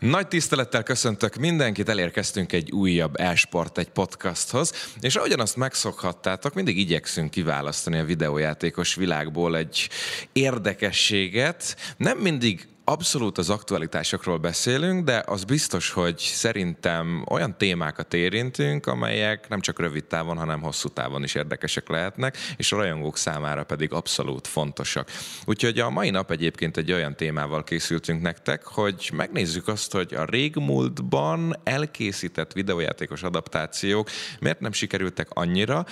[0.00, 6.78] Nagy tisztelettel köszöntök mindenkit, elérkeztünk egy újabb Esport egy podcasthoz, és ahogyan azt megszokhattátok, mindig
[6.78, 9.88] igyekszünk kiválasztani a videójátékos világból egy
[10.32, 18.86] érdekességet, nem mindig abszolút az aktualitásokról beszélünk, de az biztos, hogy szerintem olyan témákat érintünk,
[18.86, 23.64] amelyek nem csak rövid távon, hanem hosszú távon is érdekesek lehetnek, és a rajongók számára
[23.64, 25.10] pedig abszolút fontosak.
[25.44, 30.24] Úgyhogy a mai nap egyébként egy olyan témával készültünk nektek, hogy megnézzük azt, hogy a
[30.24, 34.10] régmúltban elkészített videójátékos adaptációk
[34.40, 35.86] miért nem sikerültek annyira,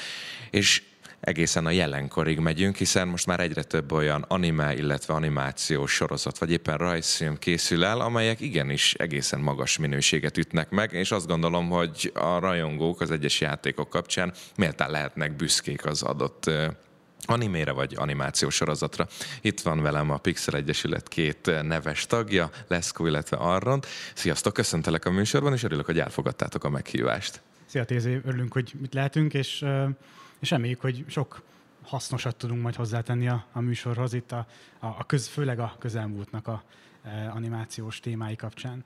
[0.50, 0.82] és
[1.20, 6.50] egészen a jelenkorig megyünk, hiszen most már egyre több olyan anime, illetve animációs sorozat, vagy
[6.50, 12.10] éppen rajzfilm készül el, amelyek igenis egészen magas minőséget ütnek meg, és azt gondolom, hogy
[12.14, 16.50] a rajongók az egyes játékok kapcsán méltán lehetnek büszkék az adott
[17.24, 19.06] animére vagy animációs sorozatra.
[19.40, 23.86] Itt van velem a Pixel Egyesület két neves tagja, Leszkó, illetve Arrond.
[24.14, 27.40] Sziasztok, köszöntelek a műsorban, és örülök, hogy elfogadtátok a meghívást.
[27.66, 29.64] Szia Tézé, örülünk, hogy mit lehetünk, és
[30.38, 31.42] és reméljük, hogy sok
[31.82, 34.46] hasznosat tudunk majd hozzátenni a, a műsorhoz itt a,
[34.78, 36.62] a, a köz, főleg a közelmúltnak a
[37.02, 38.84] e, animációs témái kapcsán.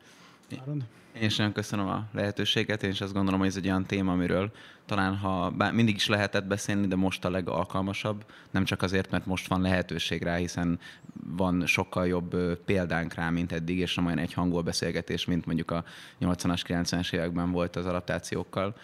[0.60, 0.84] Arond?
[1.12, 4.12] Én is nagyon köszönöm a lehetőséget, én is azt gondolom, hogy ez egy olyan téma,
[4.12, 4.52] amiről
[4.86, 9.26] talán ha bár mindig is lehetett beszélni, de most a legalkalmasabb, nem csak azért, mert
[9.26, 10.78] most van lehetőség rá, hiszen
[11.24, 15.70] van sokkal jobb példánk rá, mint eddig, és nem olyan egy hangol beszélgetés, mint mondjuk
[15.70, 15.84] a
[16.20, 18.76] 80-as, 90-es években volt az adaptációkkal,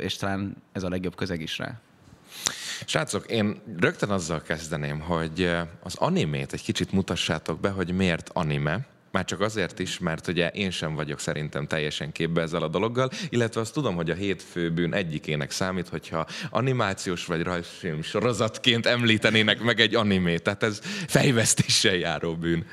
[0.00, 1.80] és talán ez a legjobb közeg is rá.
[2.86, 5.50] Srácok, én rögtön azzal kezdeném, hogy
[5.82, 10.48] az animét egy kicsit mutassátok be, hogy miért anime, már csak azért is, mert ugye
[10.48, 14.94] én sem vagyok szerintem teljesen képbe ezzel a dologgal, illetve azt tudom, hogy a hétfőbűn
[14.94, 22.36] egyikének számít, hogyha animációs vagy rajzfilm sorozatként említenének meg egy animét, tehát ez fejvesztéssel járó
[22.36, 22.66] bűn.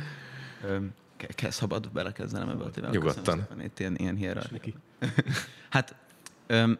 [1.35, 2.93] Kell szabad belekezdenem ebbe a témába?
[2.93, 3.47] Nyugodtan.
[3.63, 4.17] Itt ilyen, ilyen
[5.69, 5.95] Hát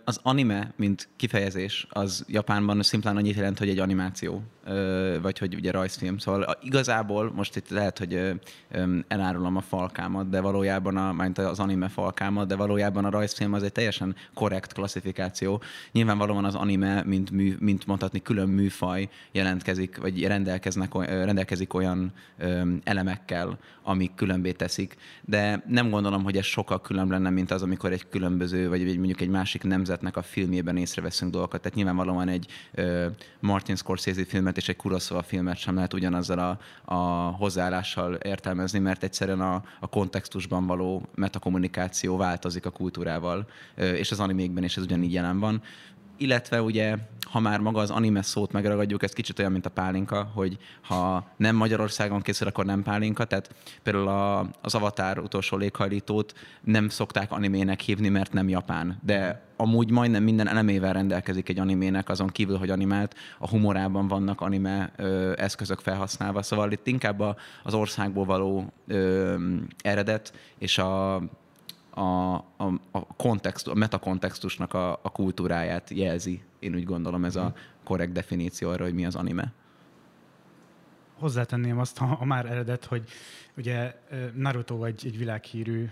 [0.04, 4.44] az anime, mint kifejezés, az Japánban szimplán annyit jelent, hogy egy animáció,
[5.22, 6.18] vagy hogy ugye rajzfilm.
[6.18, 8.42] Szóval igazából most itt lehet, hogy
[9.08, 13.64] elárulom a falkámat, de valójában a, mint az anime falkámat, de valójában a rajzfilm az
[13.64, 15.62] egy teljesen korrekt klasszifikáció.
[15.92, 22.12] Nyilvánvalóan az anime, mint, mű, mint mondhatni, külön műfaj jelentkezik, vagy rendelkeznek, rendelkezik olyan
[22.84, 24.96] elemekkel, amik különbé teszik,
[25.26, 29.22] de nem gondolom, hogy ez sokkal különb lenne, mint az, amikor egy különböző, vagy mondjuk
[29.22, 31.62] egy másik nemzetnek a filmjében észreveszünk dolgokat.
[31.62, 32.46] Tehát nyilvánvalóan egy
[33.40, 36.58] Martin Scorsese filmet és egy Kurosawa filmet sem lehet ugyanazzal a,
[36.94, 36.96] a
[37.32, 44.64] hozzáállással értelmezni, mert egyszerűen a, a kontextusban való metakommunikáció változik a kultúrával, és az animékben
[44.64, 45.62] is ez ugyanígy jelen van
[46.22, 46.96] illetve ugye,
[47.32, 51.28] ha már maga az anime szót megragadjuk, ez kicsit olyan, mint a pálinka, hogy ha
[51.38, 57.32] nem Magyarországon készül, akkor nem pálinka, tehát például a, az Avatar utolsó léghajlítót nem szokták
[57.32, 62.58] animének hívni, mert nem japán, de amúgy majdnem minden elemével rendelkezik egy animének, azon kívül,
[62.58, 68.26] hogy animált, a humorában vannak anime ö, eszközök felhasználva, szóval itt inkább a, az országból
[68.26, 69.36] való ö,
[69.82, 71.22] eredet és a
[71.92, 72.44] a, a,
[72.92, 76.42] a, kontext, a metakontextusnak a, a kultúráját jelzi.
[76.60, 77.54] Én úgy gondolom ez a mhm.
[77.84, 79.54] korrekt definíció arra, hogy mi az anime.
[81.20, 83.04] Hozzátenném azt, ha, ha már eredet, hogy
[83.58, 83.96] ugye
[84.36, 85.90] Naruto egy, egy világhírű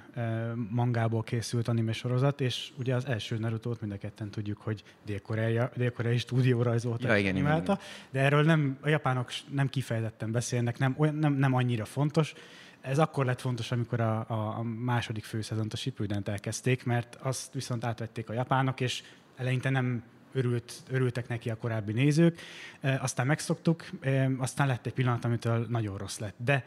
[0.70, 5.60] mangából készült anime sorozat, és ugye az első Naruto-t mind a ketten tudjuk, hogy dél-koreai,
[5.76, 8.12] dél-koreai stúdió rajzolta, ja, igen, animálta, igen, igen.
[8.12, 12.34] de erről nem, a japánok nem kifejezetten beszélnek, nem, olyan, nem, nem annyira fontos,
[12.81, 17.84] ez akkor lett fontos, amikor a, a, második főszezont, a shippuden elkezdték, mert azt viszont
[17.84, 19.03] átvették a japánok, és
[19.35, 22.39] eleinte nem örült, örültek neki a korábbi nézők,
[22.81, 26.35] e, aztán megszoktuk, e, aztán lett egy pillanat, amitől nagyon rossz lett.
[26.38, 26.63] De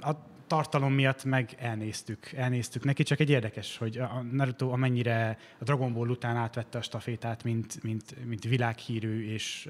[0.00, 0.12] a
[0.46, 5.92] tartalom miatt meg elnéztük, elnéztük neki, csak egy érdekes, hogy a Naruto amennyire a Dragon
[5.92, 9.68] Ball után átvette a stafétát, mint, mint, mint világhírű és,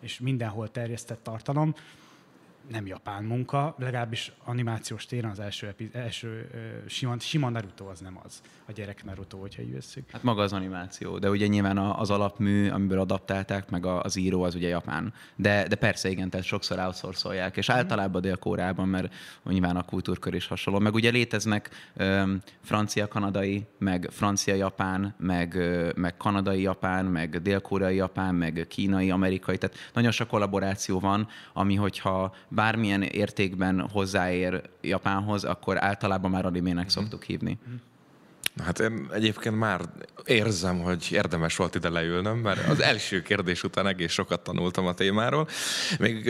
[0.00, 1.74] és mindenhol terjesztett tartalom,
[2.70, 6.50] nem japán munka, legalábbis animációs téren az első, epi, első
[6.86, 10.10] sima, sima Naruto az nem az, a gyerek Naruto, hogyha így veszük.
[10.10, 14.54] Hát maga az animáció, de ugye nyilván az alapmű, amiből adaptálták, meg az író az
[14.54, 15.12] ugye japán.
[15.36, 19.14] De, de persze igen, tehát sokszor outsourcolják, és általában dél-kórában, mert
[19.44, 20.78] nyilván a kultúrkör is hasonló.
[20.78, 21.70] Meg ugye léteznek
[22.60, 25.58] francia-kanadai, meg francia-japán, meg,
[25.96, 33.02] meg kanadai-japán, meg dél-koreai japán, meg kínai-amerikai, tehát nagyon sok kollaboráció van, ami hogyha bármilyen
[33.02, 37.02] értékben hozzáér Japánhoz, akkor általában már animének uh-huh.
[37.02, 37.58] szoktuk hívni.
[38.64, 39.80] Hát én egyébként már
[40.24, 44.94] érzem, hogy érdemes volt ide leülnöm, mert az első kérdés után egész sokat tanultam a
[44.94, 45.48] témáról.
[45.98, 46.28] Még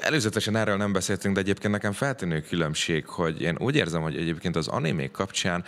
[0.00, 4.56] előzetesen erről nem beszéltünk, de egyébként nekem feltűnő különbség, hogy én úgy érzem, hogy egyébként
[4.56, 5.64] az animék kapcsán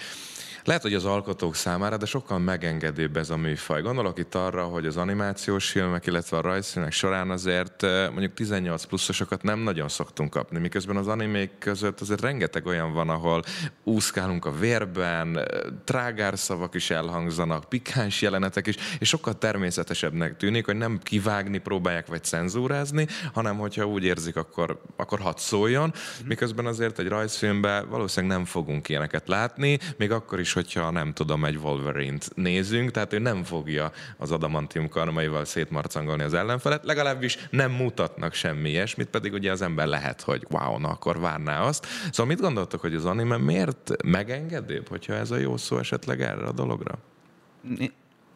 [0.69, 3.83] lehet, hogy az alkotók számára, de sokkal megengedőbb ez a műfaj.
[3.83, 9.43] Gondolok itt arra, hogy az animációs filmek, illetve a rajzfilmek során azért mondjuk 18 pluszosokat
[9.43, 13.43] nem nagyon szoktunk kapni, miközben az animék között azért rengeteg olyan van, ahol
[13.85, 15.49] úszkálunk a vérben,
[15.85, 22.25] trágárszavak is elhangzanak, pikáns jelenetek is, és sokkal természetesebbnek tűnik, hogy nem kivágni próbálják vagy
[22.25, 25.93] cenzúrázni, hanem hogyha úgy érzik, akkor, akkor hadd szóljon,
[26.25, 31.45] miközben azért egy rajzfilmben valószínűleg nem fogunk ilyeneket látni, még akkor is, hogyha nem tudom,
[31.45, 37.73] egy Wolverine-t nézünk, tehát ő nem fogja az adamantium karmaival szétmarcangolni az ellenfelet, legalábbis nem
[37.73, 41.87] mutatnak semmi ilyesmit, pedig ugye az ember lehet, hogy wow, na akkor várná azt.
[41.87, 46.47] Szóval mit gondoltok, hogy az anime miért megengedőbb, hogyha ez a jó szó esetleg erre
[46.47, 46.99] a dologra?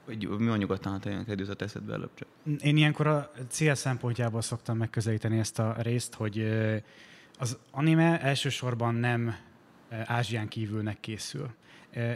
[0.04, 2.28] Hogy mi van nyugodtan, ha tényleg egy jutott eszedbe előbb csak.
[2.60, 6.46] Én ilyenkor a cél szempontjából szoktam megközelíteni ezt a részt, hogy
[7.38, 9.36] az anime elsősorban nem
[10.04, 11.50] Ázsián kívülnek készül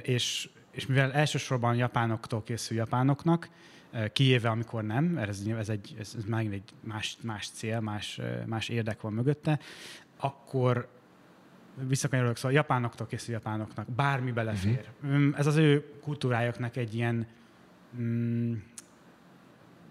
[0.02, 3.48] és, és mivel elsősorban japánoktól készül japánoknak,
[4.12, 9.00] kiéve, amikor nem, ez, ez, egy, ez, ez egy más, más cél, más, más érdek
[9.00, 9.58] van mögötte,
[10.16, 10.88] akkor
[11.88, 14.88] visszakanyarodok, szóval japánoktól készül japánoknak, bármi belefér.
[15.02, 15.38] Uh-huh.
[15.38, 17.26] Ez az ő kultúrájuknak egy ilyen
[17.96, 18.54] mm,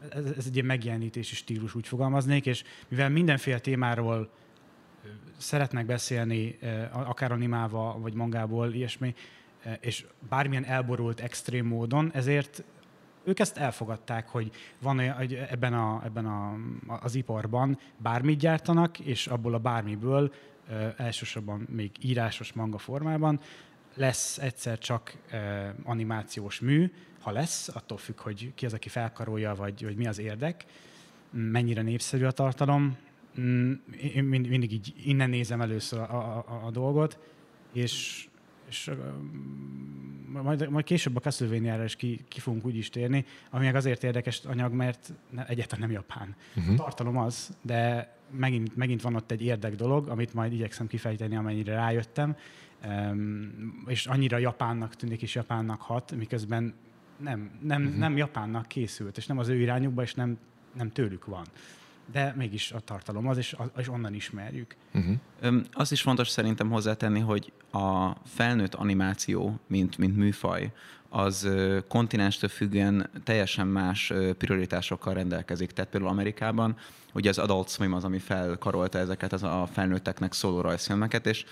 [0.09, 4.29] ez, ez egy ilyen megjelenítési stílus, úgy fogalmaznék, és mivel mindenféle témáról
[5.37, 6.57] szeretnek beszélni,
[6.91, 9.15] akár animálva, vagy mangából, ilyesmi,
[9.79, 12.63] és bármilyen elborult extrém módon, ezért
[13.23, 16.55] ők ezt elfogadták, hogy van hogy ebben, a, ebben a,
[17.01, 20.33] az iparban bármit gyártanak, és abból a bármiből
[20.97, 23.39] elsősorban még írásos manga formában
[23.95, 25.17] lesz egyszer csak
[25.83, 26.91] animációs mű,
[27.21, 30.65] ha lesz, attól függ, hogy ki az, aki felkarolja, vagy hogy mi az érdek,
[31.31, 32.97] mennyire népszerű a tartalom.
[33.39, 33.73] Mm,
[34.13, 37.19] én mindig így innen nézem először a, a, a dolgot,
[37.73, 38.27] és
[38.69, 38.91] és
[40.41, 44.03] majd, majd később a castlevania is ki, ki fogunk úgy is térni, ami meg azért
[44.03, 45.13] érdekes anyag, mert
[45.47, 46.35] egyáltalán nem japán.
[46.55, 46.73] Uh-huh.
[46.73, 51.35] A tartalom az, de megint, megint van ott egy érdek dolog, amit majd igyekszem kifejteni,
[51.35, 52.35] amennyire rájöttem,
[52.85, 56.73] um, és annyira japánnak tűnik és japánnak hat, miközben
[57.17, 57.97] nem, nem, uh-huh.
[57.97, 60.37] nem japánnak készült, és nem az ő irányukba, és nem,
[60.73, 61.45] nem tőlük van
[62.11, 64.75] de mégis a tartalom az, és, és onnan ismerjük.
[64.93, 65.55] Uh-huh.
[65.73, 70.71] Azt is fontos szerintem hozzátenni, hogy a felnőtt animáció, mint, mint műfaj,
[71.09, 71.49] az
[71.87, 75.71] kontinenstől függően teljesen más prioritásokkal rendelkezik.
[75.71, 76.77] Tehát például Amerikában
[77.13, 81.45] ugye az Adult Swim az, ami felkarolta ezeket az a felnőtteknek szóló rajzfilmeket, és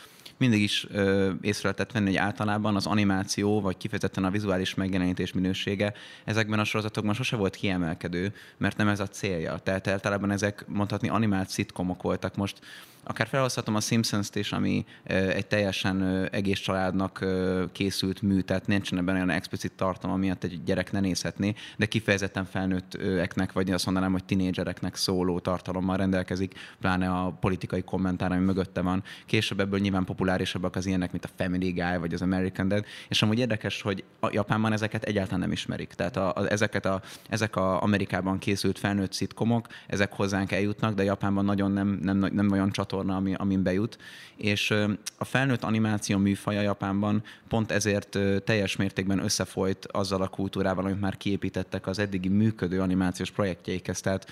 [0.44, 5.34] mindig is ö, észre lehetett venni, hogy általában az animáció, vagy kifejezetten a vizuális megjelenítés
[5.34, 5.94] minősége
[6.26, 9.58] ezekben a sorozatokban sose volt kiemelkedő, mert nem ez a célja.
[9.58, 12.36] Tehát általában ezek mondhatni animált szitkomok voltak.
[12.36, 12.60] Most
[13.04, 17.26] akár felhozhatom a Simpsons-t is, ami egy teljesen egész családnak
[17.72, 22.46] készült mű, tehát nincsen ebben olyan explicit tartalom, miatt egy gyerek ne nézhetné, de kifejezetten
[22.46, 28.82] felnőtteknek, vagy azt mondanám, hogy tinédzsereknek szóló tartalommal rendelkezik, pláne a politikai kommentár, ami mögötte
[28.82, 29.04] van.
[29.26, 33.22] Később ebből nyilván populárisabbak az ilyenek, mint a Family Guy, vagy az American Dad, és
[33.22, 35.94] amúgy érdekes, hogy a Japánban ezeket egyáltalán nem ismerik.
[35.94, 41.04] Tehát a, a, ezeket a, ezek a Amerikában készült felnőtt szitkomok, ezek hozzánk eljutnak, de
[41.04, 43.98] Japánban nagyon nem, nem, nem olyan csat csatorna, ami, amin bejut,
[44.36, 44.72] és
[45.18, 51.18] a felnőtt animáció műfaja Japánban pont ezért teljes mértékben összefolyt azzal a kultúrával, amit már
[51.18, 54.02] kiépítettek az eddigi működő animációs projektjeikhez.
[54.02, 54.28] Tehát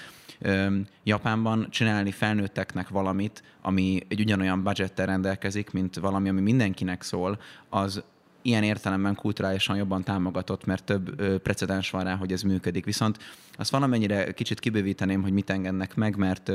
[1.04, 7.40] Japánban csinálni felnőtteknek valamit, ami egy ugyanolyan budgettel rendelkezik, mint valami, ami mindenkinek szól,
[7.70, 8.04] az
[8.42, 12.86] ilyen értelemben kulturálisan jobban támogatott, mert több precedens van rá, hogy ez működik.
[12.86, 13.18] Viszont
[13.58, 16.52] azt valamennyire kicsit kibővíteném, hogy mit engednek meg, mert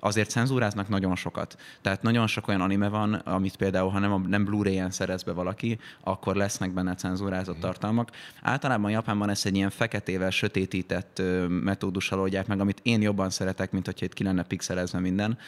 [0.00, 1.56] azért cenzúráznak nagyon sokat.
[1.80, 5.78] Tehát nagyon sok olyan anime van, amit például, ha nem, nem Blu-ray-en szerez be valaki,
[6.00, 8.10] akkor lesznek benne cenzúrázott tartalmak.
[8.42, 13.86] Általában Japánban ezt egy ilyen feketével sötétített metódussal oldják meg, amit én jobban szeretek, mint
[13.86, 15.38] hogyha itt ki lenne pixelezve minden.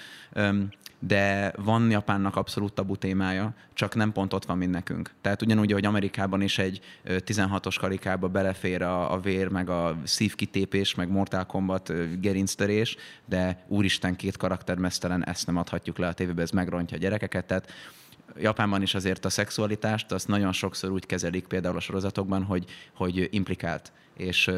[1.03, 5.11] De van Japánnak abszolút tabu témája, csak nem pont ott van, mint nekünk.
[5.21, 10.95] Tehát ugyanúgy, hogy Amerikában is egy 16-os karikába belefér a, a vér, meg a szívkitépés,
[10.95, 16.43] meg Mortal Kombat gerinctörés, de úristen két karakter mesztelen, ezt nem adhatjuk le a tévébe,
[16.43, 17.73] ez megrontja a gyerekeket, tehát
[18.39, 22.65] Japánban is azért a szexualitást, azt nagyon sokszor úgy kezelik például a sorozatokban, hogy,
[22.95, 23.93] hogy implikált.
[24.17, 24.51] És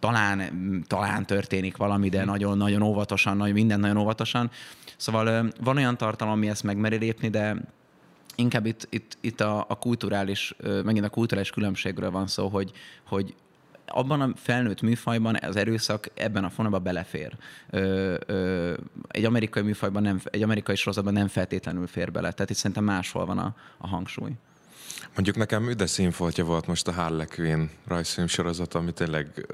[0.00, 0.42] talán,
[0.86, 4.50] talán történik valami, de nagyon-nagyon óvatosan, nagyon, minden nagyon óvatosan.
[4.96, 7.56] Szóval van olyan tartalom, ami ezt megmeri lépni, de
[8.34, 10.54] inkább itt, itt, itt a, a kulturális,
[10.84, 12.72] megint a kulturális különbségről van szó, hogy,
[13.04, 13.34] hogy
[13.86, 17.36] abban a felnőtt műfajban az erőszak ebben a fonalban belefér.
[17.70, 18.74] Ö, ö,
[19.08, 22.32] egy amerikai műfajban, nem, egy amerikai sorozatban nem feltétlenül fér bele.
[22.32, 24.32] Tehát itt szerintem máshol van a, a hangsúly.
[25.14, 29.46] Mondjuk nekem üde színfoltja volt most a Harley Quinn rajzfilm sorozat, ami tényleg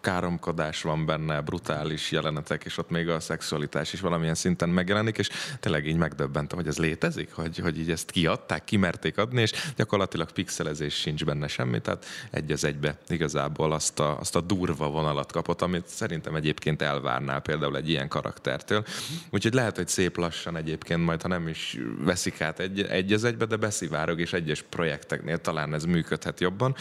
[0.00, 5.28] káromkodás van benne, brutális jelenetek, és ott még a szexualitás is valamilyen szinten megjelenik, és
[5.60, 10.32] tényleg így megdöbbentem, hogy ez létezik, hogy, hogy így ezt kiadták, kimerték adni, és gyakorlatilag
[10.32, 15.32] pixelezés sincs benne semmi, tehát egy az egybe igazából azt a, azt a durva vonalat
[15.32, 18.84] kapott, amit szerintem egyébként elvárnál például egy ilyen karaktertől.
[19.30, 23.24] Úgyhogy lehet, hogy szép lassan egyébként majd, ha nem is veszik át egy, egy az
[23.24, 26.74] egybe, de beszivárog, és egyes projekteknél talán ez működhet jobban,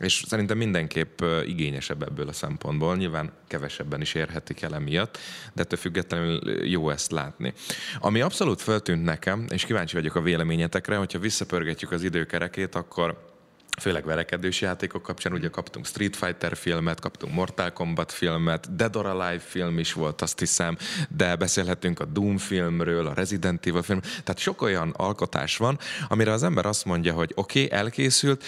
[0.00, 2.96] és szerintem mindenképp igényesebb ebből a szempontból.
[2.96, 5.18] Nyilván kevesebben is érhetik el emiatt,
[5.52, 7.52] de ettől függetlenül jó ezt látni.
[7.98, 13.33] Ami abszolút föltűnt nekem, és kíváncsi vagyok a véleményetekre, hogyha visszapörgetjük az időkerekét, akkor
[13.80, 19.06] főleg verekedős játékok kapcsán, ugye kaptunk Street Fighter filmet, kaptunk Mortal Kombat filmet, Dead or
[19.06, 20.76] Alive film is volt, azt hiszem,
[21.08, 25.78] de beszélhetünk a Doom filmről, a Resident Evil film, tehát sok olyan alkotás van,
[26.08, 28.44] amire az ember azt mondja, hogy oké, okay, elkészült,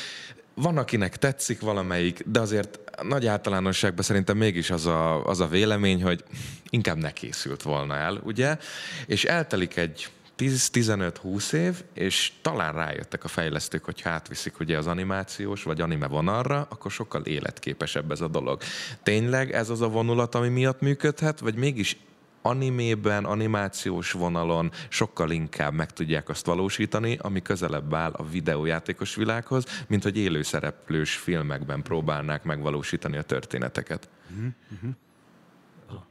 [0.55, 6.03] van, akinek tetszik valamelyik, de azért nagy általánosságban szerintem mégis az a, az a vélemény,
[6.03, 6.25] hogy
[6.71, 8.59] inkább ne készült volna el, ugye?
[9.07, 15.63] És eltelik egy 10-15-20 év, és talán rájöttek a fejlesztők, hogy átviszik ugye az animációs
[15.63, 18.61] vagy anime vonalra, akkor sokkal életképesebb ez a dolog.
[19.03, 21.97] Tényleg ez az a vonulat, ami miatt működhet, vagy mégis
[22.43, 29.65] animében, animációs vonalon sokkal inkább meg tudják azt valósítani, ami közelebb áll a videójátékos világhoz,
[29.89, 34.09] mint hogy élőszereplős filmekben próbálnák megvalósítani a történeteket.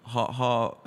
[0.01, 0.81] Ha, ha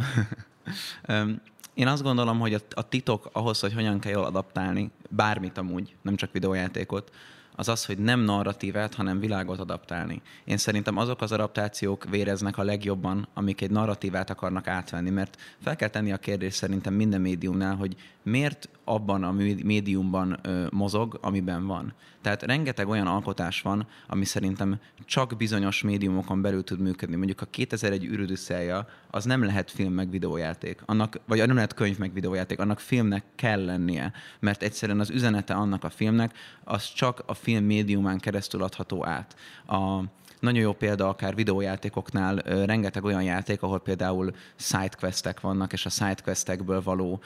[1.79, 5.97] Én azt gondolom, hogy a, a titok ahhoz, hogy hogyan kell jól adaptálni, bármit amúgy,
[6.03, 7.11] nem csak videójátékot,
[7.59, 10.23] az az, hogy nem narratívát, hanem világot adaptálni.
[10.45, 15.77] Én szerintem azok az adaptációk véreznek a legjobban, amik egy narratívát akarnak átvenni, mert fel
[15.77, 19.33] kell tenni a kérdést szerintem minden médiumnál, hogy miért abban a
[19.65, 21.95] médiumban ö, mozog, amiben van.
[22.23, 27.17] Tehát rengeteg olyan alkotás van, ami szerintem csak bizonyos médiumokon belül tud működni.
[27.17, 31.99] Mondjuk a 2001 űrödüsszelja, az nem lehet film meg videójáték, annak, vagy nem lehet könyv
[31.99, 37.23] meg videójáték, annak filmnek kell lennie, mert egyszerűen az üzenete annak a filmnek, az csak
[37.27, 39.37] a film médiumán keresztül adható át.
[39.67, 40.03] A,
[40.41, 42.37] nagyon jó példa akár videójátékoknál
[42.67, 47.21] rengeteg olyan játék, ahol például sidequestek vannak, és a sidequestekből való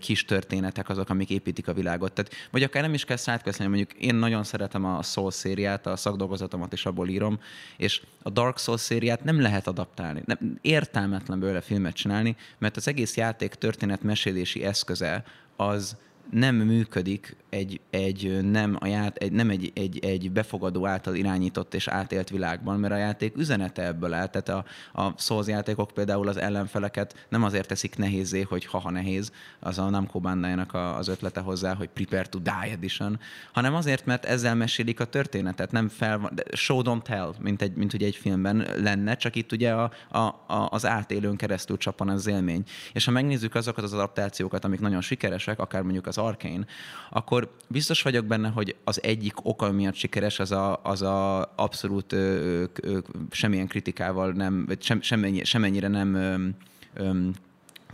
[0.00, 2.12] kis történetek azok, amik építik a világot.
[2.12, 5.96] Tehát, vagy akár nem is kell sidequest mondjuk én nagyon szeretem a Soul szériát, a
[5.96, 7.40] szakdolgozatomat is abból írom,
[7.76, 10.22] és a Dark Souls szériát nem lehet adaptálni.
[10.24, 15.24] Nem, értelmetlen belőle filmet csinálni, mert az egész játék történet mesélési eszköze
[15.56, 15.96] az
[16.30, 21.74] nem működik egy, egy nem, a ját, egy, nem egy, egy, egy befogadó által irányított
[21.74, 24.26] és átélt világban, mert a játék üzenete ebből áll.
[24.26, 24.64] Tehát a,
[25.02, 29.88] a Souls játékok például az ellenfeleket nem azért teszik nehézé, hogy haha nehéz, az a
[29.88, 33.20] Namco bandai az ötlete hozzá, hogy Prepare to Die Edition,
[33.52, 37.92] hanem azért, mert ezzel mesélik a történetet, nem fel, show don't tell, mint, egy, mint
[37.92, 42.26] ugye egy filmben lenne, csak itt ugye a, a, a, az átélőn keresztül csapan az
[42.26, 42.62] élmény.
[42.92, 46.64] És ha megnézzük azokat az adaptációkat, amik nagyon sikeresek, akár mondjuk az Arkane,
[47.10, 47.37] akkor
[47.68, 52.64] biztos vagyok benne, hogy az egyik oka miatt sikeres, az a, az a abszolút ö,
[52.82, 52.98] ö,
[53.30, 56.46] semmilyen kritikával nem, vagy sem, semennyi, semennyire nem ö,
[56.94, 57.28] ö,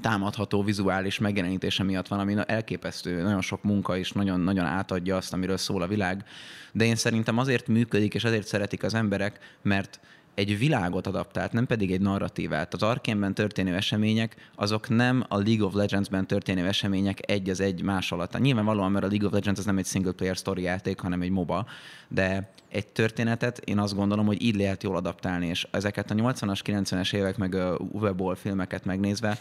[0.01, 5.33] támadható vizuális megjelenítése miatt van, ami elképesztő, nagyon sok munka is nagyon, nagyon átadja azt,
[5.33, 6.25] amiről szól a világ.
[6.73, 10.01] De én szerintem azért működik, és azért szeretik az emberek, mert
[10.35, 12.75] egy világot adaptált, nem pedig egy narratívát.
[12.75, 17.83] Az Arkénben történő események, azok nem a League of Legends-ben történő események egy az egy
[17.83, 18.39] más alatt.
[18.39, 21.31] Nyilvánvalóan, mert a League of Legends az nem egy single player story játék, hanem egy
[21.31, 21.67] MOBA,
[22.09, 26.61] de egy történetet én azt gondolom, hogy így lehet jól adaptálni, és ezeket a 80-as,
[26.65, 29.39] 90-es évek meg a Uwe Boll filmeket megnézve,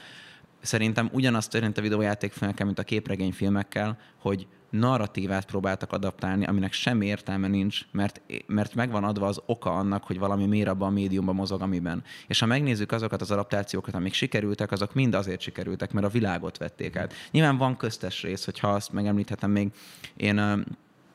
[0.61, 4.47] szerintem ugyanazt történt a videójátékfilmekkel, mint a képregényfilmekkel, hogy
[4.79, 10.19] narratívát próbáltak adaptálni, aminek semmi értelme nincs, mert, mert megvan adva az oka annak, hogy
[10.19, 12.03] valami miért abban a médiumban mozog, amiben.
[12.27, 16.57] És ha megnézzük azokat az adaptációkat, amik sikerültek, azok mind azért sikerültek, mert a világot
[16.57, 17.13] vették át.
[17.31, 19.71] Nyilván van köztes rész, hogyha azt megemlíthetem még,
[20.15, 20.63] én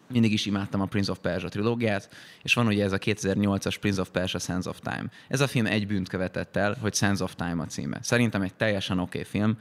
[0.08, 2.08] mindig is imádtam a Prince of Persia trilógiát,
[2.42, 5.04] és van ugye ez a 2008-as Prince of Persia Sense of Time.
[5.28, 7.98] Ez a film egy bűnt követett el, hogy Sense of Time a címe.
[8.02, 9.56] Szerintem egy teljesen oké okay film,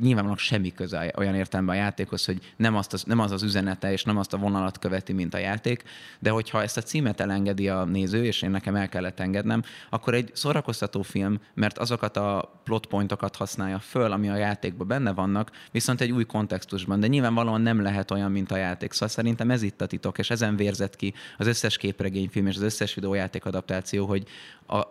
[0.00, 3.92] nyilvánvalóan semmi köze olyan értelemben a játékhoz, hogy nem, azt az, nem az az üzenete,
[3.92, 5.82] és nem azt a vonalat követi, mint a játék,
[6.18, 10.14] de hogyha ezt a címet elengedi a néző, és én nekem el kellett engednem, akkor
[10.14, 15.50] egy szórakoztató film, mert azokat a plot pointokat használja föl, ami a játékban benne vannak,
[15.70, 18.92] viszont egy új kontextusban, de nyilvánvalóan nem lehet olyan, mint a játék.
[18.92, 22.62] Szóval szerintem ez itt a titok, és ezen vérzett ki az összes képregényfilm és az
[22.62, 24.26] összes videójáték adaptáció, hogy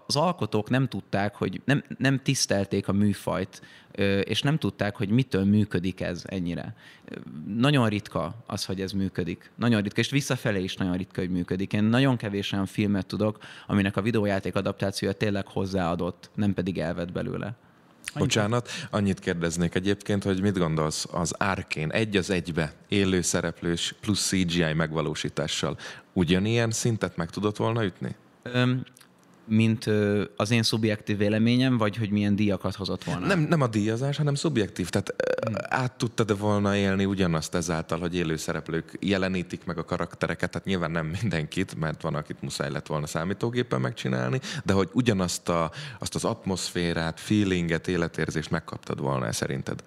[0.08, 3.62] az alkotók nem tudták, hogy nem, nem tisztelték a műfajt,
[4.24, 6.76] és nem tudták, hogy mitől működik ez ennyire.
[7.56, 9.52] Nagyon ritka az, hogy ez működik.
[9.56, 11.74] Nagyon ritka, és visszafelé is nagyon ritka, hogy működik.
[11.74, 13.38] Én nagyon kevés olyan filmet tudok,
[13.68, 17.56] aminek a videójáték adaptációja tényleg hozzáadott, nem pedig elvett belőle.
[18.16, 24.28] Bocsánat, annyit kérdeznék egyébként, hogy mit gondolsz az árkén egy az egybe élő szereplős plusz
[24.28, 25.78] CGI megvalósítással
[26.14, 28.16] ugyanilyen szintet meg tudott volna ütni?
[29.46, 29.90] Mint
[30.36, 33.26] az én szubjektív véleményem, vagy hogy milyen díjakat hozott volna?
[33.26, 34.90] Nem, nem a díjazás, hanem szubjektív.
[34.90, 35.14] Tehát
[35.46, 35.56] hmm.
[35.62, 41.06] át tudtad volna élni ugyanazt ezáltal, hogy élőszereplők jelenítik meg a karaktereket, tehát nyilván nem
[41.22, 46.24] mindenkit, mert van, akit muszáj lett volna számítógépen megcsinálni, de hogy ugyanazt a, azt az
[46.24, 49.84] atmoszférát, feelinget, életérzést megkaptad volna -e szerinted?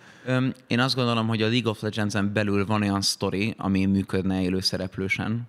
[0.67, 5.49] Én azt gondolom, hogy a League of Legends-en belül van olyan sztori, ami működne élőszereplősen.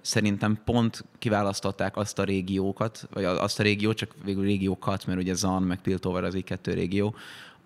[0.00, 5.34] Szerintem pont kiválasztották azt a régiókat, vagy azt a régiót, csak végül régiókat, mert ugye
[5.34, 7.14] Zan meg Piltover az így kettő régió,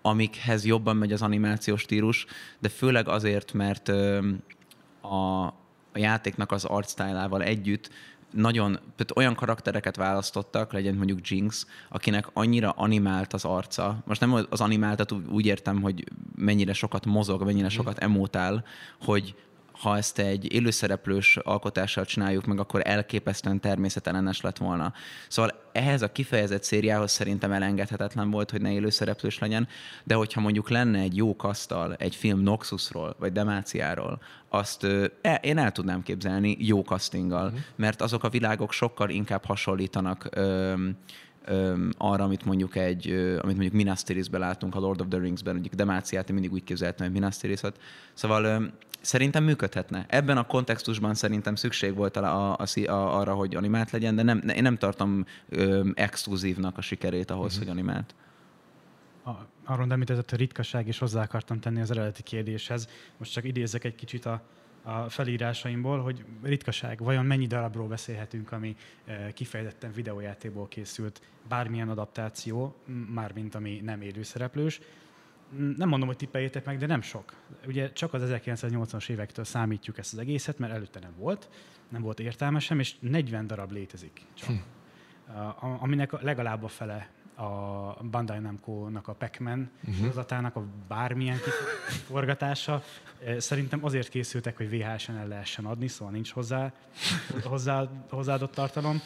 [0.01, 2.25] amikhez jobban megy az animációs stílus,
[2.59, 3.87] de főleg azért, mert
[5.01, 5.53] a, a
[5.93, 7.89] játéknak az artstyle együtt
[8.31, 14.03] nagyon, tehát olyan karaktereket választottak, legyen mondjuk Jinx, akinek annyira animált az arca.
[14.05, 16.03] Most nem az animáltat úgy értem, hogy
[16.35, 18.65] mennyire sokat mozog, mennyire sokat emótál,
[19.01, 19.35] hogy,
[19.79, 24.93] ha ezt egy élőszereplős alkotással csináljuk meg, akkor elképesztően természetellenes lett volna.
[25.27, 29.67] Szóval ehhez a kifejezett szériához szerintem elengedhetetlen volt, hogy ne élőszereplős legyen,
[30.03, 34.83] de hogyha mondjuk lenne egy jó kasztal, egy film Noxusról, vagy Demáciáról, azt
[35.21, 37.59] e, én el tudnám képzelni jó castinggal, uh-huh.
[37.75, 40.73] mert azok a világok sokkal inkább hasonlítanak ö,
[41.97, 45.75] arra, amit mondjuk egy, amit mondjuk Minas Tirithben látunk a Lord of the Rings-ben, mondjuk
[45.75, 47.79] Demáciát én mindig úgy képzeltem, hogy Minas Tirith-ot.
[48.13, 50.05] Szóval Szerintem működhetne.
[50.07, 54.41] Ebben a kontextusban szerintem szükség volt a, a, a, arra, hogy animált legyen, de nem,
[54.55, 57.67] én nem tartom ö, exkluzívnak a sikerét ahhoz, uh-huh.
[57.67, 58.15] hogy animált.
[59.25, 59.29] A,
[59.65, 62.87] arról említett a ritkaság, és hozzá akartam tenni az eredeti kérdéshez.
[63.17, 64.41] Most csak idézek egy kicsit a,
[64.83, 68.75] a felírásaimból, hogy ritkaság, vajon mennyi darabról beszélhetünk, ami
[69.33, 72.75] kifejezetten videójátékból készült, bármilyen adaptáció,
[73.13, 74.79] mármint ami nem élőszereplős,
[75.77, 77.33] nem mondom, hogy tippeljétek meg, de nem sok.
[77.67, 81.49] Ugye csak az 1980-as évektől számítjuk ezt az egészet, mert előtte nem volt,
[81.89, 84.49] nem volt értelme sem, és 40 darab létezik csak.
[84.49, 84.55] Hm.
[85.79, 87.09] Aminek legalább a fele
[87.39, 89.95] a Bandai Namco-nak a Pac-Man uh-huh.
[89.95, 91.37] sorozatának a bármilyen
[92.07, 92.83] forgatása.
[93.37, 96.73] Szerintem azért készültek, hogy VHS-en el lehessen adni, szóval nincs hozzá,
[97.43, 99.01] hozzá hozzáadott tartalom.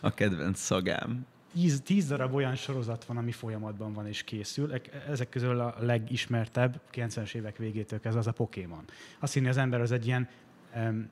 [0.00, 4.72] A kedvenc szagám tíz, tíz darab olyan sorozat van, ami folyamatban van és készül.
[5.08, 8.84] Ezek közül a legismertebb, 90-es évek végétől kezdve az a Pokémon.
[9.18, 10.28] Azt hinni az ember az egy ilyen
[10.74, 11.10] um,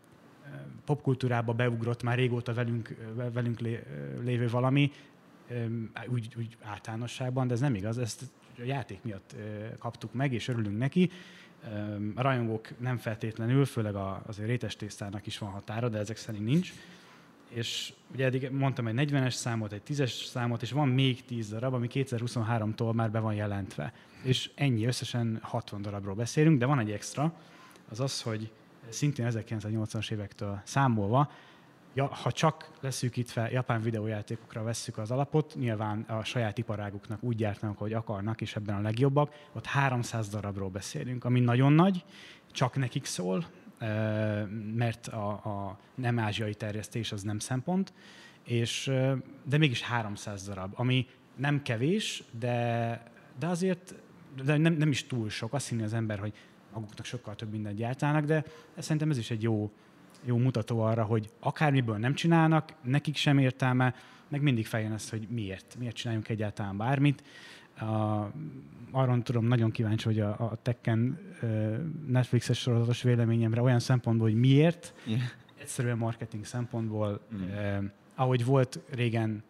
[0.84, 2.96] popkultúrába beugrott, már régóta velünk,
[3.32, 3.82] velünk lé,
[4.22, 4.92] lévő valami,
[6.08, 8.22] úgy, úgy általánosságban, de ez nem igaz, ezt
[8.58, 9.34] a játék miatt
[9.78, 11.10] kaptuk meg, és örülünk neki.
[12.14, 16.44] A rajongók nem feltétlenül, főleg a, azért rétes tésztának is van határa, de ezek szerint
[16.44, 16.72] nincs
[17.50, 21.74] és ugye eddig mondtam egy 40-es számot, egy 10-es számot, és van még 10 darab,
[21.74, 23.92] ami 2023-tól már be van jelentve.
[24.22, 27.34] És ennyi, összesen 60 darabról beszélünk, de van egy extra,
[27.88, 28.50] az az, hogy
[28.88, 31.30] szintén 1980-as évektől számolva,
[31.94, 37.78] ja, ha csak leszűkítve japán videójátékokra vesszük az alapot, nyilván a saját iparáguknak úgy gyártanak,
[37.78, 42.04] hogy akarnak, és ebben a legjobbak, ott 300 darabról beszélünk, ami nagyon nagy,
[42.52, 43.46] csak nekik szól,
[44.74, 47.92] mert a, a nem ázsiai terjesztés az nem szempont,
[48.44, 48.92] és,
[49.44, 53.02] de mégis 300 darab, ami nem kevés, de,
[53.38, 53.94] de azért
[54.44, 55.52] de nem, nem is túl sok.
[55.52, 56.32] Azt hinni az ember, hogy
[56.72, 58.44] maguknak sokkal több mindent gyártának, de
[58.78, 59.70] szerintem ez is egy jó,
[60.24, 63.94] jó mutató arra, hogy akármiből nem csinálnak, nekik sem értelme,
[64.28, 67.22] meg mindig feljön ez, hogy miért, miért csináljunk egyáltalán bármit
[67.80, 68.30] a,
[68.90, 71.18] arról tudom, nagyon kíváncsi, hogy a, a Tekken
[72.06, 75.20] Netflixes sorozatos véleményemre olyan szempontból, hogy miért, yeah.
[75.60, 77.50] egyszerűen marketing szempontból, mm.
[77.50, 77.78] eh,
[78.14, 79.42] ahogy volt régen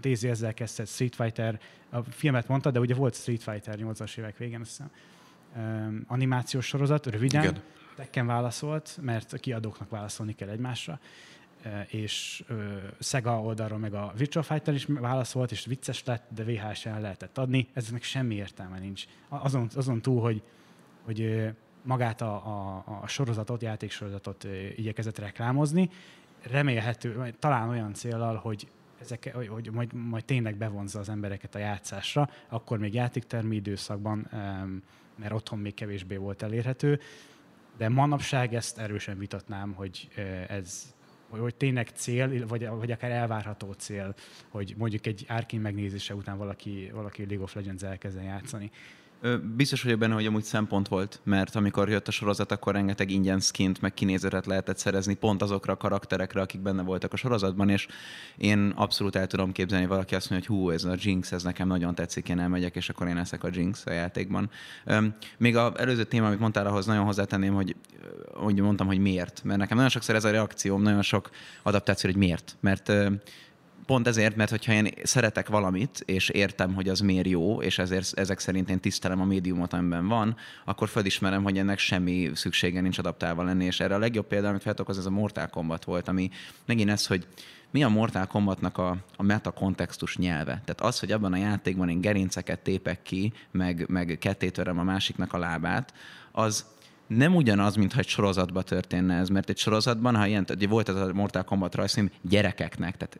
[0.00, 4.36] Daisy ezzel kezdett Street Fighter, a filmet mondta, de ugye volt Street Fighter 80-as évek
[4.36, 4.90] végén, azt hiszem,
[5.56, 7.62] um, animációs sorozat, röviden, Igen.
[7.96, 11.00] Tekken válaszolt, mert a kiadóknak válaszolni kell egymásra.
[11.86, 12.44] és
[13.00, 17.68] Sega oldalról meg a Virtual Fighter is válaszolt, és vicces lett, de VHS-en lehetett adni.
[17.72, 19.04] Ezeknek semmi értelme nincs.
[19.28, 20.42] Azon, azon túl, hogy,
[21.04, 21.50] hogy
[21.82, 25.90] magát a, a, a sorozatot, játéksorozatot igyekezett reklámozni,
[26.42, 28.68] remélhető, talán olyan célral, hogy
[29.00, 34.28] ezek, hogy majd, majd tényleg bevonza az embereket a játszásra, akkor még játéktermi időszakban,
[35.16, 37.00] mert otthon még kevésbé volt elérhető,
[37.76, 40.08] de manapság ezt erősen vitatnám, hogy
[40.48, 40.94] ez
[41.28, 44.14] hogy, hogy tényleg cél, vagy, vagy akár elvárható cél,
[44.48, 48.70] hogy mondjuk egy Arkane megnézése után valaki, valaki League of Legends elkezdjen játszani.
[49.56, 53.40] Biztos vagyok benne, hogy amúgy szempont volt, mert amikor jött a sorozat, akkor rengeteg ingyen
[53.40, 57.86] skint, meg kinézetet lehetett szerezni pont azokra a karakterekre, akik benne voltak a sorozatban, és
[58.36, 61.66] én abszolút el tudom képzelni, valaki azt mondja, hogy hú, ez a Jinx, ez nekem
[61.66, 64.50] nagyon tetszik, én elmegyek, és akkor én leszek a Jinx a játékban.
[65.38, 67.76] Még az előző téma, amit mondtál, ahhoz nagyon hozzátenném, hogy,
[68.34, 69.40] hogy mondtam, hogy miért.
[69.44, 71.30] Mert nekem nagyon sokszor ez a reakcióm, nagyon sok
[71.62, 72.56] adaptáció, hogy miért.
[72.60, 72.92] Mert
[73.86, 78.18] pont ezért, mert hogyha én szeretek valamit, és értem, hogy az miért jó, és ezért
[78.18, 82.98] ezek szerint én tisztelem a médiumot, amiben van, akkor felismerem, hogy ennek semmi szüksége nincs
[82.98, 83.64] adaptálva lenni.
[83.64, 86.30] És erre a legjobb példa, amit feltok, az ez a Mortal Kombat volt, ami
[86.66, 87.26] megint ez, hogy
[87.70, 90.62] mi a Mortal Kombatnak a, a metakontextus nyelve.
[90.64, 95.32] Tehát az, hogy abban a játékban én gerinceket tépek ki, meg, meg kettétörem a másiknak
[95.32, 95.94] a lábát,
[96.32, 96.64] az,
[97.06, 101.12] nem ugyanaz, mintha egy sorozatban történne ez, mert egy sorozatban, ha ilyen, volt ez a
[101.12, 103.18] Mortal Kombat rajzfilm gyerekeknek, tehát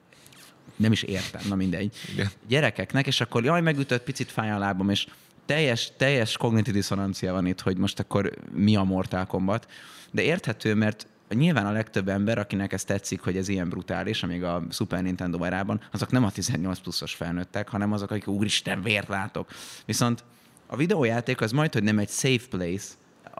[0.76, 1.96] nem is értem, na mindegy.
[2.12, 2.30] Igen.
[2.48, 5.06] Gyerekeknek, és akkor jaj, megütött, picit fáj a lábam, és
[5.46, 9.70] teljes, teljes kognitív diszonancia van itt, hogy most akkor mi a Mortal Kombat.
[10.10, 14.42] De érthető, mert nyilván a legtöbb ember, akinek ez tetszik, hogy ez ilyen brutális, amíg
[14.42, 19.08] a Super Nintendo erában, azok nem a 18 pluszos felnőttek, hanem azok, akik úristen, vért
[19.08, 19.50] látok.
[19.86, 20.24] Viszont
[20.66, 22.84] a videójáték az majd, hogy nem egy safe place,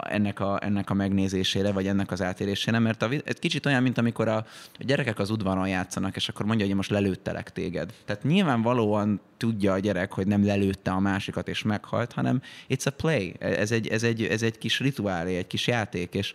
[0.02, 3.98] ennek a, ennek a megnézésére, vagy ennek az átérésére, mert a, egy kicsit olyan, mint
[3.98, 4.36] amikor a,
[4.78, 7.94] a gyerekek az udvaron játszanak, és akkor mondja, hogy most lelőttelek téged.
[8.04, 12.90] Tehát nyilvánvalóan tudja a gyerek, hogy nem lelőtte a másikat és meghalt, hanem it's a
[12.90, 13.34] play.
[13.38, 16.32] Ez egy, ez egy, ez egy kis rituálé, egy kis játék, és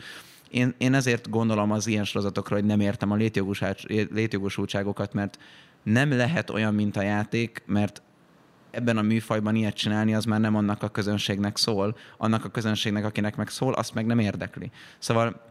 [0.49, 3.17] én, én ezért gondolom az ilyen sorozatokra, hogy nem értem a
[4.11, 5.37] létjogosultságokat, mert
[5.83, 8.01] nem lehet olyan, mint a játék, mert
[8.71, 13.05] ebben a műfajban ilyet csinálni, az már nem annak a közönségnek szól, annak a közönségnek,
[13.05, 14.71] akinek meg szól, azt meg nem érdekli.
[14.97, 15.41] Szóval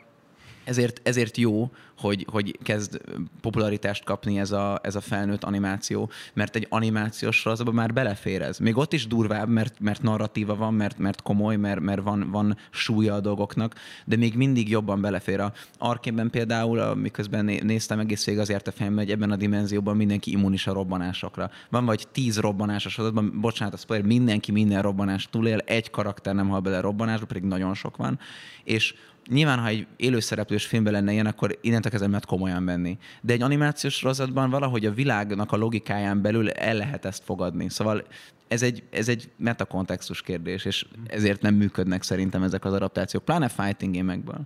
[0.69, 3.01] ezért, ezért jó, hogy, hogy kezd
[3.41, 8.59] popularitást kapni ez a, ez a felnőtt animáció, mert egy animációs sorozatban már belefér ez.
[8.59, 12.57] Még ott is durvább, mert, mert narratíva van, mert, mert komoly, mert, mert van, van
[12.71, 15.41] súlya a dolgoknak, de még mindig jobban belefér.
[15.41, 20.31] A Arkében például, miközben néztem egész végig azért a fejembe, hogy ebben a dimenzióban mindenki
[20.31, 21.51] immunis a robbanásokra.
[21.71, 26.35] Van vagy tíz robbanás a sorozatban, bocsánat, a spoiler, mindenki minden robbanás túlél, egy karakter
[26.35, 28.19] nem hal bele robbanásba, pedig nagyon sok van,
[28.65, 28.95] és
[29.31, 32.99] nyilván, ha egy élőszereplős filmben lenne ilyen, akkor innentől kezdve mert komolyan venni.
[33.21, 37.69] De egy animációs sorozatban valahogy a világnak a logikáján belül el lehet ezt fogadni.
[37.69, 38.05] Szóval
[38.49, 43.49] ez egy, ez egy metakontextus kérdés, és ezért nem működnek szerintem ezek az adaptációk, pláne
[43.49, 44.41] fighting gamekből.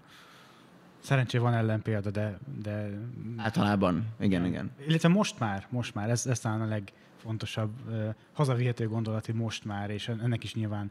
[0.98, 2.90] Szerencsé van ellenpélda, de, de...
[3.36, 4.70] Általában, igen, igen.
[4.88, 6.92] Illetve most már, most már, ez, ez talán a leg,
[7.22, 7.70] fontosabb
[8.32, 10.90] hazavihető gondolat, hogy most már, és ennek is nyilván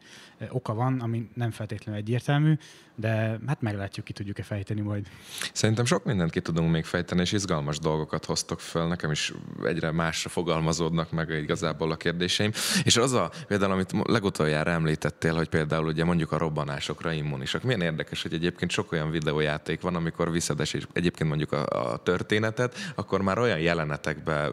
[0.49, 2.57] oka van, ami nem feltétlenül egyértelmű,
[3.01, 5.07] de hát meglátjuk, ki tudjuk-e fejteni majd.
[5.53, 8.87] Szerintem sok mindent ki tudunk még fejteni, és izgalmas dolgokat hoztok föl.
[8.87, 9.33] Nekem is
[9.63, 12.51] egyre másra fogalmazódnak meg igazából a kérdéseim.
[12.83, 17.63] És az a például, amit legutoljára említettél, hogy például ugye mondjuk a robbanásokra immunisak.
[17.63, 21.97] Milyen érdekes, hogy egyébként sok olyan videójáték van, amikor viszed és egyébként mondjuk a, a
[21.97, 24.51] történetet, akkor már olyan jelenetekbe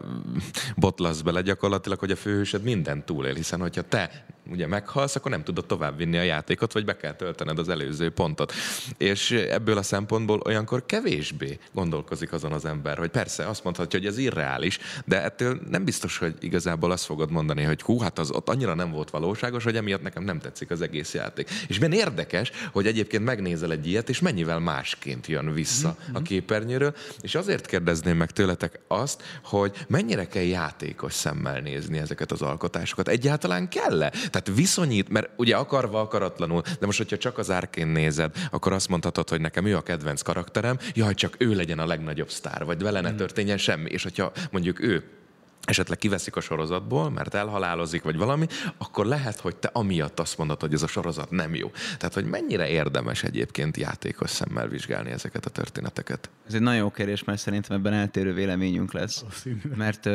[0.75, 5.43] botlasz bele gyakorlatilag, hogy a főhősöd minden túlél, hiszen hogyha te ugye meghalsz, akkor nem
[5.43, 8.53] tudod továbbvinni a játékot, vagy be kell töltened az előző pontot.
[8.97, 14.07] És ebből a szempontból olyankor kevésbé gondolkozik azon az ember, hogy persze azt mondhatja, hogy
[14.07, 18.31] ez irreális, de ettől nem biztos, hogy igazából azt fogod mondani, hogy hú, hát az
[18.31, 21.49] ott annyira nem volt valóságos, hogy emiatt nekem nem tetszik az egész játék.
[21.67, 26.15] És milyen érdekes, hogy egyébként megnézel egy ilyet, és mennyivel másként jön vissza mm-hmm.
[26.15, 32.31] a képernyőről, és azért kérdezném meg tőletek azt, hogy mennyire kell játékos szemmel nézni ezeket
[32.31, 33.07] az alkotásokat.
[33.07, 34.09] Egyáltalán kell-e?
[34.09, 38.89] Tehát viszonyít, mert ugye akarva akaratlanul, de most, hogyha csak az árkén nézed, akkor azt
[38.89, 42.81] mondhatod, hogy nekem ő a kedvenc karakterem, jaj, csak ő legyen a legnagyobb sztár, vagy
[42.81, 43.17] vele ne hmm.
[43.17, 43.89] történjen semmi.
[43.89, 45.03] És hogyha mondjuk ő
[45.69, 48.47] esetleg kiveszik a sorozatból, mert elhalálozik, vagy valami,
[48.77, 51.71] akkor lehet, hogy te amiatt azt mondod, hogy ez a sorozat nem jó.
[51.97, 56.29] Tehát, hogy mennyire érdemes egyébként játékos szemmel vizsgálni ezeket a történeteket?
[56.47, 59.23] Ez egy nagyon jó kérdés, mert szerintem ebben eltérő véleményünk lesz.
[59.75, 60.09] Mert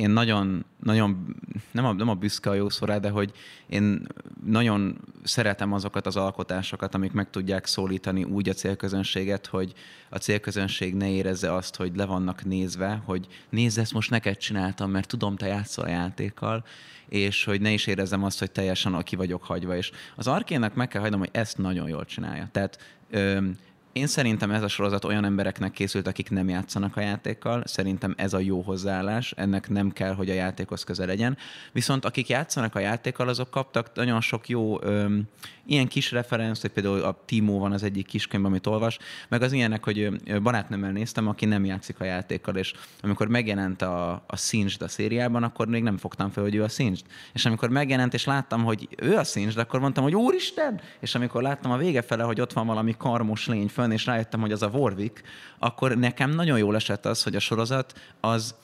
[0.00, 1.36] én nagyon, nagyon
[1.70, 3.32] nem a, nem a büszke a jó szó rá, de hogy
[3.66, 4.06] én
[4.44, 9.72] nagyon szeretem azokat az alkotásokat, amik meg tudják szólítani úgy a célközönséget, hogy
[10.08, 14.90] a célközönség ne érezze azt, hogy le vannak nézve, hogy nézd, ezt most neked csináltam,
[14.90, 16.64] mert tudom, te játszol a játékkal,
[17.08, 19.76] és hogy ne is érezzem azt, hogy teljesen aki vagyok hagyva.
[19.76, 22.48] És az arkének meg kell hagynom, hogy ezt nagyon jól csinálja.
[22.52, 22.78] Tehát
[23.10, 23.56] öm,
[23.92, 27.62] én szerintem ez a sorozat olyan embereknek készült, akik nem játszanak a játékkal.
[27.66, 31.36] Szerintem ez a jó hozzáállás, ennek nem kell, hogy a játékhoz közel legyen.
[31.72, 35.28] Viszont akik játszanak a játékkal, azok kaptak nagyon sok jó öm,
[35.70, 38.98] ilyen kis referenc, hogy például a Timo van az egyik kiskönyv, amit olvas,
[39.28, 42.72] meg az ilyenek, hogy barátnőmmel néztem, aki nem játszik a játékkal, és
[43.02, 46.68] amikor megjelent a, a Singed a szériában, akkor még nem fogtam fel, hogy ő a
[46.68, 47.06] Singed.
[47.32, 50.80] És amikor megjelent, és láttam, hogy ő a Singed, akkor mondtam, hogy úristen!
[51.00, 54.40] És amikor láttam a vége fele, hogy ott van valami karmos lény fönn, és rájöttem,
[54.40, 55.22] hogy az a Warwick,
[55.58, 58.54] akkor nekem nagyon jól esett az, hogy a sorozat az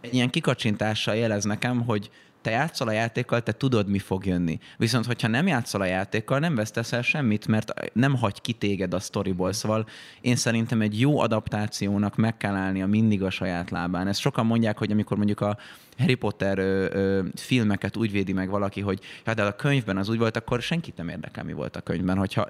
[0.00, 2.10] egy ilyen kikacsintással jelez nekem, hogy
[2.42, 4.58] te játszol a játékkal, te tudod, mi fog jönni.
[4.76, 8.94] Viszont, hogyha nem játszol a játékkal, nem vesztesz el semmit, mert nem hagy ki téged
[8.94, 9.52] a sztoriból.
[9.52, 9.86] Szóval
[10.20, 14.08] én szerintem egy jó adaptációnak meg kell állnia mindig a saját lábán.
[14.08, 15.56] Ezt sokan mondják, hogy amikor mondjuk a
[15.98, 20.08] Harry Potter ö, ö, filmeket úgy védi meg valaki, hogy hát de a könyvben az
[20.08, 22.16] úgy volt, akkor senkit nem érdekel, mi volt a könyvben.
[22.16, 22.48] Hogyha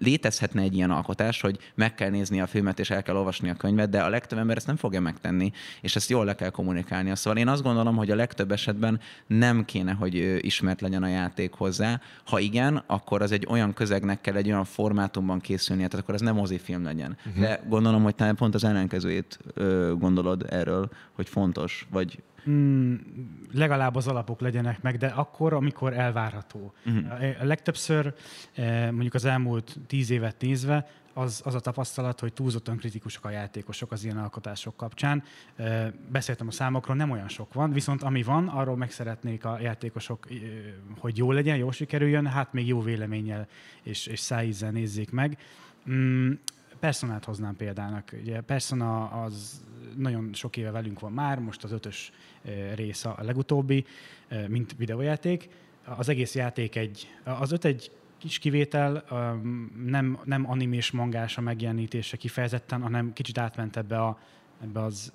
[0.00, 3.54] létezhetne egy ilyen alkotás, hogy meg kell nézni a filmet és el kell olvasni a
[3.54, 7.16] könyvet, de a legtöbb ember ezt nem fogja megtenni, és ezt jól le kell kommunikálni.
[7.16, 11.52] Szóval én azt gondolom, hogy a legtöbb esetben nem kéne, hogy ismert legyen a játék
[11.52, 12.00] hozzá.
[12.24, 16.20] Ha igen, akkor az egy olyan közegnek kell egy olyan formátumban készülnie, tehát akkor ez
[16.20, 17.16] nem mozifilm legyen.
[17.26, 17.42] Uh-huh.
[17.42, 19.38] De gondolom, hogy te pont az ellenkezőjét
[19.98, 22.18] gondolod erről, hogy fontos, vagy
[22.50, 22.94] mm,
[23.52, 26.72] legalább az alapok legyenek meg, de akkor, amikor elvárható.
[26.86, 27.36] Uh-huh.
[27.40, 28.14] A legtöbbször,
[28.54, 33.30] eh, mondjuk az elmúlt tíz évet nézve, az, az a tapasztalat, hogy túlzottan kritikusok a
[33.30, 35.22] játékosok az ilyen alkotások kapcsán.
[35.56, 39.58] Eh, beszéltem a számokról, nem olyan sok van, viszont ami van, arról meg szeretnék a
[39.60, 40.26] játékosok,
[40.98, 43.46] hogy jó legyen, jó sikerüljön, hát még jó véleménnyel
[43.82, 45.38] és, és szájízzel nézzék meg.
[46.80, 48.10] Personát hoznám példának.
[48.20, 49.64] Ugye Persona az
[49.96, 52.12] nagyon sok éve velünk van már, most az ötös
[52.74, 53.84] rész a legutóbbi,
[54.48, 55.48] mint videójáték.
[55.84, 59.04] Az egész játék egy, az öt egy kis kivétel,
[59.86, 64.18] nem, nem animés mangás a megjelenítése kifejezetten, hanem kicsit átment ebbe, a,
[64.62, 65.12] ebbe az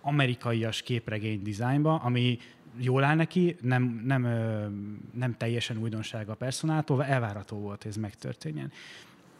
[0.00, 2.38] amerikaias képregény dizájnba, ami
[2.78, 4.22] jól áll neki, nem, nem,
[5.14, 8.72] nem teljesen újdonság a personától, elvárható volt, hogy ez megtörténjen.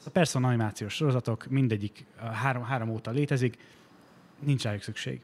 [0.04, 3.56] A Persona animációs sorozatok mindegyik három, három óta létezik,
[4.38, 5.20] nincs rájuk szükség.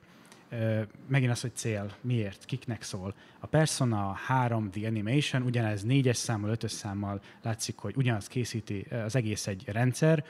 [1.06, 3.14] Megint az, hogy cél, miért, kiknek szól.
[3.38, 9.16] A Persona 3 The Animation, ugyanez négyes számmal, ötös számmal látszik, hogy ugyanaz készíti, az
[9.16, 10.24] egész egy rendszer.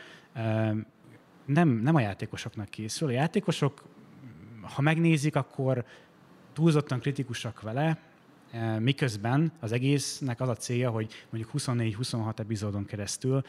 [1.44, 3.08] Nem, nem a játékosoknak készül.
[3.08, 3.84] A játékosok,
[4.62, 5.84] ha megnézik, akkor
[6.52, 7.98] túlzottan kritikusak vele,
[8.78, 13.42] miközben az egésznek az a célja, hogy mondjuk 24-26 epizódon keresztül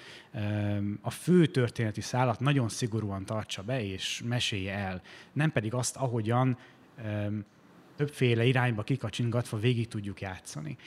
[1.02, 5.02] a fő történeti szállat nagyon szigorúan tartsa be és mesélje el,
[5.34, 6.58] nem pedig azt, ahogyan
[7.96, 10.78] többféle irányba kikacsingatva végig tudjuk játszani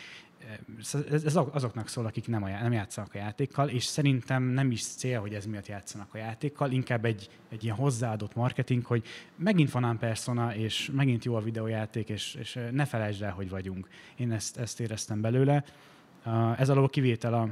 [1.12, 5.20] ez azoknak szól, akik nem, a, nem játszanak a játékkal, és szerintem nem is cél,
[5.20, 9.84] hogy ez miatt játszanak a játékkal, inkább egy, egy ilyen hozzáadott marketing, hogy megint van
[9.84, 13.88] ám persona, és megint jó a videójáték, és, és ne felejtsd el, hogy vagyunk.
[14.16, 15.64] Én ezt, ezt éreztem belőle.
[16.56, 17.48] Ez alól kivétel a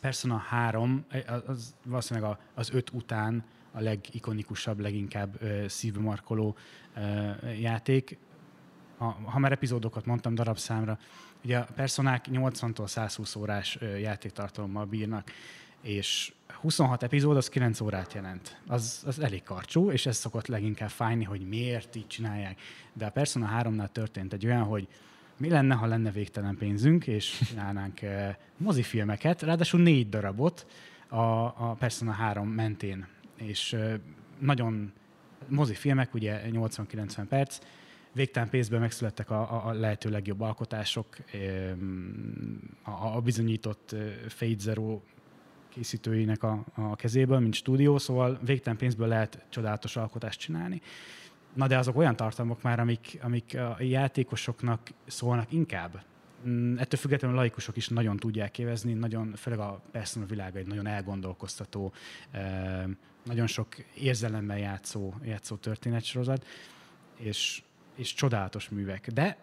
[0.00, 1.04] Persona 3,
[1.46, 6.56] az valószínűleg az öt után a legikonikusabb, leginkább szívbe markoló
[7.60, 8.18] játék.
[8.98, 10.98] Ha, ha már epizódokat mondtam darabszámra,
[11.44, 15.30] Ugye a personák 80-tól 120 órás játéktartalommal bírnak,
[15.80, 18.60] és 26 epizód az 9 órát jelent.
[18.66, 22.60] Az, az elég karcsú, és ez szokott leginkább fájni, hogy miért így csinálják.
[22.92, 24.88] De a Persona 3-nál történt egy olyan, hogy
[25.36, 28.00] mi lenne, ha lenne végtelen pénzünk, és csinálnánk
[28.56, 30.66] mozifilmeket, ráadásul négy darabot
[31.08, 33.06] a, a Persona 3 mentén.
[33.36, 33.76] És
[34.38, 34.92] nagyon
[35.48, 37.58] mozifilmek, ugye 80-90 perc,
[38.12, 41.16] végtelen pénzből megszülettek a, a lehető legjobb alkotások,
[42.82, 43.94] a, a bizonyított
[44.28, 45.00] Fate Zero
[45.68, 50.80] készítőinek a, a kezéből, mint stúdió, szóval végtelen pénzből lehet csodálatos alkotást csinálni.
[51.54, 56.02] Na de azok olyan tartalmak már, amik, amik a játékosoknak szólnak inkább.
[56.46, 60.86] Mm, ettől függetlenül laikusok is nagyon tudják évezni, nagyon, főleg a Persona világa egy nagyon
[60.86, 61.92] elgondolkoztató,
[63.24, 66.46] nagyon sok érzelemmel játszó, játszó történetsorozat,
[67.16, 67.62] és
[67.94, 69.10] és csodálatos művek.
[69.10, 69.36] De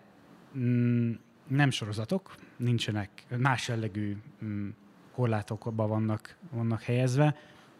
[0.57, 1.11] mm,
[1.47, 4.69] nem sorozatok, nincsenek, más jellegű mm,
[5.11, 7.35] korlátokba vannak, vannak helyezve.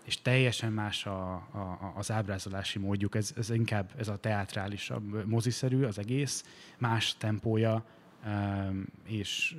[0.06, 5.84] és teljesen más a, a, az ábrázolási módjuk, ez, ez inkább ez a teátrálisabb, moziszerű
[5.84, 6.44] az egész,
[6.78, 7.86] más tempója,
[9.04, 9.56] és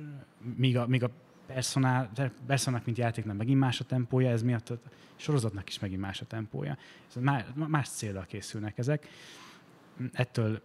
[0.57, 1.09] míg a, míg a
[1.45, 2.11] personál,
[2.47, 4.79] personálnak, mint játéknak megint más a tempója, ez miatt a
[5.15, 6.77] sorozatnak is megint más a tempója.
[7.07, 9.07] Ez más, más célra készülnek ezek.
[10.11, 10.61] Ettől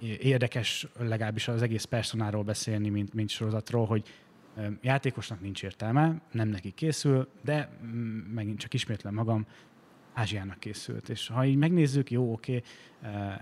[0.00, 4.04] érdekes legalábbis az egész personáról beszélni, mint, mint sorozatról, hogy
[4.82, 9.46] játékosnak nincs értelme, nem neki készül, de mm, megint csak ismétlem magam,
[10.12, 11.08] Ázsiának készült.
[11.08, 12.62] És ha így megnézzük, jó, oké,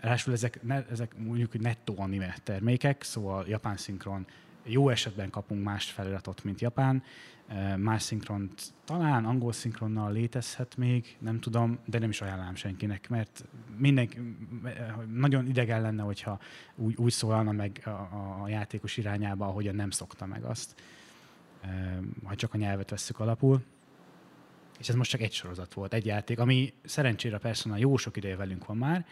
[0.00, 4.26] ráadásul ezek, ezek mondjuk nettó anime termékek, szóval japán szinkron,
[4.68, 7.02] jó esetben kapunk más feliratot, mint japán,
[7.76, 13.44] más szinkront talán angol szinkronnal létezhet még, nem tudom, de nem is ajánlám senkinek, mert
[13.76, 14.36] mindenki,
[15.12, 16.38] nagyon idegen lenne, hogyha
[16.74, 17.88] úgy, úgy szólalna meg a,
[18.42, 20.74] a játékos irányába, ahogyan nem szokta meg azt,
[22.24, 23.62] ha csak a nyelvet vesszük alapul.
[24.78, 28.36] És ez most csak egy sorozat volt, egy játék, ami szerencsére persze jó sok ideje
[28.36, 29.06] velünk van már.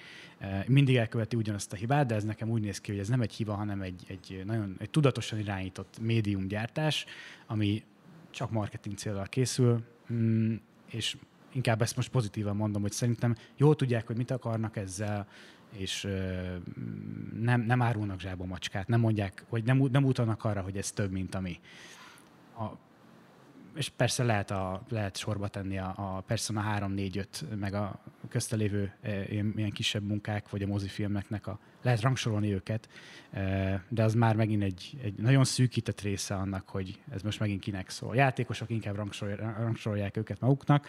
[0.66, 3.32] Mindig elköveti ugyanazt a hibát, de ez nekem úgy néz ki, hogy ez nem egy
[3.32, 7.04] hiba, hanem egy, egy nagyon egy tudatosan irányított médiumgyártás,
[7.46, 7.84] ami
[8.30, 10.54] csak marketing célral készül, mm,
[10.90, 11.16] és
[11.52, 15.26] inkább ezt most pozitívan mondom, hogy szerintem jól tudják, hogy mit akarnak ezzel,
[15.72, 16.08] és
[17.40, 21.10] nem, nem árulnak zsába macskát, nem mondják, hogy nem, nem utalnak arra, hogy ez több,
[21.10, 21.60] mint ami.
[22.58, 22.64] A
[23.76, 28.00] és persze lehet, a, lehet sorba tenni a, a Persona 3, 4, 5, meg a
[28.28, 32.88] köztelévő e, ilyen, ilyen kisebb munkák, vagy a mozifilmeknek a, lehet rangsorolni őket,
[33.30, 37.60] e, de az már megint egy, egy nagyon szűkített része annak, hogy ez most megint
[37.60, 38.16] kinek szól.
[38.16, 38.96] Játékosok inkább
[39.58, 40.88] rangsorolják őket maguknak,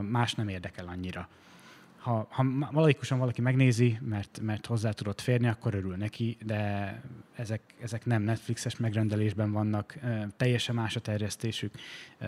[0.00, 1.28] más nem érdekel annyira
[2.06, 7.02] ha, ha valahikusan valaki megnézi, mert, mert hozzá tudott férni, akkor örül neki, de
[7.34, 9.98] ezek, ezek nem Netflixes megrendelésben vannak,
[10.36, 11.74] teljesen más a terjesztésük.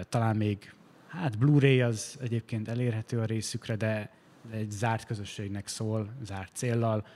[0.08, 0.72] Talán még,
[1.06, 4.10] hát Blu-ray az egyébként elérhető a részükre, de
[4.50, 7.06] egy zárt közösségnek szól, zárt céllal,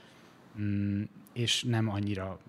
[0.59, 2.39] mm, és nem annyira,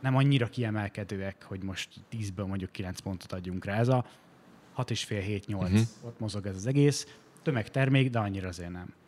[0.00, 3.78] nem annyira kiemelkedőek, hogy most 10-ből mondjuk 9 pontot adjunk rá.
[3.78, 4.06] Ez a
[4.76, 5.80] 6,5-7-8, uh-huh.
[6.02, 7.06] ott mozog ez az egész.
[7.42, 8.98] Tömegtermék, de annyira azért nem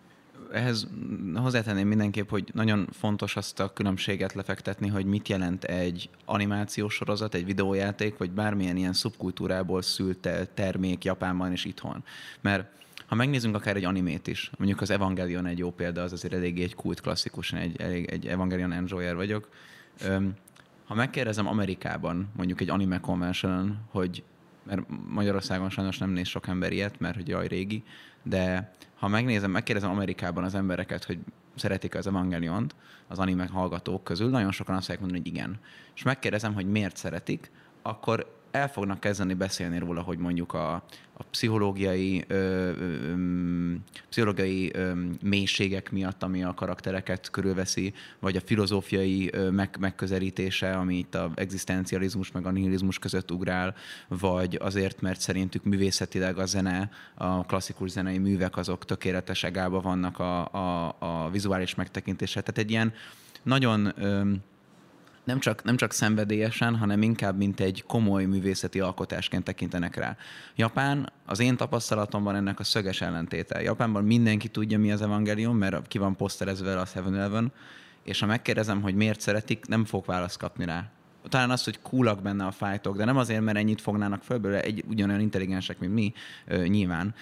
[0.53, 0.89] ehhez
[1.35, 7.35] hozzátenném mindenképp, hogy nagyon fontos azt a különbséget lefektetni, hogy mit jelent egy animációs sorozat,
[7.35, 12.05] egy videójáték, vagy bármilyen ilyen szubkultúrából szült termék Japánban és itthon.
[12.41, 16.35] Mert ha megnézzünk akár egy animét is, mondjuk az Evangelion egy jó példa, az azért
[16.35, 19.49] eléggé egy kult klasszikus, egy, egy, egy Evangelion enjoyer vagyok.
[20.85, 24.23] Ha megkérdezem Amerikában, mondjuk egy anime convention hogy
[24.63, 27.83] mert Magyarországon sajnos nem néz sok ember ilyet, mert hogy jaj régi,
[28.23, 31.19] de ha megnézem, megkérdezem Amerikában az embereket, hogy
[31.55, 32.75] szeretik az Evangeliont,
[33.09, 35.59] az anime hallgatók közül, nagyon sokan azt fogják mondani, hogy igen.
[35.95, 37.51] És megkérdezem, hogy miért szeretik,
[37.83, 40.73] akkor el fognak kezdeni beszélni róla, hogy mondjuk a,
[41.13, 43.15] a pszichológiai, ö, ö,
[44.09, 50.99] pszichológiai ö, mélységek miatt, ami a karaktereket körülveszi, vagy a filozófiai ö, meg, megközelítése, ami
[50.99, 53.75] itt a egzisztencializmus meg a nihilizmus között ugrál,
[54.09, 60.19] vagy azért, mert szerintük művészetileg a zene, a klasszikus zenei művek azok tökéletes egába vannak
[60.19, 62.41] a, a, a vizuális megtekintése.
[62.41, 62.93] Tehát egy ilyen
[63.43, 64.33] nagyon ö,
[65.25, 70.17] nem csak, nem csak szenvedélyesen, hanem inkább mint egy komoly művészeti alkotásként tekintenek rá.
[70.57, 73.63] Japán, az én tapasztalatomban ennek a szöges ellentéte.
[73.63, 77.47] Japánban mindenki tudja, mi az evangélium, mert ki van poszterezve a 7-Eleven,
[78.03, 80.91] és ha megkérdezem, hogy miért szeretik, nem fog választ kapni rá
[81.29, 84.85] talán az, hogy coolak benne a fájtok, de nem azért, mert ennyit fognának föl egy,
[84.89, 86.13] ugyanolyan intelligensek, mint mi,
[86.67, 87.15] nyilván.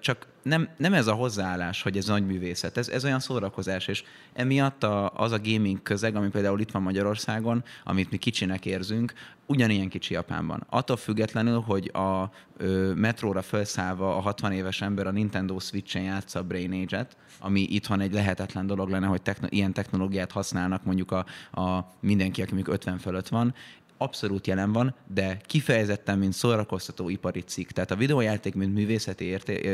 [0.00, 4.04] Csak nem, nem ez a hozzáállás, hogy ez nagy művészet, ez, ez olyan szórakozás, és
[4.32, 9.12] emiatt a, az a gaming közeg, ami például itt van Magyarországon, amit mi kicsinek érzünk,
[9.46, 10.66] ugyanilyen kicsi Japánban.
[10.68, 16.38] Attól függetlenül, hogy a ö, metróra felszállva a 60 éves ember a Nintendo Switch-en játsza
[16.38, 21.12] a Brain Age-et, ami itthon egy lehetetlen dolog lenne, hogy techno- ilyen technológiát használnak mondjuk
[21.12, 21.24] a,
[21.60, 23.54] a mindenki, aki még 50 fölött van,
[24.02, 27.70] abszolút jelen van, de kifejezetten, mint szórakoztató ipari cikk.
[27.70, 29.64] Tehát a videójáték, mint művészeti érté-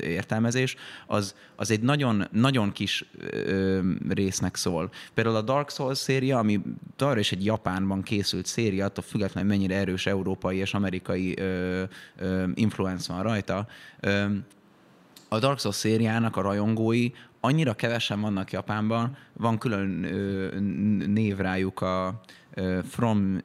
[0.00, 4.90] értelmezés, az, az egy nagyon, nagyon kis ö, résznek szól.
[5.14, 6.60] Például a Dark Souls széria, ami
[6.96, 11.82] továbbra is egy Japánban készült széria, attól függetlenül mennyire erős európai és amerikai ö,
[12.18, 13.66] ö, influence van rajta,
[14.00, 14.24] ö,
[15.28, 20.58] a Dark Souls szériának a rajongói annyira kevesen vannak Japánban, van külön ö,
[21.06, 22.20] név rájuk a
[22.88, 23.40] From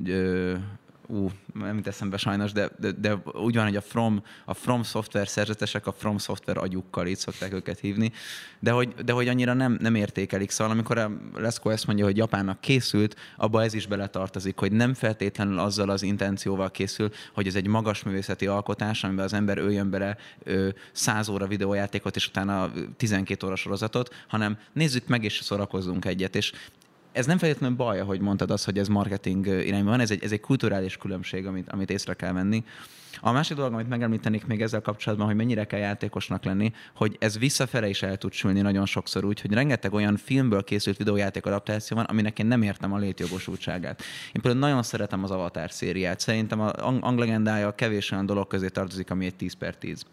[1.09, 4.83] ú, nem jut eszembe sajnos, de, de, de, úgy van, hogy a From, a From
[4.83, 8.11] Software szerzetesek a From Software agyukkal, így szokták őket hívni,
[8.59, 10.49] de hogy, de hogy annyira nem, nem értékelik.
[10.49, 14.93] Szóval amikor a Leszko ezt mondja, hogy Japánnak készült, abba ez is beletartozik, hogy nem
[14.93, 19.89] feltétlenül azzal az intencióval készül, hogy ez egy magas művészeti alkotás, amiben az ember öljön
[19.89, 26.05] bele ö, 100 óra videójátékot, és utána 12 óra sorozatot, hanem nézzük meg, és szórakozzunk
[26.05, 26.35] egyet.
[26.35, 26.51] És
[27.11, 30.31] ez nem feltétlenül baj, hogy mondtad azt, hogy ez marketing irányban van, ez egy, ez
[30.31, 32.63] egy kulturális különbség, amit, amit észre kell venni.
[33.21, 37.37] A másik dolog, amit megemlítenék még ezzel kapcsolatban, hogy mennyire kell játékosnak lenni, hogy ez
[37.37, 41.97] visszafele is el tud sülni nagyon sokszor úgy, hogy rengeteg olyan filmből készült videójáték adaptáció
[41.97, 44.01] van, aminek én nem értem a létjogosultságát.
[44.31, 46.19] Én például nagyon szeretem az Avatar szériát.
[46.19, 50.05] Szerintem a Anglegendája kevés olyan dolog közé tartozik, ami egy 10 per 10.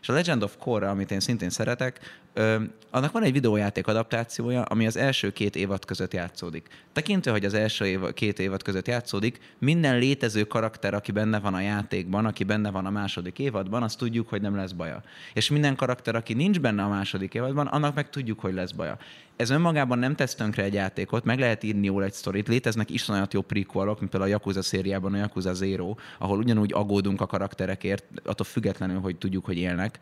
[0.00, 2.00] És a Legend of Korra, amit én szintén szeretek,
[2.38, 2.56] ö,
[2.90, 6.68] annak van egy videójáték adaptációja, ami az első két évad között játszódik.
[6.92, 11.54] Tekintve, hogy az első év, két évad között játszódik, minden létező karakter, aki benne van
[11.54, 15.02] a játékban, aki benne van a második évadban, azt tudjuk, hogy nem lesz baja.
[15.34, 18.98] És minden karakter, aki nincs benne a második évadban, annak meg tudjuk, hogy lesz baja.
[19.36, 22.48] Ez önmagában nem tesz tönkre egy játékot, meg lehet írni jól egy sztorit.
[22.48, 27.20] Léteznek iszonyat jó prequelok, mint például a Yakuza szériában a Yakuza Zero, ahol ugyanúgy aggódunk
[27.20, 29.98] a karakterekért, attól függetlenül, hogy tudjuk, hogy élnek.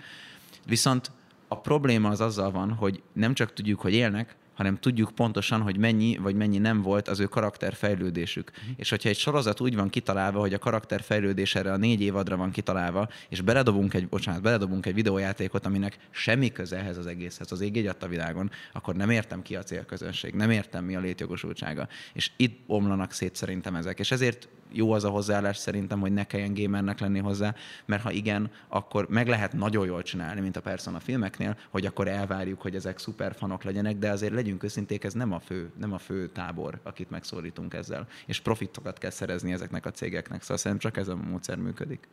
[0.66, 1.11] Viszont
[1.49, 5.76] a probléma az azzal van, hogy nem csak tudjuk, hogy élnek, hanem tudjuk pontosan, hogy
[5.76, 8.51] mennyi vagy mennyi nem volt az ő karakterfejlődésük.
[8.51, 8.74] Uh-huh.
[8.76, 12.51] És hogyha egy sorozat úgy van kitalálva, hogy a karakterfejlődés erre a négy évadra van
[12.51, 17.61] kitalálva, és beledobunk egy, bocsánat, beledobunk egy videójátékot, aminek semmi köze ehhez az egészhez, az
[17.61, 21.88] ég a világon, akkor nem értem ki a célközönség, nem értem mi a létjogosultsága.
[22.12, 23.99] És itt omlanak szét szerintem ezek.
[23.99, 27.55] És ezért jó az a hozzáállás szerintem, hogy ne kelljen gamernek lenni hozzá,
[27.85, 32.09] mert ha igen, akkor meg lehet nagyon jól csinálni, mint a Persona filmeknél, hogy akkor
[32.09, 35.99] elvárjuk, hogy ezek szuperfanok legyenek, de azért legyünk őszinték, ez nem a fő, nem a
[35.99, 38.07] fő tábor, akit megszólítunk ezzel.
[38.27, 42.09] És profitokat kell szerezni ezeknek a cégeknek, szóval szerintem csak ez a módszer működik.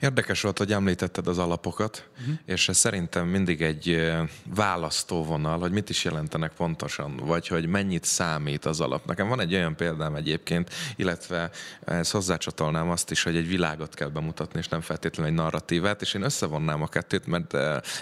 [0.00, 2.34] Érdekes volt, hogy említetted az alapokat, uh-huh.
[2.44, 4.12] és ez szerintem mindig egy
[4.54, 9.06] választóvonal, hogy mit is jelentenek pontosan, vagy hogy mennyit számít az alap.
[9.06, 11.50] Nekem van egy olyan példám egyébként, illetve
[11.84, 16.14] ezt hozzácsatolnám azt is, hogy egy világot kell bemutatni, és nem feltétlenül egy narratívát, és
[16.14, 17.56] én összevonnám a kettőt, mert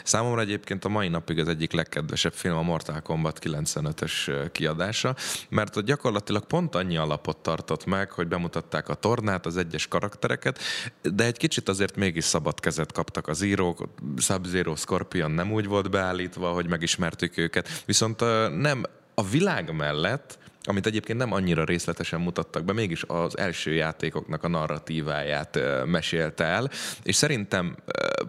[0.05, 5.17] számomra egyébként a mai napig az egyik legkedvesebb film a Mortal Kombat 95-ös kiadása,
[5.49, 10.59] mert gyakorlatilag pont annyi alapot tartott meg, hogy bemutatták a tornát, az egyes karaktereket,
[11.03, 15.67] de egy kicsit az azért mégis szabad kezet kaptak az írók, Sub-Zero Scorpion nem úgy
[15.67, 18.21] volt beállítva, hogy megismertük őket, viszont
[18.61, 18.83] nem
[19.15, 24.49] a világ mellett amit egyébként nem annyira részletesen mutattak be, mégis az első játékoknak a
[24.49, 26.71] narratíváját mesélte el,
[27.03, 27.77] és szerintem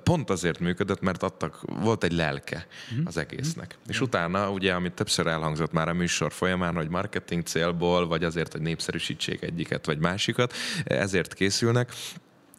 [0.03, 3.07] pont azért működött, mert adtak, volt egy lelke mhm.
[3.07, 3.75] az egésznek.
[3.77, 3.89] Mm.
[3.89, 8.51] És utána, ugye, amit többször elhangzott már a műsor folyamán, hogy marketing célból, vagy azért,
[8.51, 11.91] hogy népszerűsítsék egyiket vagy másikat, ezért készülnek,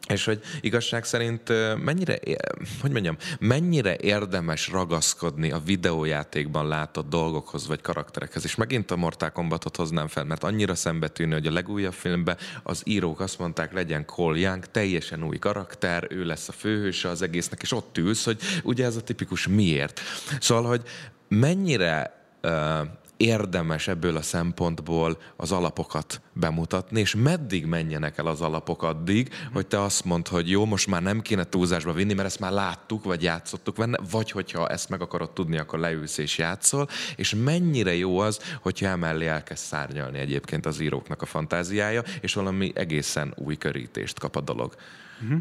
[0.07, 1.49] és hogy igazság szerint
[1.83, 2.19] mennyire,
[2.81, 8.43] hogy mondjam, mennyire érdemes ragaszkodni a videójátékban látott dolgokhoz vagy karakterekhez.
[8.43, 12.81] És megint a Mortal Kombatot hoznám fel, mert annyira szembetűnő, hogy a legújabb filmben az
[12.85, 17.61] írók azt mondták, legyen Cole Young, teljesen új karakter, ő lesz a főhőse az egésznek,
[17.61, 20.01] és ott ülsz, hogy ugye ez a tipikus miért.
[20.39, 20.81] Szóval, hogy
[21.27, 22.51] mennyire uh,
[23.23, 29.67] érdemes ebből a szempontból az alapokat bemutatni, és meddig menjenek el az alapok addig, hogy
[29.67, 33.03] te azt mondd, hogy jó, most már nem kéne túlzásba vinni, mert ezt már láttuk,
[33.03, 37.95] vagy játszottuk benne, vagy hogyha ezt meg akarod tudni, akkor leülsz és játszol, és mennyire
[37.95, 43.57] jó az, hogyha emellé elkezd szárnyalni egyébként az íróknak a fantáziája, és valami egészen új
[43.57, 44.75] körítést kap a dolog.
[45.21, 45.39] Uh-huh.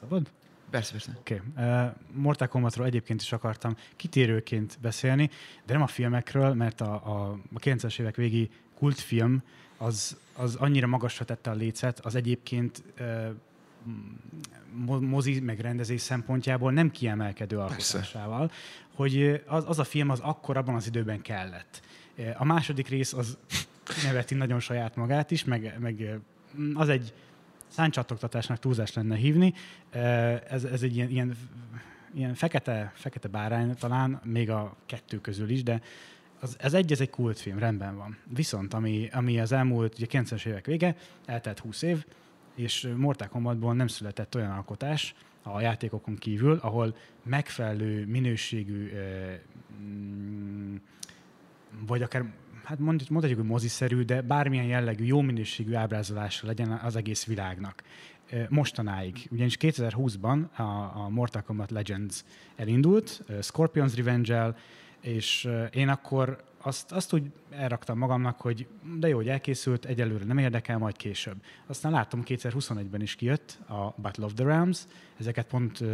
[0.00, 0.26] Szabad?
[0.74, 1.10] Persze, persze.
[1.18, 1.42] Oké.
[1.56, 1.66] Okay.
[1.66, 5.30] Uh, Mortal Kombatról egyébként is akartam kitérőként beszélni,
[5.66, 9.42] de nem a filmekről, mert a, a, a 90-es évek végi kultfilm
[9.76, 13.30] az, az annyira magasra tette a lécet, az egyébként uh,
[15.00, 18.50] mozi meg rendezés szempontjából nem kiemelkedő alkotásával,
[18.94, 21.82] hogy az, az a film az akkor abban az időben kellett.
[22.36, 23.38] A második rész az
[24.04, 26.20] neveti nagyon saját magát is, meg, meg
[26.74, 27.12] az egy
[27.74, 29.54] száncsatoktatásnak túlzás lenne hívni.
[30.48, 31.36] Ez, ez egy ilyen, ilyen,
[32.14, 35.80] ilyen fekete, fekete bárány talán, még a kettő közül is, de
[36.40, 38.16] az, ez egy, ez egy kultfilm, rendben van.
[38.34, 40.96] Viszont ami, ami az elmúlt ugye 90-es évek vége,
[41.26, 42.04] eltelt 20 év,
[42.54, 48.90] és Mortal Kombatból nem született olyan alkotás a játékokon kívül, ahol megfelelő minőségű,
[49.82, 50.76] mm,
[51.86, 52.24] vagy akár
[52.64, 57.82] hát mondhatjuk, hogy moziszerű, de bármilyen jellegű, jó minőségű ábrázolása legyen az egész világnak.
[58.48, 59.28] Mostanáig.
[59.30, 60.62] Ugyanis 2020-ban a,
[61.02, 62.24] a Mortal Kombat Legends
[62.56, 64.56] elindult, Scorpion's Revenge-el,
[65.00, 68.66] és én akkor azt, azt úgy elraktam magamnak, hogy
[68.98, 71.36] de jó, hogy elkészült, egyelőre nem érdekel, majd később.
[71.66, 74.84] Aztán láttam, 2021-ben is kijött a Battle of the Realms,
[75.18, 75.84] ezeket pont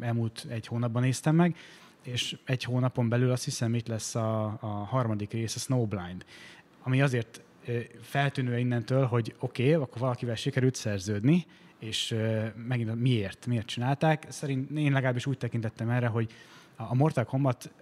[0.00, 1.56] elmúlt egy hónapban néztem meg,
[2.02, 6.24] és egy hónapon belül azt hiszem itt lesz a, a harmadik rész, a Snowblind,
[6.82, 7.42] ami azért
[8.00, 11.46] feltűnő innentől, hogy oké, okay, akkor valakivel sikerült szerződni,
[11.78, 12.16] és
[12.66, 14.26] megint miért, miért csinálták.
[14.28, 16.32] Szerint én legalábbis úgy tekintettem erre, hogy
[16.76, 17.72] a Mortal Kombat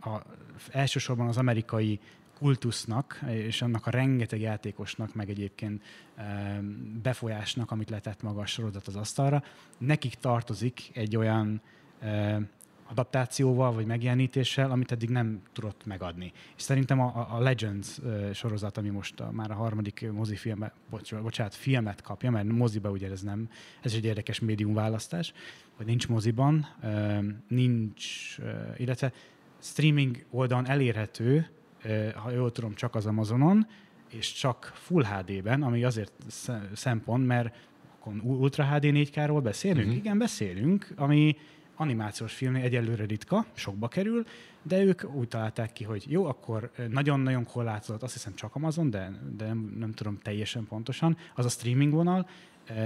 [0.00, 0.22] a,
[0.70, 2.00] elsősorban az amerikai
[2.38, 5.82] kultusznak, és annak a rengeteg játékosnak, meg egyébként
[7.02, 9.42] befolyásnak, amit letett maga a sorozat az asztalra,
[9.78, 11.62] nekik tartozik egy olyan
[12.90, 16.32] adaptációval vagy megjelenítéssel, amit eddig nem tudott megadni.
[16.56, 17.98] És szerintem a, a Legends
[18.32, 23.10] sorozat, ami most a, már a harmadik mozifilmet, bocs, bocsánat, filmet kapja, mert moziba ugye
[23.10, 23.48] ez nem,
[23.82, 25.32] ez egy érdekes médium választás,
[25.76, 26.66] vagy nincs moziban,
[27.48, 28.36] nincs,
[28.76, 29.12] illetve
[29.58, 31.50] streaming oldalon elérhető,
[32.14, 33.66] ha jól tudom, csak az Amazonon,
[34.08, 36.12] és csak Full HD-ben, ami azért
[36.74, 37.56] szempont, mert
[38.22, 39.86] Ultra HD 4K-ról beszélünk?
[39.86, 39.96] Uh-huh.
[39.96, 41.36] Igen, beszélünk, ami
[41.80, 44.24] animációs film egyelőre ritka, sokba kerül,
[44.62, 49.12] de ők úgy találták ki, hogy jó, akkor nagyon-nagyon korlátozott, azt hiszem csak Amazon, de,
[49.36, 52.28] de nem, nem tudom teljesen pontosan, az a streaming vonal,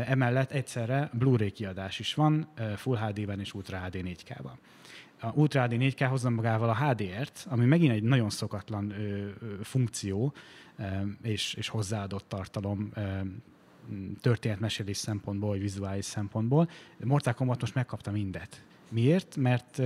[0.07, 4.57] emellett egyszerre Blu-ray kiadás is van, Full HD-ben és Ultra HD 4K-ban.
[5.21, 9.31] A Ultra HD 4K hozza magával a HDR-t, ami megint egy nagyon szokatlan ö, ö,
[9.63, 10.33] funkció
[10.77, 10.85] ö,
[11.23, 13.01] és, és hozzáadott tartalom ö,
[14.21, 16.69] történetmesélés szempontból, vagy vizuális szempontból.
[17.05, 18.63] Mortal Kombat most megkapta mindet.
[18.95, 19.37] Miért?
[19.37, 19.81] Mert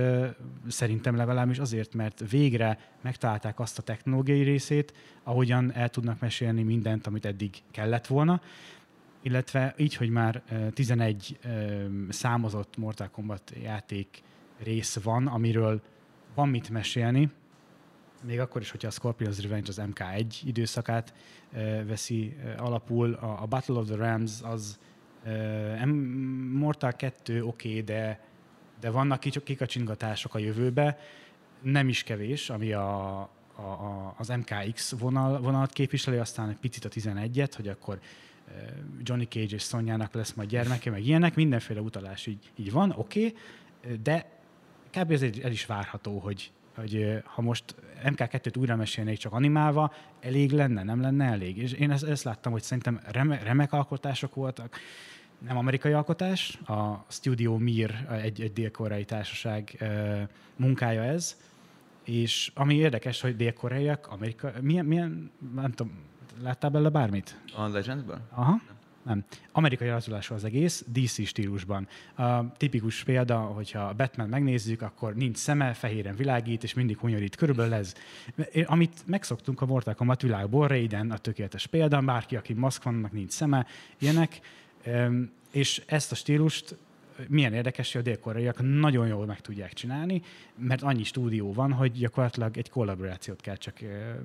[0.67, 4.93] szerintem legalábbis azért, mert végre megtalálták azt a technológiai részét,
[5.23, 8.41] ahogyan el tudnak mesélni mindent, amit eddig kellett volna,
[9.21, 14.23] illetve így, hogy már uh, 11 uh, számozott Mortal Kombat játék
[14.63, 15.81] rész van, amiről
[16.35, 17.29] van mit mesélni,
[18.23, 21.13] még akkor is, hogyha a Scorpion's Revenge az MK1 időszakát
[21.87, 24.79] veszi alapul, a, Battle of the Rams az
[26.51, 28.28] Mortal 2 oké, okay, de
[28.79, 30.99] de vannak kikacsingatások a jövőbe,
[31.61, 33.19] nem is kevés, ami a,
[33.55, 37.99] a, a, az MKX vonal, vonalat képviseli, aztán egy picit a 11-et, hogy akkor
[39.03, 43.25] Johnny Cage és Szonyának lesz majd gyermeke, meg ilyenek, mindenféle utalás így, így van, oké,
[43.25, 44.39] okay, de
[44.91, 45.11] kb.
[45.11, 50.83] ez el is várható, hogy, hogy ha most MK2-t újra mesélnék csak animálva, elég lenne,
[50.83, 51.57] nem lenne elég.
[51.57, 54.79] És én ezt, ezt láttam, hogy szerintem reme, remek alkotások voltak,
[55.39, 59.85] nem amerikai alkotás, a Studio Mir, egy, egy dél-koreai társaság
[60.55, 61.37] munkája ez,
[62.03, 65.93] és ami érdekes, hogy dél-koreaiak, Amerika, milyen, milyen, nem tudom,
[66.41, 67.39] láttál belőle bármit?
[67.55, 68.21] A Legendsben?
[68.29, 68.61] Aha.
[69.03, 69.23] Nem.
[69.51, 71.87] Amerikai rajzolású az egész, DC stílusban.
[72.15, 77.35] A tipikus példa, hogyha Batman megnézzük, akkor nincs szeme, fehéren világít, és mindig hunyorít.
[77.35, 77.93] Körülbelül ez.
[78.65, 83.31] Amit megszoktunk a Mortal Kombat világból, Raiden a tökéletes példa, bárki, aki maszk vannak, nincs
[83.31, 83.65] szeme,
[83.99, 84.39] ilyenek.
[85.51, 86.75] És ezt a stílust
[87.27, 90.21] milyen érdekes, hogy a dél-koreaiak nagyon jól meg tudják csinálni,
[90.55, 93.77] mert annyi stúdió van, hogy gyakorlatilag egy kollaborációt kell csak,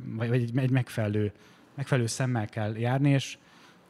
[0.04, 1.32] vagy egy, egy megfelelő,
[1.74, 3.38] megfelelő szemmel kell járni, és,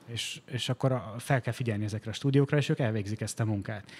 [0.07, 3.91] és, és akkor fel kell figyelni ezekre a stúdiókra, és ők elvégzik ezt a munkát.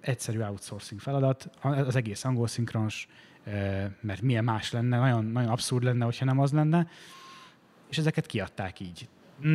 [0.00, 3.08] Egyszerű outsourcing feladat, az egész angol szinkronos,
[4.00, 6.88] mert milyen más lenne, nagyon, nagyon abszurd lenne, hogyha nem az lenne,
[7.88, 9.08] és ezeket kiadták így.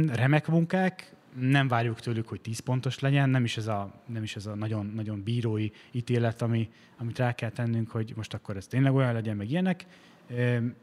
[0.08, 4.36] Remek munkák, nem várjuk tőlük, hogy 10 pontos legyen, nem is ez a, nem is
[4.36, 8.68] ez a nagyon, nagyon bírói ítélet, ami, amit rá kell tennünk, hogy most akkor ez
[8.68, 9.86] tényleg olyan legyen, meg ilyenek.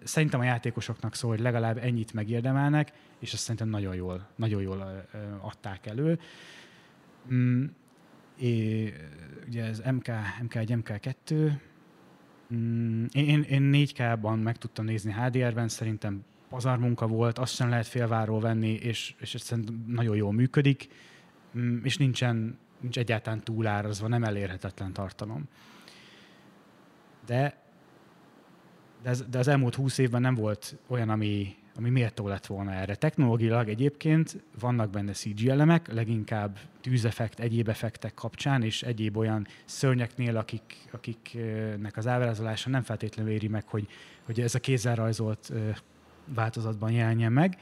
[0.02, 5.06] Szerintem a játékosoknak szól, hogy legalább ennyit megérdemelnek, és ezt szerintem nagyon jól, nagyon jól
[5.40, 6.18] adták elő.
[7.32, 7.64] Mm,
[8.38, 8.92] é,
[9.48, 10.06] ugye ez MK,
[10.48, 11.52] MK1, MK2,
[12.54, 18.40] mm, én, én 4K-ban meg tudtam nézni HDR-ben, szerintem pazarmunka volt, azt sem lehet félváról
[18.40, 19.52] venni, és, és ez
[19.86, 20.88] nagyon jól működik,
[21.58, 25.44] mm, és nincsen, nincs egyáltalán túlárazva, nem elérhetetlen tartalom.
[27.26, 27.62] De,
[29.02, 32.72] de, ez, de az elmúlt húsz évben nem volt olyan, ami, ami méltó lett volna
[32.72, 32.94] erre.
[32.94, 40.36] Technológilag egyébként vannak benne CG elemek, leginkább tűzeffekt, egyéb effektek kapcsán, és egyéb olyan szörnyeknél,
[40.36, 43.88] akik, akiknek az ábrázolása nem feltétlenül éri meg, hogy,
[44.24, 45.52] hogy ez a kézzel rajzolt
[46.24, 47.58] változatban jelenjen meg.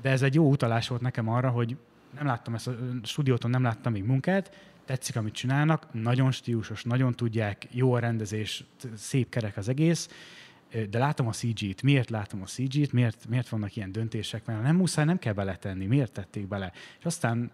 [0.00, 1.76] De ez egy jó utalás volt nekem arra, hogy
[2.16, 7.14] nem láttam ezt a stúdióton, nem láttam még munkát, tetszik, amit csinálnak, nagyon stílusos, nagyon
[7.14, 8.64] tudják, jó a rendezés,
[8.94, 10.08] szép kerek az egész,
[10.90, 11.82] de látom a CG-t.
[11.82, 12.92] Miért látom a CG-t?
[12.92, 14.44] Miért, miért vannak ilyen döntések?
[14.44, 15.86] Mert nem muszáj, nem kell beletenni.
[15.86, 16.72] Miért tették bele?
[16.98, 17.50] És aztán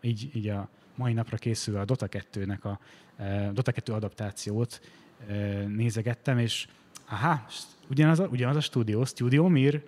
[0.00, 2.78] így, így a mai napra készül a Dota 2-nek a
[3.18, 4.80] uh, Dota 2 adaptációt
[5.28, 6.66] uh, nézegettem, és
[7.12, 7.44] aha,
[7.90, 9.82] ugyanaz a, ugyanaz a stúdió, Studio Mir,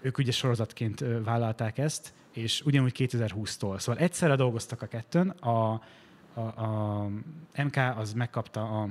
[0.00, 3.78] ők ugye sorozatként vállalták ezt, és ugyanúgy 2020-tól.
[3.78, 5.82] Szóval egyszerre dolgoztak a kettőn, a,
[6.34, 7.08] a, a
[7.64, 8.88] MK az megkapta a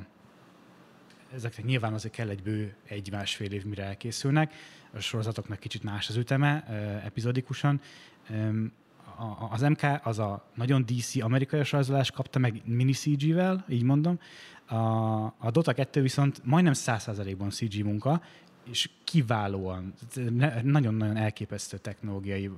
[1.33, 4.53] ezeknek nyilván azért kell egy bő egy-másfél év, mire elkészülnek.
[4.93, 6.63] A sorozatoknak kicsit más az üteme,
[7.05, 7.81] epizodikusan.
[9.49, 14.19] Az MK az a nagyon DC amerikai rajzolást kapta meg mini CG-vel, így mondom.
[14.67, 14.75] A,
[15.25, 18.21] a Dota 2 viszont majdnem 100%-ban CG munka,
[18.69, 19.93] és kiválóan,
[20.63, 22.49] nagyon-nagyon elképesztő technológiai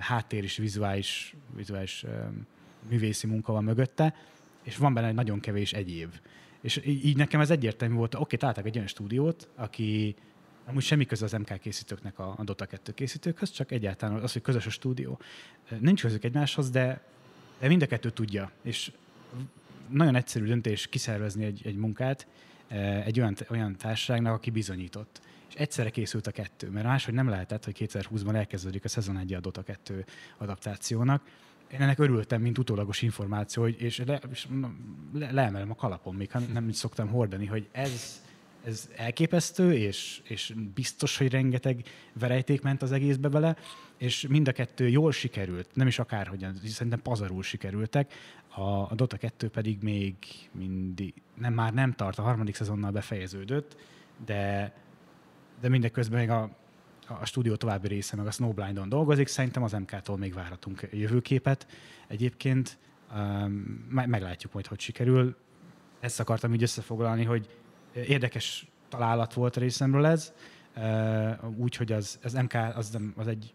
[0.00, 2.04] háttér és vizuális, vizuális
[2.88, 4.14] művészi munka van mögötte,
[4.62, 6.14] és van benne egy nagyon kevés egyéb.
[6.60, 10.14] És így nekem ez egyértelmű volt, oké, találtak egy olyan stúdiót, aki
[10.66, 14.42] amúgy semmi köze az MK készítőknek a, a Dota 2 készítőkhöz, csak egyáltalán az, hogy
[14.42, 15.18] közös a stúdió.
[15.78, 17.02] Nincs közük egymáshoz, de,
[17.58, 18.50] de mind a kettő tudja.
[18.62, 18.92] És
[19.88, 22.26] nagyon egyszerű döntés kiszervezni egy, egy munkát
[23.04, 25.20] egy olyan, olyan társaságnak, aki bizonyított.
[25.48, 29.34] És egyszerre készült a kettő, mert máshogy nem lehetett, hogy 2020-ban elkezdődik a szezon 1
[29.34, 30.04] a Dota 2
[30.38, 31.22] adaptációnak.
[31.72, 34.46] Én ennek örültem, mint utólagos információ, hogy, és, le, és
[35.12, 38.22] le, leemelem a kalapom, még nem így szoktam hordani, hogy ez,
[38.64, 43.56] ez elképesztő, és, és biztos, hogy rengeteg verejték ment az egészbe bele,
[44.04, 48.12] és mind a kettő jól sikerült, nem is akárhogyan, szerintem pazarul sikerültek,
[48.48, 50.14] a, a Dota 2 pedig még
[50.52, 53.76] mindig, nem, már nem tart, a harmadik szezonnal befejeződött,
[54.24, 54.72] de,
[55.60, 56.50] de mindeközben még a
[57.20, 61.66] a stúdió további része, meg a Snowblindon dolgozik, szerintem az MK-tól még várhatunk jövőképet.
[62.06, 62.78] Egyébként
[63.14, 63.50] um,
[63.90, 65.36] meglátjuk majd, hogy sikerül.
[66.00, 67.48] Ezt akartam így összefoglalni, hogy
[67.92, 70.32] érdekes találat volt a részemről ez,
[70.76, 73.54] uh, úgyhogy az, az MK az, nem, az egy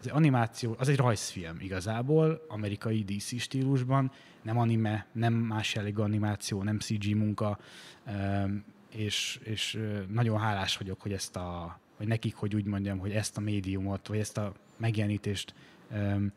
[0.00, 6.62] az animáció, az egy rajzfilm igazából, amerikai DC stílusban, nem anime, nem más jellegű animáció,
[6.62, 7.58] nem CG munka,
[8.06, 9.78] um, és, és
[10.08, 14.06] nagyon hálás vagyok, hogy ezt a vagy nekik, hogy úgy mondjam, hogy ezt a médiumot,
[14.06, 15.54] vagy ezt a megjelenítést
[15.90, 16.32] um,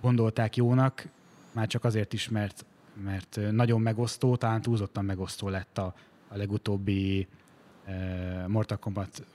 [0.00, 1.08] gondolták jónak,
[1.52, 2.64] már csak azért is, mert,
[3.04, 5.94] mert nagyon megosztó, talán túlzottan megosztó lett a,
[6.28, 7.26] a legutóbbi
[7.86, 9.26] uh, Mortal Kombat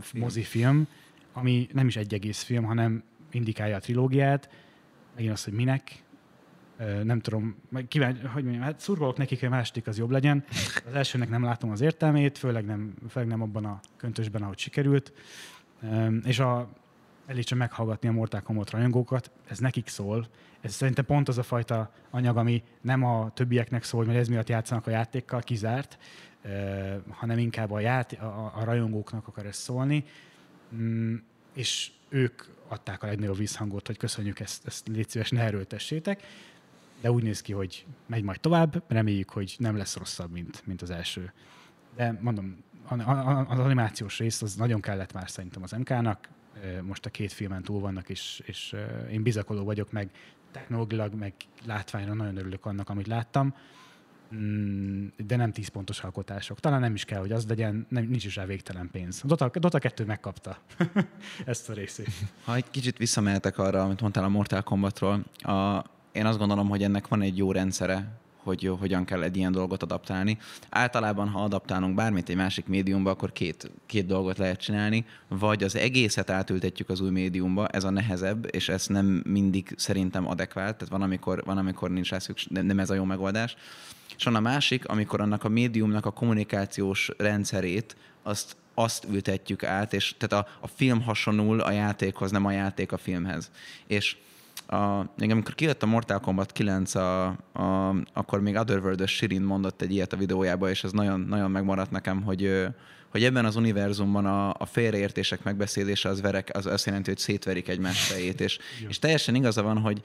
[0.00, 0.22] film.
[0.22, 0.88] mozifilm,
[1.34, 4.48] ami nem is egy egész film, hanem indikálja a trilógiát,
[5.14, 6.02] megint az, hogy minek,
[7.02, 7.56] nem tudom,
[7.88, 10.44] kíváncsi, hogy mondjam, hát szurkolok nekik, hogy a második az jobb legyen.
[10.86, 15.12] Az elsőnek nem látom az értelmét, főleg nem, főleg nem abban a köntösben, ahogy sikerült.
[16.24, 16.68] És a,
[17.26, 20.26] elég csak meghallgatni a Mortal Kombat rajongókat, ez nekik szól.
[20.60, 24.48] Ez szerintem pont az a fajta anyag, ami nem a többieknek szól, mert ez miatt
[24.48, 25.98] játszanak a játékkal, kizárt,
[27.08, 30.04] hanem inkább a, ját, a, a rajongóknak akar ez szólni.
[30.74, 31.16] Mm,
[31.54, 36.22] és ők adták a legnagyobb visszhangot, hogy köszönjük ezt, ezt légy szíves, ne erőltessétek.
[37.00, 40.82] De úgy néz ki, hogy megy majd tovább, reméljük, hogy nem lesz rosszabb, mint, mint
[40.82, 41.32] az első.
[41.96, 42.56] De mondom,
[43.48, 46.28] az animációs rész az nagyon kellett már szerintem az MK-nak,
[46.82, 48.76] most a két filmen túl vannak, és, és
[49.10, 50.10] én bizakodó vagyok, meg
[50.50, 51.32] technológilag, meg
[51.66, 53.54] látványra nagyon örülök annak, amit láttam,
[55.16, 56.60] de nem 10 pontos alkotások.
[56.60, 59.22] Talán nem is kell, hogy az legyen, nem, nincs is rá végtelen pénz.
[59.24, 60.58] Dota, Dota 2 megkapta
[61.46, 62.10] ezt a részét.
[62.44, 66.82] Ha egy kicsit visszamehetek arra, amit mondtál a Mortal Kombatról, a, én azt gondolom, hogy
[66.82, 70.38] ennek van egy jó rendszere, hogy hogyan kell egy ilyen dolgot adaptálni.
[70.70, 75.76] Általában, ha adaptálunk bármit egy másik médiumba, akkor két, két dolgot lehet csinálni, vagy az
[75.76, 80.92] egészet átültetjük az új médiumba, ez a nehezebb, és ez nem mindig szerintem adekvált, tehát
[80.92, 83.56] van, amikor, van, amikor nincs rá szükség, nem ez a jó megoldás.
[84.16, 89.92] És van a másik, amikor annak a médiumnak a kommunikációs rendszerét azt azt ültetjük át,
[89.92, 93.50] és tehát a, a film hasonul a játékhoz, nem a játék a filmhez.
[93.86, 94.16] És
[94.66, 99.82] a, még amikor kijött a Mortal Kombat 9, a, a, akkor még otherworld Shirin mondott
[99.82, 102.66] egy ilyet a videójába, és ez nagyon, nagyon megmaradt nekem, hogy,
[103.08, 107.68] hogy ebben az univerzumban a, a félreértések megbeszélése az, verek, az azt jelenti, hogy szétverik
[107.68, 108.58] egymás fejét, és,
[108.88, 110.00] és teljesen igaza van, hogy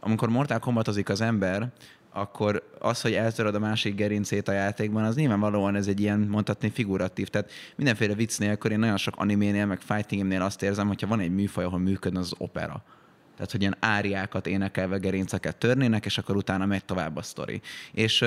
[0.00, 1.68] amikor Mortal Kombatozik az ember,
[2.10, 6.70] akkor az, hogy eltöröd a másik gerincét a játékban, az nyilvánvalóan ez egy ilyen mondhatni
[6.70, 7.28] figuratív.
[7.28, 11.34] Tehát mindenféle vicc nélkül én nagyon sok animénél, meg fightingnél azt érzem, hogyha van egy
[11.34, 12.82] műfaj, ahol működne az opera
[13.34, 17.60] tehát, hogy ilyen áriákat énekelve gerinceket törnének, és akkor utána megy tovább a sztori.
[17.92, 18.24] És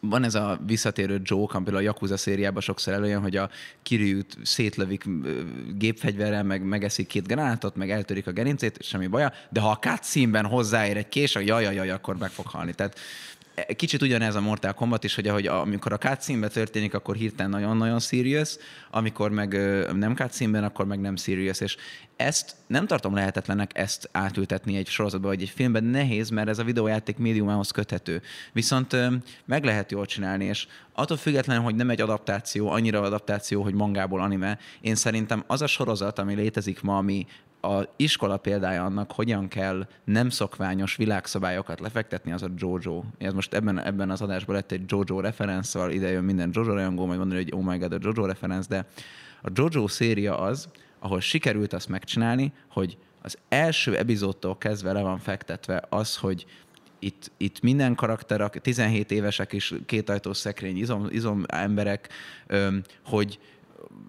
[0.00, 3.50] van ez a visszatérő joke, amiből a Yakuza szériában sokszor előjön, hogy a
[3.82, 5.04] Kiryut szétlövik
[5.74, 10.46] gépfegyverrel, meg megeszik két gránátot, meg eltörik a gerincét, semmi baja, de ha a cutscene-ben
[10.46, 12.74] hozzáér egy kés, a jaj, jaj, akkor meg fog halni.
[12.74, 12.98] Tehát
[13.76, 17.98] kicsit ugyanez a Mortal Kombat is, hogy ahogy amikor a cutscene történik, akkor hirtelen nagyon-nagyon
[17.98, 18.56] serious,
[18.90, 19.52] amikor meg
[19.94, 21.76] nem cutscene akkor meg nem serious, és
[22.16, 26.64] ezt nem tartom lehetetlenek ezt átültetni egy sorozatba vagy egy filmben, nehéz, mert ez a
[26.64, 28.22] videójáték médiumához köthető.
[28.52, 28.96] Viszont
[29.44, 34.20] meg lehet jól csinálni, és attól függetlenül, hogy nem egy adaptáció, annyira adaptáció, hogy mangából
[34.20, 37.26] anime, én szerintem az a sorozat, ami létezik ma, ami
[37.60, 43.02] a iskola példája annak, hogyan kell nem szokványos világszabályokat lefektetni, az a Jojo.
[43.18, 46.72] Ez most ebben, ebben az adásban lett egy Jojo referenc, szóval ide jön minden Jojo
[46.72, 48.86] rajongó, majd mondani, hogy oh my god, a Jojo referenc, de
[49.42, 55.18] a Jojo széria az, ahol sikerült azt megcsinálni, hogy az első epizódtól kezdve le van
[55.18, 56.46] fektetve az, hogy
[56.98, 62.08] itt, itt minden karakter, 17 évesek is kétajtós szekrény izom, izom emberek,
[63.04, 63.38] hogy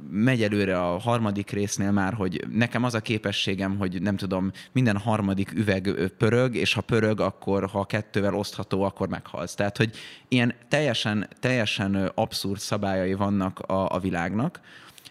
[0.09, 4.97] megy előre a harmadik résznél már, hogy nekem az a képességem, hogy nem tudom, minden
[4.97, 9.53] harmadik üveg pörög, és ha pörög, akkor ha kettővel osztható, akkor meghalsz.
[9.53, 9.95] Tehát, hogy
[10.27, 14.59] ilyen teljesen, teljesen abszurd szabályai vannak a, a világnak,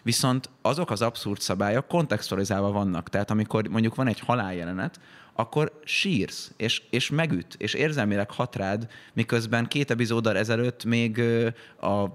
[0.03, 3.09] Viszont azok az abszurd szabályok kontextualizálva vannak.
[3.09, 4.99] Tehát amikor mondjuk van egy haláljelenet,
[5.33, 11.19] akkor sírsz, és, és megüt, és érzelmileg hat rád, miközben két epizóddal ezelőtt még
[11.81, 12.05] a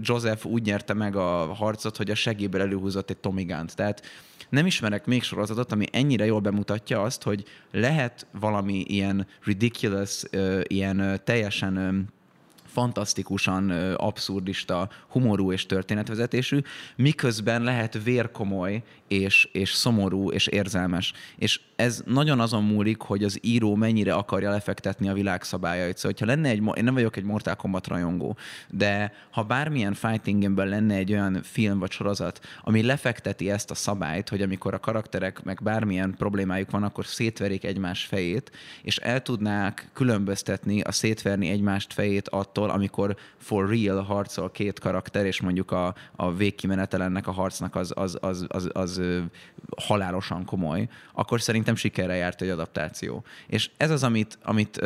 [0.00, 3.76] Joseph úgy nyerte meg a harcot, hogy a segéből előhúzott egy Tomigánt.
[3.76, 4.02] Tehát
[4.48, 10.22] nem ismerek még sorozatot, ami ennyire jól bemutatja azt, hogy lehet valami ilyen ridiculous,
[10.68, 12.06] ilyen teljesen
[12.74, 16.60] fantasztikusan abszurdista, humorú és történetvezetésű,
[16.96, 18.82] miközben lehet vérkomoly
[19.20, 21.12] és, és szomorú és érzelmes.
[21.36, 25.96] És ez nagyon azon múlik, hogy az író mennyire akarja lefektetni a világszabályait.
[25.96, 28.36] Szóval, hogyha lenne egy, én nem vagyok egy Mortal Kombat rajongó,
[28.70, 34.28] de ha bármilyen fighting lenne egy olyan film vagy sorozat, ami lefekteti ezt a szabályt,
[34.28, 38.50] hogy amikor a karakterek meg bármilyen problémájuk van, akkor szétverik egymás fejét,
[38.82, 45.26] és el tudnák különböztetni a szétverni egymást fejét attól, amikor for real harcol két karakter,
[45.26, 49.00] és mondjuk a, a végkimenetelennek a harcnak az, az, az, az, az
[49.76, 53.24] halálosan komoly, akkor szerintem sikerre járt egy adaptáció.
[53.46, 54.76] És ez az, amit, amit,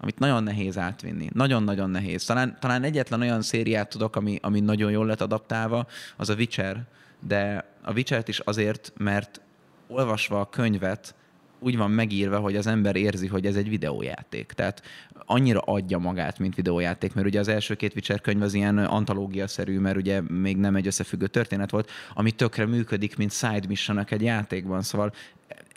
[0.00, 1.28] amit nagyon nehéz átvinni.
[1.32, 2.24] Nagyon-nagyon nehéz.
[2.24, 6.84] Talán, talán egyetlen olyan szériát tudok, ami, ami nagyon jól lett adaptálva, az a Witcher,
[7.20, 9.40] de a Witcher-t is azért, mert
[9.86, 11.14] olvasva a könyvet,
[11.62, 14.52] úgy van megírva, hogy az ember érzi, hogy ez egy videójáték.
[14.52, 14.82] Tehát
[15.26, 19.78] annyira adja magát, mint videójáték, mert ugye az első két Witcher könyv az ilyen antológia-szerű,
[19.78, 24.22] mert ugye még nem egy összefüggő történet volt, ami tökre működik, mint side mission egy
[24.22, 25.12] játékban, szóval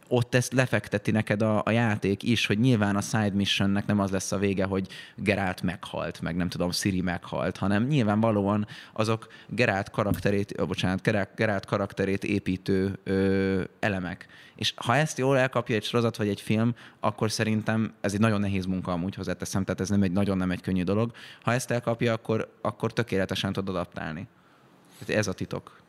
[0.08, 4.12] ott ezt lefekteti neked a, a játék is, hogy nyilván a side missionnek nem az
[4.12, 9.90] lesz a vége, hogy Gerált meghalt, meg nem tudom, Siri meghalt, hanem nyilvánvalóan azok Gerált
[9.90, 11.02] karakterét, oh, bocsánat,
[11.36, 14.28] Gerált karakterét építő ö, elemek.
[14.56, 18.40] És ha ezt jól elkapja egy sorozat vagy egy film, akkor szerintem ez egy nagyon
[18.40, 21.12] nehéz munka amúgy hozzáteszem, tehát ez nem egy nagyon nem egy könnyű dolog.
[21.42, 24.28] Ha ezt elkapja, akkor, akkor tökéletesen tud adaptálni.
[25.08, 25.84] Ez a titok.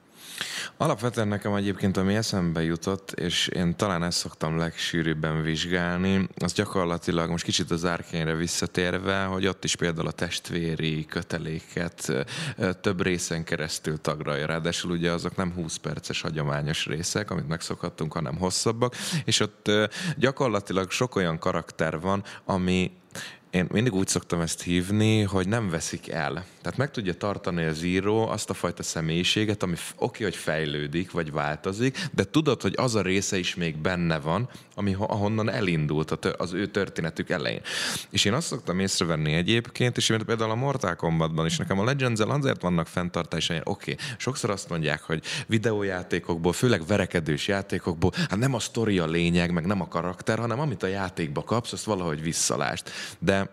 [0.77, 7.31] Alapvetően nekem egyébként, ami eszembe jutott, és én talán ezt szoktam legsűrűbben vizsgálni, az gyakorlatilag
[7.31, 12.27] most kicsit az árkényre visszatérve, hogy ott is például a testvéri köteléket
[12.81, 14.47] több részen keresztül tagralja.
[14.47, 19.71] Ráadásul ugye azok nem 20 perces hagyományos részek, amit megszokhattunk, hanem hosszabbak, és ott
[20.17, 22.93] gyakorlatilag sok olyan karakter van, ami
[23.57, 26.45] én mindig úgy szoktam ezt hívni, hogy nem veszik el.
[26.63, 31.33] Tehát meg tudja tartani az író azt a fajta személyiséget, ami oké, hogy fejlődik, vagy
[31.33, 36.53] változik, de tudod, hogy az a része is még benne van, ami ahonnan elindult az
[36.53, 37.61] ő történetük elején.
[38.11, 42.21] És én azt szoktam észrevenni egyébként, és például a Mortal Kombatban is nekem a legends
[42.21, 48.59] azért vannak fenntartásai, oké, sokszor azt mondják, hogy videójátékokból, főleg verekedős játékokból, hát nem a
[48.59, 52.91] sztori a lényeg, meg nem a karakter, hanem amit a játékba kapsz, azt valahogy visszalást.
[53.19, 53.46] De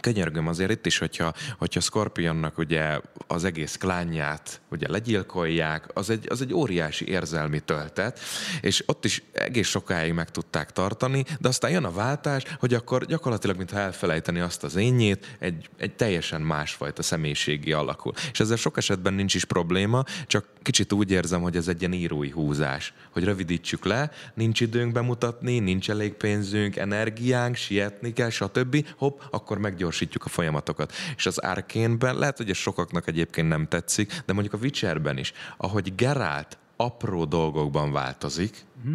[0.00, 6.26] Könyörgöm azért itt is, hogyha, hogyha Scorpionnak ugye az egész klánját ugye legyilkolják, az egy,
[6.28, 8.20] az egy óriási érzelmi töltet,
[8.60, 13.06] és ott is egész sokáig meg tudták tartani, de aztán jön a váltás, hogy akkor
[13.06, 18.12] gyakorlatilag, mintha elfelejteni azt az énjét, egy, egy teljesen másfajta személyiségi alakul.
[18.32, 21.92] És ezzel sok esetben nincs is probléma, csak kicsit úgy érzem, hogy ez egy ilyen
[21.92, 28.86] írói húzás, hogy rövidítsük le, nincs időnk bemutatni, nincs elég pénzünk, energiánk, sietni kell, stb.
[28.96, 30.92] Hopp, akkor meg felgyorsítjuk a folyamatokat.
[31.16, 35.32] És az Arkénben lehet, hogy ez sokaknak egyébként nem tetszik, de mondjuk a Witcherben is,
[35.56, 38.94] ahogy Geralt apró dolgokban változik, uh-huh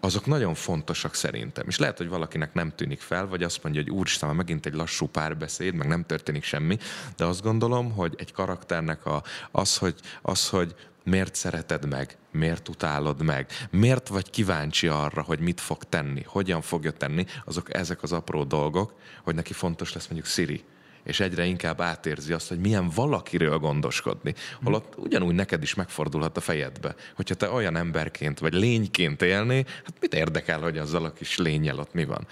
[0.00, 1.64] azok nagyon fontosak szerintem.
[1.68, 5.06] És lehet, hogy valakinek nem tűnik fel, vagy azt mondja, hogy úristen, megint egy lassú
[5.06, 6.78] párbeszéd, meg nem történik semmi,
[7.16, 10.74] de azt gondolom, hogy egy karakternek a, az, hogy, az, hogy
[11.08, 16.62] miért szereted meg, miért utálod meg, miért vagy kíváncsi arra, hogy mit fog tenni, hogyan
[16.62, 20.64] fogja tenni, azok ezek az apró dolgok, hogy neki fontos lesz mondjuk Siri,
[21.04, 24.34] és egyre inkább átérzi azt, hogy milyen valakiről gondoskodni.
[24.62, 29.96] Holott ugyanúgy neked is megfordulhat a fejedbe, hogyha te olyan emberként vagy lényként élné, hát
[30.00, 32.26] mit érdekel, hogy azzal a kis lényel ott mi van?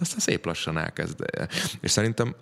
[0.00, 1.24] Aztán szép lassan elkezd.
[1.80, 2.34] És szerintem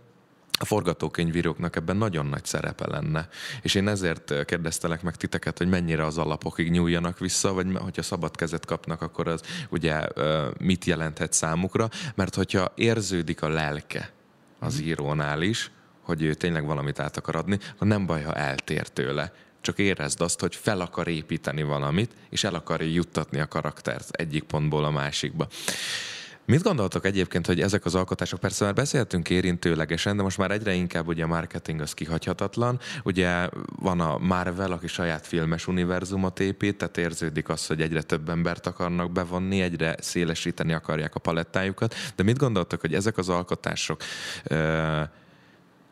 [0.63, 3.29] a forgatókönyvíróknak ebben nagyon nagy szerepe lenne.
[3.63, 8.37] És én ezért kérdeztelek meg titeket, hogy mennyire az alapokig nyúljanak vissza, vagy hogyha szabad
[8.37, 9.41] kezet kapnak, akkor az
[9.71, 10.01] ugye
[10.59, 14.13] mit jelenthet számukra, mert hogyha érződik a lelke
[14.59, 14.87] az mhm.
[14.87, 15.71] írónál is,
[16.03, 19.33] hogy ő tényleg valamit át akar adni, akkor nem baj, ha eltér tőle.
[19.61, 24.43] Csak érezd azt, hogy fel akar építeni valamit, és el akarja juttatni a karaktert egyik
[24.43, 25.49] pontból a másikba.
[26.51, 30.73] Mit gondoltok egyébként, hogy ezek az alkotások, persze már beszéltünk érintőlegesen, de most már egyre
[30.73, 32.81] inkább ugye a marketing az kihagyhatatlan.
[33.05, 38.29] Ugye van a Marvel, aki saját filmes univerzumot épít, tehát érződik az, hogy egyre több
[38.29, 41.95] embert akarnak bevonni, egyre szélesíteni akarják a palettájukat.
[42.17, 44.01] De mit gondoltok, hogy ezek az alkotások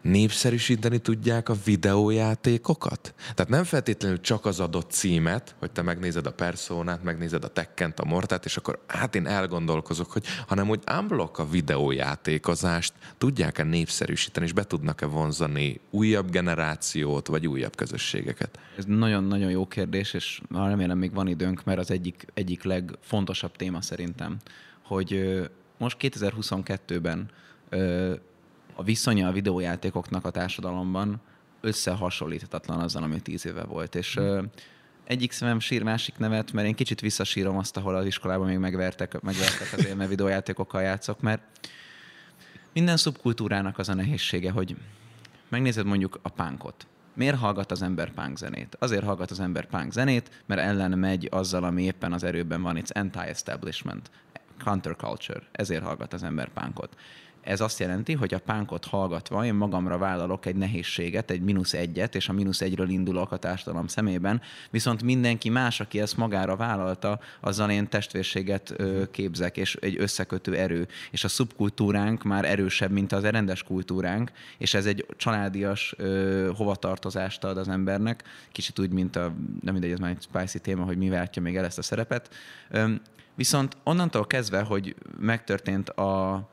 [0.02, 3.14] népszerűsíteni tudják a videójátékokat?
[3.34, 8.00] Tehát nem feltétlenül csak az adott címet, hogy te megnézed a Personát, megnézed a Tekkent,
[8.00, 14.46] a Mortát, és akkor hát én elgondolkozok, hogy hanem hogy unblock a videójátékozást tudják-e népszerűsíteni,
[14.46, 18.58] és be tudnak-e vonzani újabb generációt, vagy újabb közösségeket?
[18.76, 23.82] Ez nagyon-nagyon jó kérdés, és remélem még van időnk, mert az egyik, egyik legfontosabb téma
[23.82, 24.36] szerintem,
[24.82, 25.40] hogy
[25.78, 27.30] most 2022-ben
[28.78, 31.20] a viszonya a videójátékoknak a társadalomban
[31.60, 33.94] összehasonlíthatatlan azzal, ami tíz éve volt.
[33.94, 34.38] És mm.
[35.04, 39.20] egyik szemem sír, másik nevet, mert én kicsit visszasírom azt, ahol az iskolában még megvertek,
[39.20, 41.42] megvertek azért, mert videójátékokkal játszok, mert
[42.72, 44.76] minden szubkultúrának az a nehézsége, hogy
[45.48, 46.86] megnézed mondjuk a pánkot.
[47.14, 48.76] Miért hallgat az ember punk zenét?
[48.78, 52.76] Azért hallgat az ember punk zenét, mert ellen megy azzal, ami éppen az erőben van,
[52.78, 54.10] it's anti-establishment,
[54.64, 56.96] counterculture, ezért hallgat az ember punkot.
[57.48, 62.14] Ez azt jelenti, hogy a pánkot hallgatva én magamra vállalok egy nehézséget, egy mínusz egyet,
[62.14, 64.40] és a mínusz egyről indulok a társadalom szemében,
[64.70, 68.74] viszont mindenki más, aki ezt magára vállalta, azzal én testvérséget
[69.10, 70.88] képzek, és egy összekötő erő.
[71.10, 75.94] És a szubkultúránk már erősebb, mint az rendes kultúránk, és ez egy családias
[76.56, 78.22] hovatartozást ad az embernek,
[78.52, 81.56] kicsit úgy, mint a, nem mindegy, ez már egy spicy téma, hogy mi váltja még
[81.56, 82.34] el ezt a szerepet.
[83.34, 86.48] Viszont onnantól kezdve, hogy megtörtént a,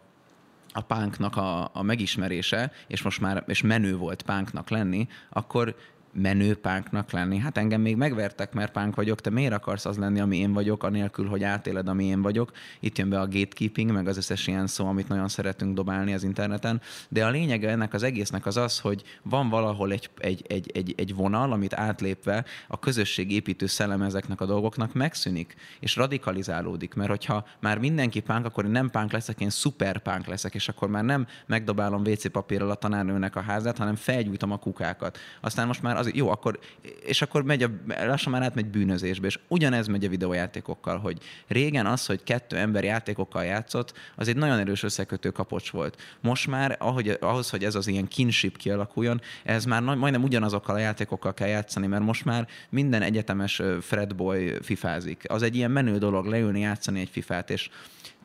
[0.75, 5.75] a pánknak a, a megismerése, és most már és menő volt pánknak lenni, akkor
[6.15, 7.37] menő pánknak lenni.
[7.37, 10.83] Hát engem még megvertek, mert pánk vagyok, te miért akarsz az lenni, ami én vagyok,
[10.83, 12.51] anélkül, hogy átéled, ami én vagyok.
[12.79, 16.23] Itt jön be a gatekeeping, meg az összes ilyen szó, amit nagyon szeretünk dobálni az
[16.23, 16.81] interneten.
[17.09, 20.93] De a lényege ennek az egésznek az az, hogy van valahol egy, egy, egy, egy,
[20.97, 26.93] egy vonal, amit átlépve a közösség építő szellem ezeknek a dolgoknak megszűnik, és radikalizálódik.
[26.93, 30.69] Mert hogyha már mindenki pánk, akkor én nem pánk leszek, én szuper pánk leszek, és
[30.69, 35.17] akkor már nem megdobálom WC papírral a tanárnőnek a házát, hanem felgyújtom a kukákat.
[35.41, 36.59] Aztán most már az, jó, akkor,
[37.05, 41.85] és akkor megy a, lassan már átmegy bűnözésbe, és ugyanez megy a videójátékokkal, hogy régen
[41.85, 46.01] az, hogy kettő ember játékokkal játszott, az egy nagyon erős összekötő kapocs volt.
[46.21, 50.79] Most már, ahogy, ahhoz, hogy ez az ilyen kinship kialakuljon, ez már majdnem ugyanazokkal a
[50.79, 55.23] játékokkal kell játszani, mert most már minden egyetemes Fredboy fifázik.
[55.27, 57.69] Az egy ilyen menő dolog leülni, játszani egy fifát, és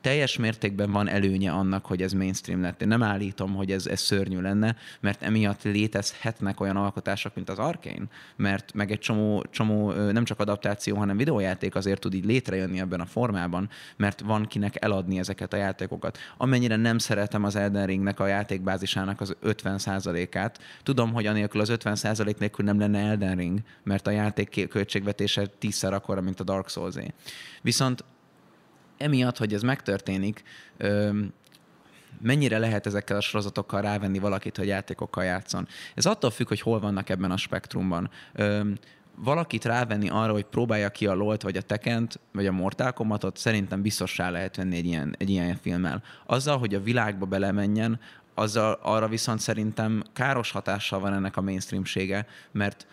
[0.01, 2.83] teljes mértékben van előnye annak, hogy ez mainstream lett.
[2.83, 7.59] Én nem állítom, hogy ez, ez szörnyű lenne, mert emiatt létezhetnek olyan alkotások, mint az
[7.59, 8.05] Arkane,
[8.37, 13.01] mert meg egy csomó, csomó nem csak adaptáció, hanem videójáték azért tud így létrejönni ebben
[13.01, 16.19] a formában, mert van kinek eladni ezeket a játékokat.
[16.37, 22.39] Amennyire nem szeretem az Elden Ringnek a játékbázisának az 50%-át, tudom, hogy anélkül az 50%
[22.39, 27.13] nélkül nem lenne Elden Ring, mert a játék költségvetése tízszer akkora, mint a Dark Souls-é.
[27.63, 28.05] Viszont
[29.01, 30.43] emiatt, hogy ez megtörténik,
[32.23, 35.69] mennyire lehet ezekkel a sorozatokkal rávenni valakit, hogy játékokkal játszon.
[35.95, 38.11] Ez attól függ, hogy hol vannak ebben a spektrumban.
[39.17, 43.37] Valakit rávenni arra, hogy próbálja ki a LOL-t, vagy a Tekent, vagy a Mortal Kombatot,
[43.37, 46.03] szerintem biztossá lehet venni egy ilyen, egy ilyen filmmel.
[46.27, 48.01] Azzal, hogy a világba belemenjen,
[48.35, 52.87] azzal arra viszont szerintem káros hatással van ennek a mainstreamsége, mert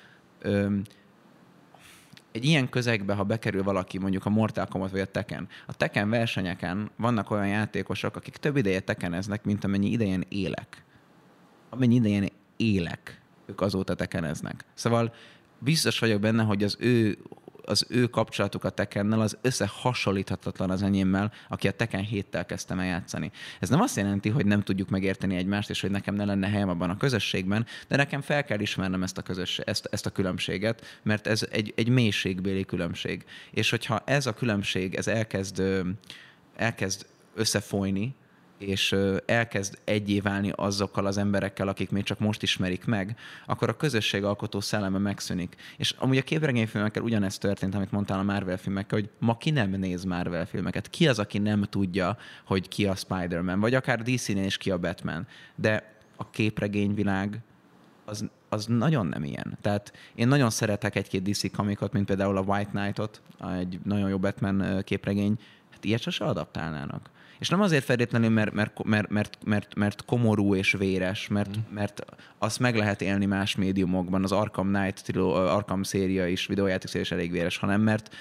[2.31, 6.09] egy ilyen közegbe, ha bekerül valaki mondjuk a Mortal Kombat vagy a Tekken, a Tekken
[6.09, 10.83] versenyeken vannak olyan játékosok, akik több ideje tekeneznek, mint amennyi idején élek.
[11.69, 14.65] Amennyi idején élek, ők azóta tekeneznek.
[14.73, 15.13] Szóval
[15.59, 17.17] biztos vagyok benne, hogy az ő
[17.67, 22.85] az ő kapcsolatuk a Tekennel az összehasonlíthatatlan az enyémmel, aki a Tekken héttel kezdtem el
[22.85, 23.31] játszani.
[23.59, 26.69] Ez nem azt jelenti, hogy nem tudjuk megérteni egymást, és hogy nekem ne lenne helyem
[26.69, 30.99] abban a közösségben, de nekem fel kell ismernem ezt a, közösség, ezt, ezt a különbséget,
[31.03, 33.25] mert ez egy, egy mélységbéli különbség.
[33.51, 35.63] És hogyha ez a különbség, ez elkezd,
[36.55, 37.05] elkezd
[37.35, 38.15] összefolyni,
[38.57, 38.95] és
[39.25, 44.59] elkezd egyé válni azokkal az emberekkel, akik még csak most ismerik meg, akkor a közösségalkotó
[44.59, 45.55] szelleme megszűnik.
[45.77, 49.69] És amúgy a képregényfilmekkel ugyanezt történt, amit mondtál a Marvel filmekkel, hogy ma ki nem
[49.69, 50.89] néz Marvel filmeket?
[50.89, 53.59] Ki az, aki nem tudja, hogy ki a Spider-Man?
[53.59, 55.27] Vagy akár DC-nél is ki a Batman?
[55.55, 57.39] De a képregényvilág
[58.05, 59.57] az, az nagyon nem ilyen.
[59.61, 63.21] Tehát én nagyon szeretek egy-két DC komikot, mint például a White Knight-ot,
[63.59, 65.39] egy nagyon jó Batman képregény,
[65.71, 67.09] hát ilyet sose adaptálnának.
[67.39, 71.73] És nem azért feltétlenül, mert, mert, mert, mert, mert, mert komorú és véres, mert, mm.
[71.73, 72.05] mert
[72.37, 77.11] azt meg lehet élni más médiumokban, az Arkham Knight, Arkham széria is, videójáték széria is
[77.11, 78.15] elég véres, hanem mert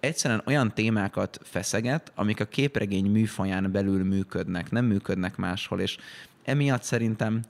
[0.00, 5.96] egyszerűen olyan témákat feszeget, amik a képregény műfaján belül működnek, nem működnek máshol, és
[6.44, 7.40] emiatt szerintem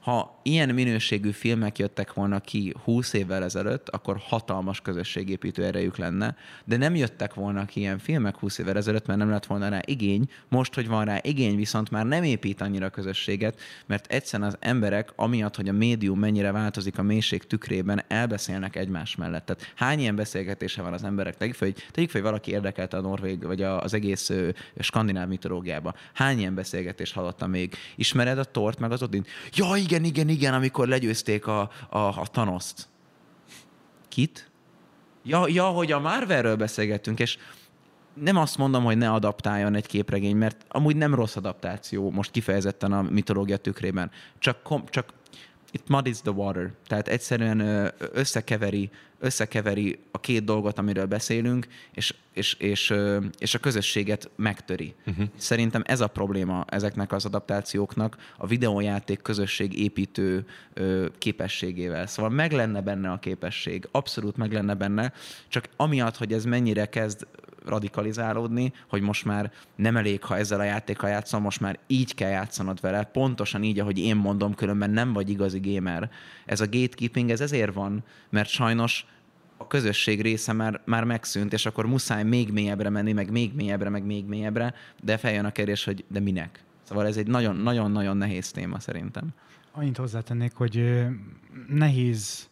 [0.00, 6.36] ha ilyen minőségű filmek jöttek volna ki 20 évvel ezelőtt, akkor hatalmas közösségépítő erejük lenne,
[6.64, 9.80] de nem jöttek volna ki ilyen filmek 20 évvel ezelőtt, mert nem lett volna rá
[9.84, 10.28] igény.
[10.48, 15.12] Most, hogy van rá igény, viszont már nem épít annyira közösséget, mert egyszerűen az emberek,
[15.16, 19.46] amiatt, hogy a médium mennyire változik a mélység tükrében, elbeszélnek egymás mellett.
[19.46, 21.36] Tehát hány ilyen beszélgetése van az emberek?
[21.36, 24.30] Tegyük fel, hogy, tegyük fel, hogy valaki érdekelte a norvég, vagy az egész
[24.78, 25.94] skandináv mitológiába.
[26.14, 27.74] Hány ilyen beszélgetést hallottam még?
[27.96, 29.24] Ismered a tort, meg az Odin?
[29.52, 32.88] Ja, igen, igen, igen, amikor legyőzték a, a, a Thanoszt.
[34.08, 34.50] Kit?
[35.22, 37.38] Ja, ja, hogy a Marvelről beszélgettünk, és
[38.14, 42.92] nem azt mondom, hogy ne adaptáljon egy képregény, mert amúgy nem rossz adaptáció, most kifejezetten
[42.92, 44.10] a mitológia tükrében.
[44.38, 45.12] Csak, kom, csak
[45.70, 46.72] it muddies the water.
[46.86, 52.94] Tehát egyszerűen összekeveri, összekeveri a két dolgot, amiről beszélünk, és, és, és,
[53.38, 54.94] és a közösséget megtöri.
[55.06, 55.26] Uh-huh.
[55.36, 60.46] Szerintem ez a probléma ezeknek az adaptációknak a videójáték közösség építő
[61.18, 62.06] képességével.
[62.06, 65.12] Szóval meg lenne benne a képesség, abszolút meg lenne benne,
[65.48, 67.26] csak amiatt, hogy ez mennyire kezd
[67.64, 72.30] radikalizálódni, hogy most már nem elég, ha ezzel a játékkal játszom, most már így kell
[72.30, 76.10] játszanod vele, pontosan így, ahogy én mondom, különben nem vagy igazi gamer.
[76.46, 79.06] Ez a gatekeeping, ez ezért van, mert sajnos
[79.60, 83.88] a közösség része már, már megszűnt, és akkor muszáj még mélyebbre menni, meg még mélyebbre,
[83.88, 86.64] meg még mélyebbre, de feljön a kérdés, hogy de minek?
[86.82, 89.28] Szóval ez egy nagyon-nagyon nehéz téma szerintem.
[89.72, 91.04] Annyit hozzátennék, hogy
[91.68, 92.48] nehéz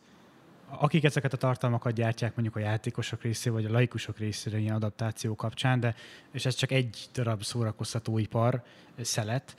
[0.71, 5.35] akik ezeket a tartalmakat gyártják mondjuk a játékosok részére, vagy a laikusok részére ilyen adaptáció
[5.35, 5.95] kapcsán, de
[6.33, 8.63] és ez csak egy darab szórakoztatóipar
[9.01, 9.57] szelet,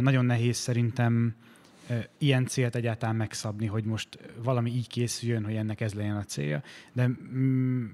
[0.00, 1.34] nagyon nehéz szerintem
[2.18, 6.62] ilyen célt egyáltalán megszabni, hogy most valami így készüljön, hogy ennek ez legyen a célja.
[6.92, 7.86] De mm,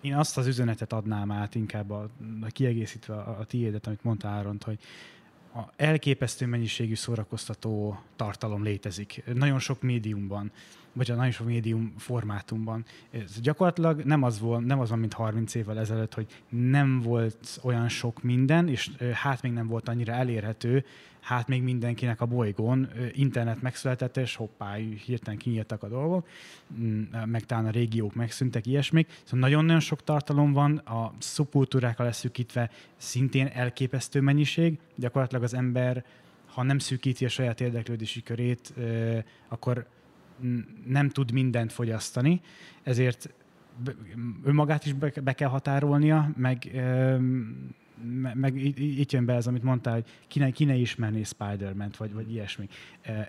[0.00, 2.10] én azt az üzenetet adnám át inkább a,
[2.40, 4.78] a kiegészítve a, a tiédet, amit mondta Áront, hogy
[5.54, 9.22] a elképesztő mennyiségű szórakoztató tartalom létezik.
[9.34, 10.52] Nagyon sok médiumban
[10.94, 12.84] vagy a nagyon sok médium formátumban.
[13.10, 17.60] Ez gyakorlatilag nem az, volt, nem az van, mint 30 évvel ezelőtt, hogy nem volt
[17.62, 20.84] olyan sok minden, és hát még nem volt annyira elérhető,
[21.24, 26.28] hát még mindenkinek a bolygón internet megszületett, és hoppá, hirtelen kinyíltak a dolgok,
[26.78, 29.08] mm, meg talán a régiók megszűntek, ilyesmik.
[29.24, 34.78] Szóval nagyon-nagyon sok tartalom van, a szubkultúrákkal leszűkítve szintén elképesztő mennyiség.
[34.94, 36.04] Gyakorlatilag az ember,
[36.46, 38.74] ha nem szűkíti a saját érdeklődési körét,
[39.48, 39.86] akkor
[40.86, 42.40] nem tud mindent fogyasztani,
[42.82, 43.28] ezért
[44.44, 46.82] önmagát is be kell határolnia, meg,
[48.34, 52.12] meg itt jön be ez, amit mondtál, hogy ki ne, ki ne ismerné Spider-Man-t, vagy,
[52.12, 52.68] vagy ilyesmi.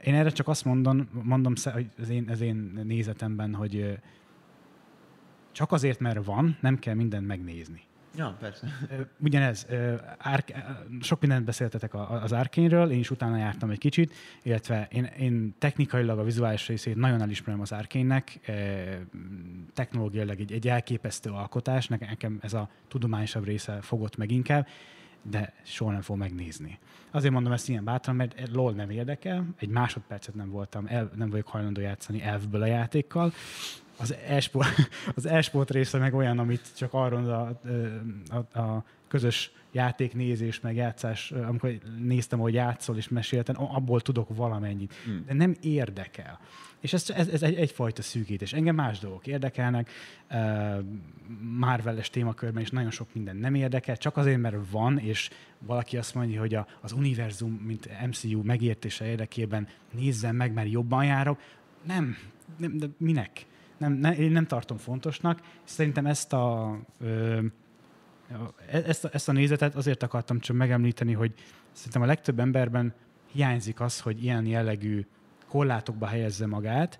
[0.03, 3.99] Én erre csak azt mondom, mondom hogy az én, az én nézetemben, hogy
[5.51, 7.81] csak azért, mert van, nem kell mindent megnézni.
[8.17, 8.67] Ja, persze.
[9.19, 9.67] Ugyanez,
[11.01, 14.13] sok mindent beszéltetek az Arkénről, én is utána jártam egy kicsit,
[14.43, 18.39] illetve én, én technikailag a vizuális részét nagyon elismerem az Arkénnek,
[19.73, 24.67] technológiailag egy, egy elképesztő alkotás, nekem ez a tudományosabb része fogott meg inkább,
[25.29, 26.79] de soha nem fog megnézni.
[27.11, 31.29] Azért mondom ezt ilyen bátran, mert LOL nem érdekel, egy másodpercet nem voltam, el, nem
[31.29, 33.33] vagyok hajlandó játszani elfből a játékkal,
[33.97, 37.61] az e-sport, az e-sport része meg olyan, amit csak arról a,
[38.35, 44.93] a, a közös játéknézés, meg játszás, amikor néztem, hogy játszol és mesélten, abból tudok valamennyit.
[45.03, 45.23] Hmm.
[45.25, 46.39] De nem érdekel.
[46.79, 48.53] És ez, ez, ez egy, egyfajta szűkítés.
[48.53, 49.89] Engem más dolgok érdekelnek,
[50.31, 50.83] uh,
[51.57, 55.29] Marvel-es témakörben is nagyon sok minden nem érdekel, csak azért, mert van, és
[55.59, 61.05] valaki azt mondja, hogy a, az univerzum, mint MCU megértése érdekében nézzem meg, mert jobban
[61.05, 61.39] járok.
[61.83, 62.17] Nem,
[62.57, 63.45] nem de minek?
[63.77, 65.41] Nem, ne, én nem tartom fontosnak.
[65.63, 67.39] Szerintem ezt a, ö,
[68.71, 71.33] ezt, a, ezt a nézetet azért akartam csak megemlíteni, hogy
[71.71, 72.93] szerintem a legtöbb emberben
[73.31, 75.05] hiányzik az, hogy ilyen jellegű
[75.47, 76.99] korlátokba helyezze magát,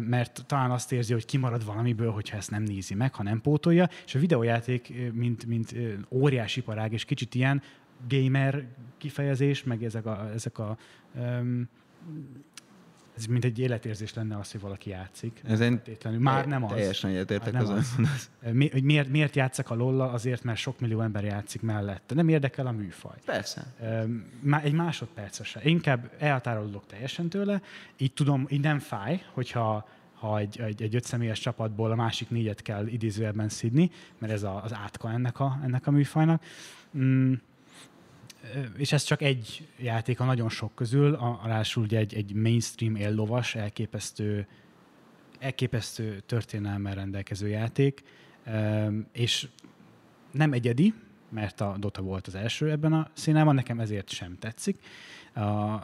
[0.00, 3.88] mert talán azt érzi, hogy kimarad valamiből, hogyha ezt nem nézi meg, ha nem pótolja,
[4.06, 5.74] és a videójáték, mint, mint
[6.10, 7.62] óriási iparág, és kicsit ilyen
[8.08, 8.66] gamer
[8.98, 10.76] kifejezés, meg ezek a, ezek a
[11.14, 11.68] um,
[13.16, 15.40] ez mint egy életérzés lenne az, hogy valaki játszik.
[15.44, 15.80] Ez én
[16.18, 16.70] Már nem az.
[16.70, 17.68] Teljesen egyetértek az.
[17.68, 17.96] az.
[18.52, 20.10] Mi, hogy miért, miért játszak a lolla?
[20.10, 22.14] Azért, mert sok millió ember játszik mellette.
[22.14, 23.16] Nem érdekel a műfaj.
[23.24, 23.66] Persze.
[24.40, 25.60] Már egy másodperc se.
[25.64, 27.62] Inkább elhatárolódok teljesen tőle.
[27.96, 32.62] Így tudom, így nem fáj, hogyha ha egy, egy, egy ötszemélyes csapatból a másik négyet
[32.62, 36.42] kell idézőjelben szidni, mert ez a, az átka ennek a, ennek a műfajnak.
[36.98, 37.32] Mm,
[38.76, 43.54] és ez csak egy játék a nagyon sok közül, ráadásul ugye egy, egy mainstream éllovas,
[43.54, 44.46] elképesztő,
[45.38, 48.02] elképesztő történelmmel rendelkező játék,
[49.12, 49.48] és
[50.30, 50.94] nem egyedi,
[51.28, 54.78] mert a Dota volt az első ebben a színában, nekem ezért sem tetszik.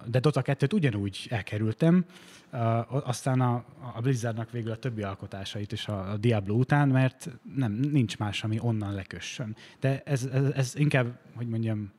[0.04, 2.04] De Dota 2-t ugyanúgy elkerültem,
[2.88, 7.72] aztán a, a Blizzardnak végül a többi alkotásait is a, a Diablo után, mert nem,
[7.72, 9.56] nincs más, ami onnan lekössön.
[9.80, 11.92] De ez, ez, ez inkább, hogy mondjam,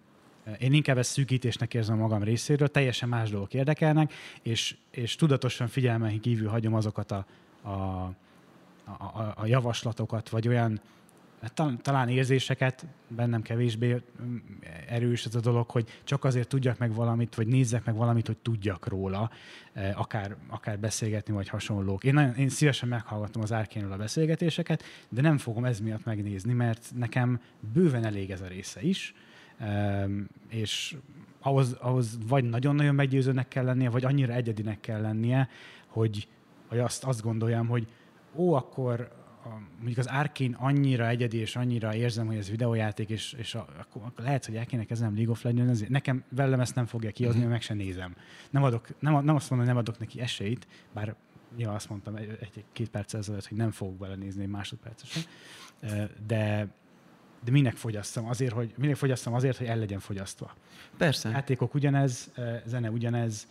[0.59, 6.19] én inkább ezt szűkítésnek érzem magam részéről, teljesen más dolgok érdekelnek, és, és tudatosan figyelmen
[6.19, 7.25] kívül hagyom azokat a,
[7.61, 10.81] a, a, a javaslatokat, vagy olyan
[11.43, 14.37] hát talán érzéseket, bennem kevésbé mm,
[14.87, 18.37] erős ez a dolog, hogy csak azért tudjak meg valamit, vagy nézzek meg valamit, hogy
[18.37, 19.31] tudjak róla,
[19.73, 22.03] e, akár, akár beszélgetni, vagy hasonlók.
[22.03, 26.53] Én, nagyon, én szívesen meghallgatom az árkénről a beszélgetéseket, de nem fogom ez miatt megnézni,
[26.53, 27.41] mert nekem
[27.73, 29.13] bőven elég ez a része is,
[30.49, 30.95] és
[31.39, 35.49] ahhoz, ahhoz vagy nagyon-nagyon meggyőzőnek kell lennie, vagy annyira egyedinek kell lennie,
[35.87, 36.27] hogy,
[36.67, 37.87] hogy azt, azt gondoljam, hogy
[38.35, 39.11] ó, akkor
[39.45, 43.65] a, mondjuk az Arkane annyira egyedi, és annyira érzem, hogy ez videójáték, és, és a,
[43.79, 46.85] akkor, akkor lehet, hogy el kéne kezdenem League of Legends, ezért nekem velem ezt nem
[46.85, 47.49] fogja kihozni, mm-hmm.
[47.49, 48.15] meg sem nézem.
[48.49, 51.15] Nem, adok, nem, nem azt mondom, hogy nem adok neki esélyt, bár
[51.57, 55.23] ja, azt mondtam egy-két perc ezelőtt, hogy nem fogok belenézni másodpercesen,
[56.27, 56.67] de,
[57.43, 58.27] de minek fogyasztom?
[58.27, 60.53] Azért, hogy, minek fogyasztom azért, hogy el legyen fogyasztva.
[60.97, 61.29] Persze.
[61.29, 62.31] Játékok ugyanez,
[62.65, 63.47] zene ugyanez,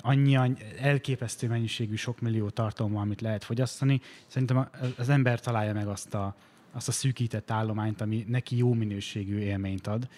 [0.00, 0.38] annyi,
[0.80, 4.00] elképesztő mennyiségű sok millió tartalma, amit lehet fogyasztani.
[4.26, 6.36] Szerintem az ember találja meg azt a,
[6.72, 10.08] azt a szűkített állományt, ami neki jó minőségű élményt ad.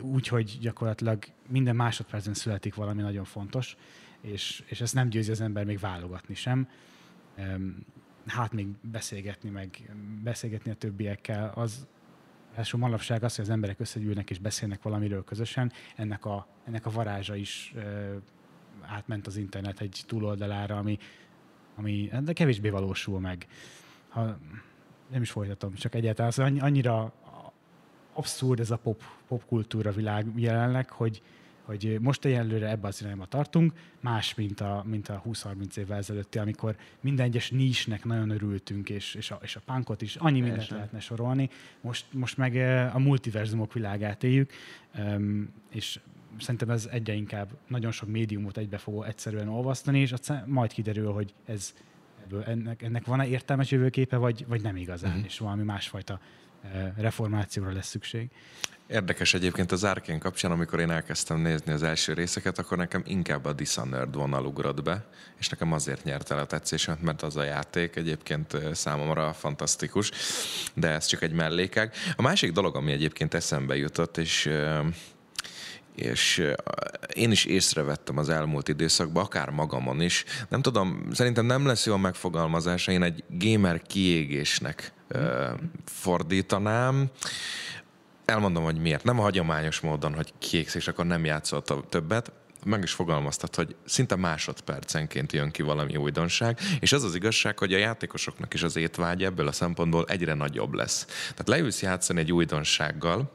[0.00, 3.76] Úgyhogy gyakorlatilag minden másodpercen születik valami nagyon fontos,
[4.20, 6.68] és, és ezt nem győzi az ember még válogatni sem
[8.26, 11.86] hát még beszélgetni, meg beszélgetni a többiekkel, az
[12.54, 16.90] első manapság az, hogy az emberek összegyűlnek és beszélnek valamiről közösen, ennek a, ennek a
[16.90, 18.16] varázsa is ö,
[18.80, 20.98] átment az internet egy túloldalára, ami,
[21.76, 23.46] ami de kevésbé valósul meg.
[24.08, 24.38] Ha,
[25.10, 27.12] nem is folytatom, csak egyáltalán az annyira
[28.12, 31.22] abszurd ez a pop, popkultúra világ jelenleg, hogy,
[31.64, 36.38] hogy most egyelőre ebben az irányba tartunk, más, mint a, mint a 20-30 évvel ezelőtti,
[36.38, 40.58] amikor minden egyes nisnek nagyon örültünk, és, és, a, és a punkot is, annyi mindent
[40.58, 40.74] Persze.
[40.74, 41.50] lehetne sorolni.
[41.80, 44.52] Most, most meg eh, a multiverzumok világát éljük,
[45.70, 46.00] és
[46.38, 51.12] szerintem ez egyre inkább nagyon sok médiumot egybe fog egyszerűen olvasztani, és aztán majd kiderül,
[51.12, 51.74] hogy ez
[52.24, 55.26] ebből, ennek, ennek van-e értelmes jövőképe, vagy, vagy nem igazán, uh-huh.
[55.26, 56.20] és valami másfajta
[56.62, 58.30] eh, reformációra lesz szükség.
[58.86, 63.44] Érdekes egyébként az Arkane kapcsán, amikor én elkezdtem nézni az első részeket, akkor nekem inkább
[63.44, 65.04] a Dishonored vonal ugrott be,
[65.38, 70.10] és nekem azért nyert el a tetszésemet, mert az a játék egyébként számomra fantasztikus,
[70.74, 71.96] de ez csak egy mellékek.
[72.16, 74.50] A másik dolog, ami egyébként eszembe jutott, és
[75.94, 76.46] és
[77.12, 80.24] én is észrevettem az elmúlt időszakban, akár magamon is.
[80.48, 84.92] Nem tudom, szerintem nem lesz jó a megfogalmazása, én egy gamer kiégésnek
[85.84, 87.10] fordítanám
[88.24, 89.04] elmondom, hogy miért.
[89.04, 92.32] Nem a hagyományos módon, hogy kiégsz, és akkor nem játszol többet,
[92.64, 97.74] meg is fogalmaztat, hogy szinte másodpercenként jön ki valami újdonság, és az az igazság, hogy
[97.74, 101.04] a játékosoknak is az étvágy ebből a szempontból egyre nagyobb lesz.
[101.04, 103.30] Tehát leülsz játszani egy újdonsággal,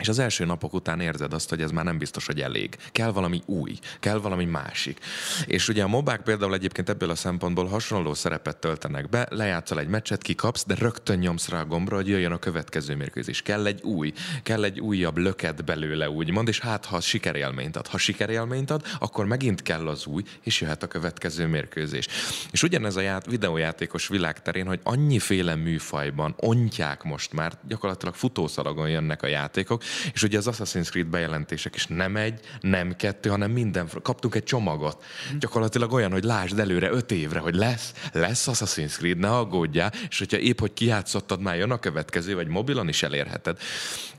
[0.00, 2.76] és az első napok után érzed azt, hogy ez már nem biztos, hogy elég.
[2.92, 4.98] Kell valami új, kell valami másik.
[5.46, 9.88] És ugye a mobák például egyébként ebből a szempontból hasonló szerepet töltenek be, lejátszol egy
[9.88, 13.42] meccset, kikapsz, de rögtön nyomsz rá a gombra, hogy jöjjön a következő mérkőzés.
[13.42, 14.12] Kell egy új,
[14.42, 17.86] kell egy újabb löket belőle, úgymond, és hát ha sikerélményt ad.
[17.86, 22.06] Ha sikerélményt ad, akkor megint kell az új, és jöhet a következő mérkőzés.
[22.50, 29.22] És ugyanez a ját, videójátékos világterén, hogy annyiféle műfajban ontják most már, gyakorlatilag futószalagon jönnek
[29.22, 33.50] a játékok, dolog, és ugye az Assassin's Creed bejelentések is nem egy, nem kettő, hanem
[33.50, 35.04] minden, kaptunk egy csomagot.
[35.32, 35.38] Mm.
[35.38, 40.18] Gyakorlatilag olyan, hogy lásd előre öt évre, hogy lesz, lesz Assassin's Creed, ne aggódjál, és
[40.18, 43.58] hogyha épp, hogy kijátszottad, már jön a következő, vagy mobilon is elérheted.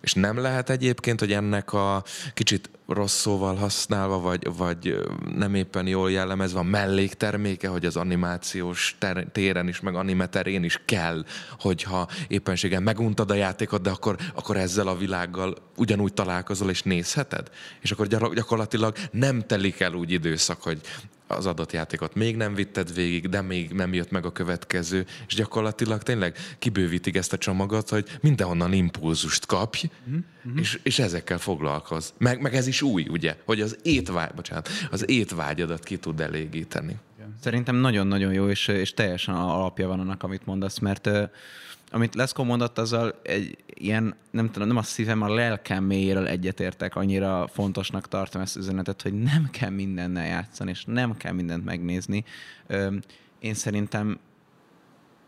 [0.01, 2.03] És nem lehet egyébként, hogy ennek a
[2.33, 4.97] kicsit rossz szóval használva, vagy, vagy
[5.35, 10.63] nem éppen jól jellemezve a mellékterméke, hogy az animációs ter- téren is, meg anime terén
[10.63, 11.25] is kell,
[11.59, 17.49] hogyha éppenségen meguntad a játékot, de akkor, akkor ezzel a világgal ugyanúgy találkozol és nézheted?
[17.81, 20.81] És akkor gyakorlatilag nem telik el úgy időszak, hogy
[21.35, 25.35] az adott játékot még nem vitted végig, de még nem jött meg a következő, és
[25.35, 30.57] gyakorlatilag tényleg kibővítik ezt a csomagot, hogy mindenhonnan impulzust kapj, mm-hmm.
[30.57, 32.09] és, és ezekkel foglalkozz.
[32.17, 36.95] Meg, meg ez is új, ugye, hogy az étvágy, bocsánat, az étvágyadat ki tud elégíteni.
[37.43, 41.09] Szerintem nagyon-nagyon jó, és, és teljesen alapja van annak, amit mondasz, mert
[41.91, 46.95] amit Leszko mondott, azzal egy ilyen, nem tudom, nem a szívem, a lelkem mélyéről egyetértek,
[46.95, 51.65] annyira fontosnak tartom ezt az üzenetet, hogy nem kell mindennel játszani, és nem kell mindent
[51.65, 52.23] megnézni.
[53.39, 54.19] Én szerintem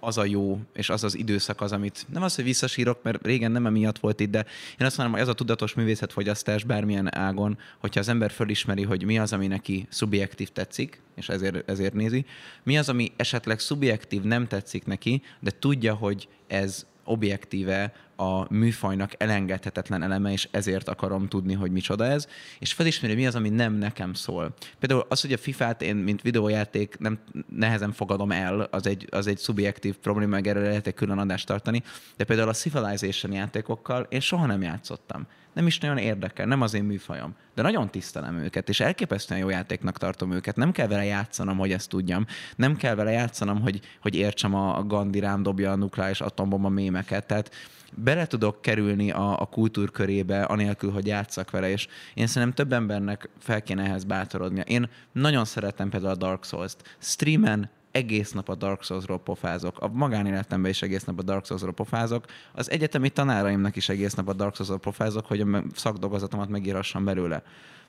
[0.06, 3.52] az a jó, és az az időszak az, amit nem az, hogy visszasírok, mert régen
[3.52, 4.45] nem emiatt volt itt, de
[4.80, 9.03] én azt mondom, hogy ez a tudatos művészetfogyasztás bármilyen ágon, hogyha az ember fölismeri, hogy
[9.03, 12.26] mi az, ami neki szubjektív tetszik, és ezért, ezért nézi,
[12.64, 19.11] mi az, ami esetleg szubjektív nem tetszik neki, de tudja, hogy ez objektíve a műfajnak
[19.17, 22.27] elengedhetetlen eleme, és ezért akarom tudni, hogy micsoda ez,
[22.59, 24.53] és felismeri, mi az, ami nem nekem szól.
[24.79, 27.19] Például az, hogy a FIFA-t én, mint videójáték nem
[27.49, 31.45] nehezen fogadom el, az egy, az egy szubjektív probléma, meg erre lehet egy külön adást
[31.47, 31.83] tartani,
[32.17, 36.73] de például a Civilization játékokkal én soha nem játszottam nem is nagyon érdekel, nem az
[36.73, 37.35] én műfajom.
[37.53, 40.55] De nagyon tisztelem őket, és elképesztően jó játéknak tartom őket.
[40.55, 42.25] Nem kell vele játszanom, hogy ezt tudjam.
[42.55, 47.25] Nem kell vele játszanom, hogy, hogy értsem a Gandhi rám dobja a nukleáris atombomba mémeket.
[47.25, 47.51] Tehát
[47.97, 53.30] bele tudok kerülni a, a kultúrkörébe, anélkül, hogy játszak vele, és én szerintem több embernek
[53.39, 54.63] fel kéne ehhez bátorodnia.
[54.63, 56.95] Én nagyon szeretem például a Dark Souls-t.
[56.99, 59.80] Streamen egész nap a Dark Souls-ról pofázok.
[59.80, 62.26] A magánéletemben is egész nap a Dark Souls-ról pofázok.
[62.53, 67.43] Az egyetemi tanáraimnak is egész nap a Dark Souls-ról pofázok, hogy a szakdolgozatomat megírassam belőle.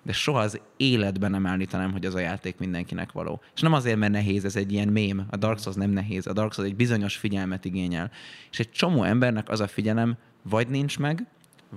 [0.06, 3.40] De soha az életben nem állítanám, hogy az a játék mindenkinek való.
[3.54, 5.26] És nem azért, mert nehéz, ez egy ilyen mém.
[5.30, 6.26] A Dark Souls nem nehéz.
[6.26, 8.10] A Dark Souls egy bizonyos figyelmet igényel.
[8.50, 11.26] És egy csomó embernek az a figyelem vagy nincs meg,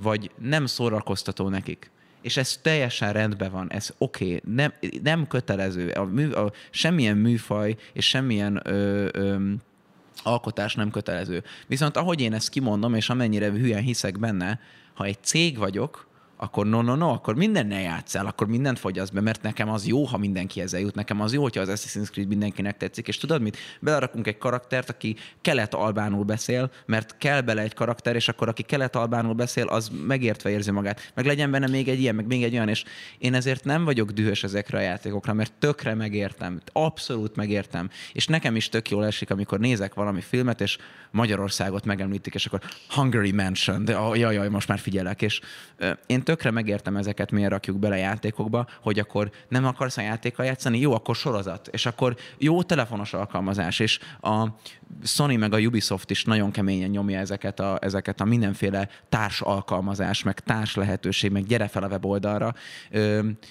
[0.01, 1.91] vagy nem szórakoztató nekik
[2.21, 4.41] és ez teljesen rendben van, ez oké, okay.
[4.55, 4.73] nem,
[5.03, 9.51] nem kötelező, a mű, a, semmilyen műfaj és semmilyen ö, ö,
[10.23, 11.43] alkotás nem kötelező.
[11.67, 14.59] Viszont ahogy én ezt kimondom, és amennyire hülyen hiszek benne,
[14.93, 16.07] ha egy cég vagyok,
[16.41, 20.03] akkor no, no, no, akkor mindennel játszál, akkor mindent fogyaszt be, mert nekem az jó,
[20.03, 20.95] ha mindenki ezzel jut.
[20.95, 23.07] Nekem az jó, hogyha az Assassin's Creed mindenkinek tetszik.
[23.07, 23.57] És tudod mit?
[23.79, 29.33] Belerakunk egy karaktert, aki kelet-albánul beszél, mert kell bele egy karakter, és akkor aki kelet-albánul
[29.33, 31.11] beszél, az megértve érzi magát.
[31.15, 32.83] Meg legyen benne még egy ilyen, meg még egy olyan, és
[33.17, 37.89] én ezért nem vagyok dühös ezekre a játékokra, mert tökre megértem, abszolút megértem.
[38.13, 40.77] És nekem is tök jól esik, amikor nézek valami filmet, és
[41.11, 45.21] Magyarországot megemlítik, és akkor Hungary Mansion, de oh, jaj, jaj, most már figyelek.
[45.21, 45.39] És
[46.05, 50.79] én tökre megértem ezeket, miért rakjuk bele játékokba, hogy akkor nem akarsz a játékkal játszani,
[50.79, 54.47] jó, akkor sorozat, és akkor jó telefonos alkalmazás, és a
[55.03, 60.23] Sony meg a Ubisoft is nagyon keményen nyomja ezeket a, ezeket a mindenféle társ alkalmazás,
[60.23, 62.53] meg társ lehetőség, meg gyere fel a weboldalra,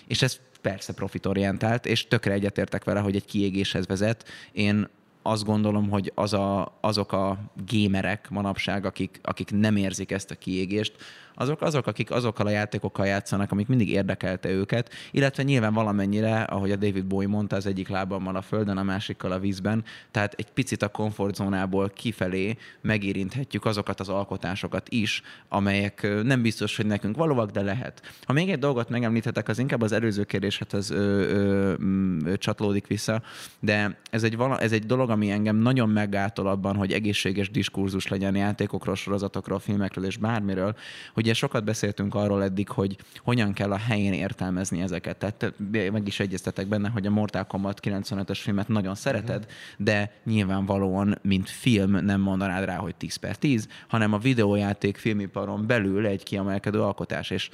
[0.07, 4.25] és ez persze profitorientált, és tökre egyetértek vele, hogy egy kiégéshez vezet.
[4.53, 4.89] Én
[5.31, 10.35] azt gondolom, hogy az a, azok a gémerek manapság, akik, akik nem érzik ezt a
[10.35, 10.97] kiégést,
[11.41, 16.71] azok azok, akik azokkal a játékokkal játszanak, amik mindig érdekelte őket, illetve nyilván valamennyire, ahogy
[16.71, 20.35] a David Bowie mondta, az egyik lábban van a földön, a másikkal a vízben, tehát
[20.37, 27.17] egy picit a komfortzónából kifelé megérinthetjük azokat az alkotásokat is, amelyek nem biztos, hogy nekünk
[27.17, 28.03] valóak, de lehet.
[28.23, 30.97] Ha még egy dolgot megemlíthetek, az inkább az előző kérdéshez ö,
[31.29, 33.23] ö, csatolódik vissza,
[33.61, 38.09] de ez egy, vala, ez egy dolog, ami engem nagyon meggátol abban, hogy egészséges diskurzus
[38.09, 40.77] legyen játékokról, sorozatokról, filmekről és bármiről,
[41.15, 45.17] hogy Ugye sokat beszéltünk arról eddig, hogy hogyan kell a helyén értelmezni ezeket.
[45.17, 45.53] Tehát
[45.93, 49.47] meg is egyeztetek benne, hogy a Mortal Kombat 95-ös filmet nagyon szereted,
[49.77, 55.67] de nyilvánvalóan, mint film nem mondanád rá, hogy 10 per 10, hanem a videójáték filmiparon
[55.67, 57.31] belül egy kiemelkedő alkotás.
[57.31, 57.51] És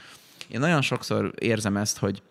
[0.48, 2.22] én nagyon sokszor érzem ezt, hogy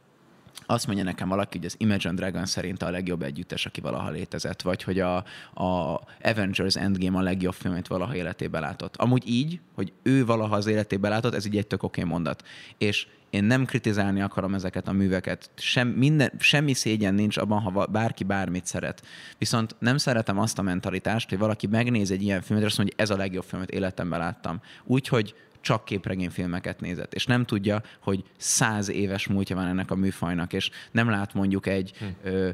[0.66, 4.62] azt mondja nekem valaki, hogy az Imagine Dragon szerint a legjobb együttes, aki valaha létezett,
[4.62, 5.16] vagy hogy a,
[5.54, 8.96] a Avengers Endgame a legjobb film, amit valaha életében látott.
[8.96, 12.44] Amúgy így, hogy ő valaha az életében látott, ez így egy tök oké mondat.
[12.78, 15.50] És én nem kritizálni akarom ezeket a műveket.
[15.56, 19.06] Sem, minden, semmi szégyen nincs abban, ha bárki bármit szeret.
[19.38, 22.96] Viszont nem szeretem azt a mentalitást, hogy valaki megnéz egy ilyen filmet, és azt mondja,
[22.98, 24.62] hogy ez a legjobb film, amit életemben láttam.
[24.84, 30.54] Úgyhogy csak képregényfilmeket nézett, és nem tudja, hogy száz éves múltja van ennek a műfajnak,
[30.54, 32.06] és nem lát mondjuk egy, hm.
[32.24, 32.50] ö,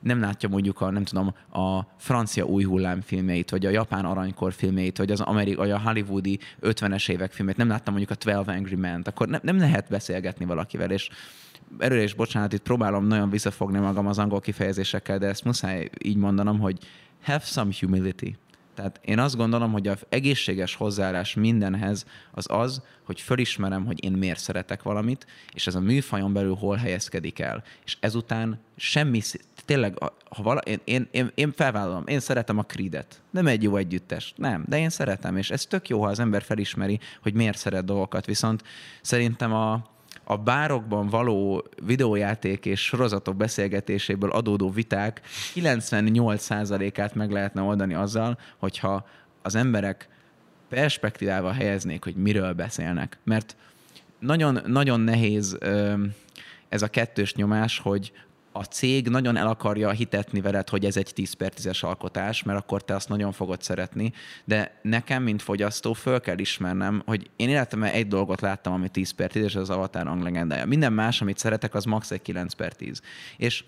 [0.00, 4.52] nem látja mondjuk a, nem tudom, a francia új hullám filmjeit, vagy a japán aranykor
[4.52, 8.58] filmjeit, vagy az amerikai, vagy a hollywoodi 50-es évek filmjeit, nem láttam mondjuk a 12
[8.58, 11.08] Angry Men, akkor ne, nem lehet beszélgetni valakivel, és
[11.78, 16.16] erről is bocsánat, itt próbálom nagyon visszafogni magam az angol kifejezésekkel, de ezt muszáj így
[16.16, 16.78] mondanom, hogy
[17.22, 18.36] have some humility.
[18.74, 24.12] Tehát én azt gondolom, hogy az egészséges hozzáállás mindenhez az az, hogy fölismerem, hogy én
[24.12, 27.64] miért szeretek valamit, és ez a műfajon belül hol helyezkedik el.
[27.84, 29.20] És ezután semmi,
[29.64, 29.98] tényleg,
[30.30, 33.22] ha vala, én, én, én, én felvállalom, én szeretem a Creed-et.
[33.30, 36.42] Nem egy jó együttes, nem, de én szeretem, és ez tök jó, ha az ember
[36.42, 38.26] felismeri, hogy miért szeret dolgokat.
[38.26, 38.62] Viszont
[39.00, 39.93] szerintem a,
[40.24, 45.20] a bárokban való videójáték és sorozatok beszélgetéséből adódó viták
[45.54, 49.06] 98%-át meg lehetne oldani azzal, hogyha
[49.42, 50.08] az emberek
[50.68, 53.18] perspektívával helyeznék, hogy miről beszélnek.
[53.24, 53.56] Mert
[54.18, 55.58] nagyon, nagyon nehéz
[56.68, 58.12] ez a kettős nyomás, hogy
[58.56, 62.58] a cég nagyon el akarja hitetni veled, hogy ez egy 10 per 10-es alkotás, mert
[62.58, 64.12] akkor te azt nagyon fogod szeretni,
[64.44, 69.10] de nekem, mint fogyasztó, föl kell ismernem, hogy én életemben egy dolgot láttam, ami 10
[69.10, 70.66] per 10, és az Avatar anglegendája.
[70.66, 72.10] Minden más, amit szeretek, az max.
[72.10, 73.00] egy 9 per 10.
[73.36, 73.64] És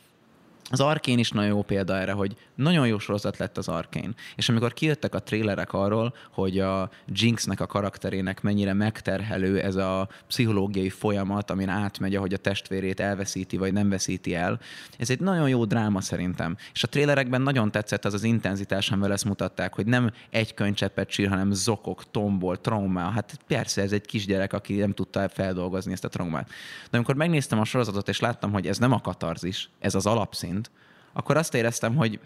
[0.71, 4.15] az Arkén is nagyon jó példa erre, hogy nagyon jó sorozat lett az Arkén.
[4.37, 10.09] És amikor kijöttek a trélerek arról, hogy a Jinxnek a karakterének mennyire megterhelő ez a
[10.27, 14.61] pszichológiai folyamat, amin átmegy, ahogy a testvérét elveszíti, vagy nem veszíti el,
[14.99, 16.57] ez egy nagyon jó dráma szerintem.
[16.73, 21.11] És a trélerekben nagyon tetszett az az intenzitás, amivel ezt mutatták, hogy nem egy könycseppet
[21.11, 23.01] sír, hanem zokok, tombol, trauma.
[23.01, 26.51] Hát persze, ez egy kisgyerek, aki nem tudta feldolgozni ezt a traumát.
[26.91, 30.47] De amikor megnéztem a sorozatot, és láttam, hogy ez nem a katarzis, ez az alapszín,
[30.47, 30.71] szint,
[31.13, 32.21] akkor azt éreztem, hogy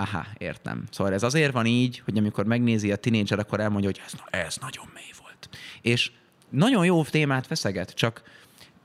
[0.00, 0.84] aha, értem.
[0.90, 4.56] Szóval ez azért van így, hogy amikor megnézi a tinédzser, akkor elmondja, hogy ez, ez
[4.60, 5.48] nagyon mély volt.
[5.82, 6.10] És
[6.50, 8.22] nagyon jó témát feszeget, csak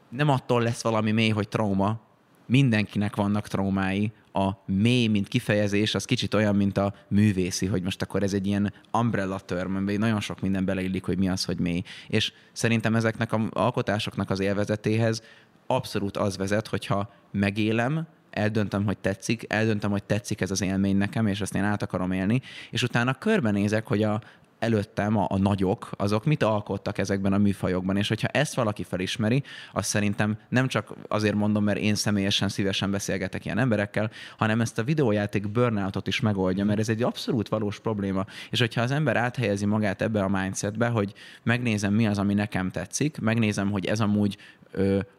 [0.10, 2.00] nem attól lesz valami mély, hogy trauma.
[2.46, 4.12] Mindenkinek vannak traumái.
[4.34, 8.48] A mély, mint kifejezés, az kicsit olyan, mint a művészi, hogy most akkor ez egy
[8.48, 11.82] ilyen umbrella term, amiben nagyon sok minden beleillik, hogy mi az, hogy mély.
[12.08, 15.24] És szerintem ezeknek a alkotásoknak az élvezetéhez
[15.68, 21.28] abszolút az vezet, hogyha megélem, eldöntöm, hogy tetszik, eldöntöm, hogy tetszik ez az élmény nekem,
[21.28, 24.22] és ezt én át akarom élni, és utána körbenézek, hogy a,
[24.64, 29.44] előttem a, a nagyok, azok mit alkottak ezekben a műfajokban, és hogyha ezt valaki felismeri,
[29.74, 34.80] azt szerintem nem csak azért mondom, mert én személyesen szívesen beszélgetek ilyen emberekkel, hanem ezt
[34.80, 39.18] a videójáték burnoutot is megoldja, mert ez egy abszolút valós probléma, és hogyha az ember
[39.18, 44.00] áthelyezi magát ebbe a mindsetbe, hogy megnézem mi az, ami nekem tetszik, megnézem, hogy ez
[44.00, 44.38] amúgy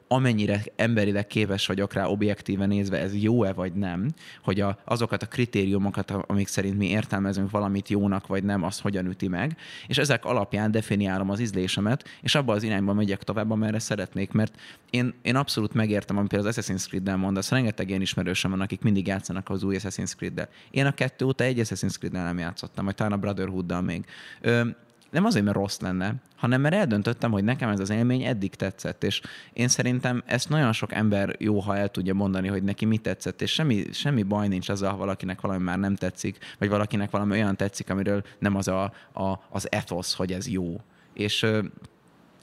[0.09, 4.09] amennyire emberileg képes vagyok rá objektíven nézve, ez jó-e vagy nem,
[4.43, 9.07] hogy a, azokat a kritériumokat, amik szerint mi értelmezünk valamit jónak vagy nem, az hogyan
[9.07, 9.57] üti meg,
[9.87, 14.61] és ezek alapján definiálom az ízlésemet, és abba az irányba megyek tovább, amerre szeretnék, mert
[14.91, 18.83] én, én abszolút megértem, amit például az Assassin's Creed-del mondasz, rengeteg ilyen ismerősöm van, akik
[18.83, 20.49] mindig játszanak az új Assassin's Creed-del.
[20.71, 24.05] Én a kettő óta egy Assassin's Creed-del nem játszottam, vagy talán a Brotherhood-dal még.
[24.41, 24.67] Ö,
[25.15, 29.05] nem azért, mert rossz lenne, hanem mert eldöntöttem, hogy nekem ez az élmény eddig tetszett,
[29.05, 29.21] és
[29.53, 33.43] én szerintem ezt nagyon sok ember jó, ha el tudja mondani, hogy neki mi tetszett,
[33.43, 37.31] és semmi, semmi baj nincs azzal, ha valakinek valami már nem tetszik, vagy valakinek valami
[37.31, 38.83] olyan tetszik, amiről nem az a,
[39.13, 40.81] a, az ethos, hogy ez jó.
[41.13, 41.47] És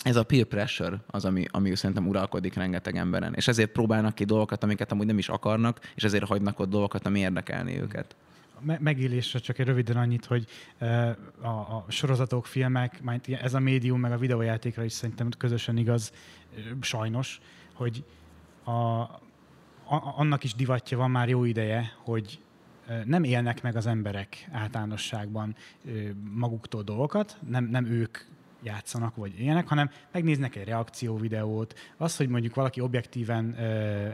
[0.03, 3.33] ez a peer pressure az, ami, ami szerintem uralkodik rengeteg emberen.
[3.33, 7.05] És ezért próbálnak ki dolgokat, amiket amúgy nem is akarnak, és ezért hagynak ott dolgokat,
[7.05, 8.15] ami érdekelni őket
[8.61, 10.45] megélésre csak egy röviden annyit, hogy
[11.41, 16.13] a, a sorozatok, filmek, ez a médium, meg a videójátékra is szerintem közösen igaz,
[16.81, 17.39] sajnos,
[17.73, 18.03] hogy
[18.63, 19.19] a, a,
[20.15, 22.39] annak is divatja van már jó ideje, hogy
[23.05, 25.55] nem élnek meg az emberek általánosságban
[26.33, 28.17] maguktól dolgokat, nem, nem ők
[28.63, 33.55] játszanak, vagy ilyenek, hanem megnéznek egy reakcióvideót, az, hogy mondjuk valaki objektíven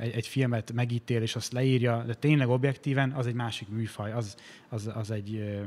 [0.01, 4.35] egy, egy filmet megítél, és azt leírja, de tényleg objektíven, az egy másik műfaj, az,
[4.69, 5.59] az, az egy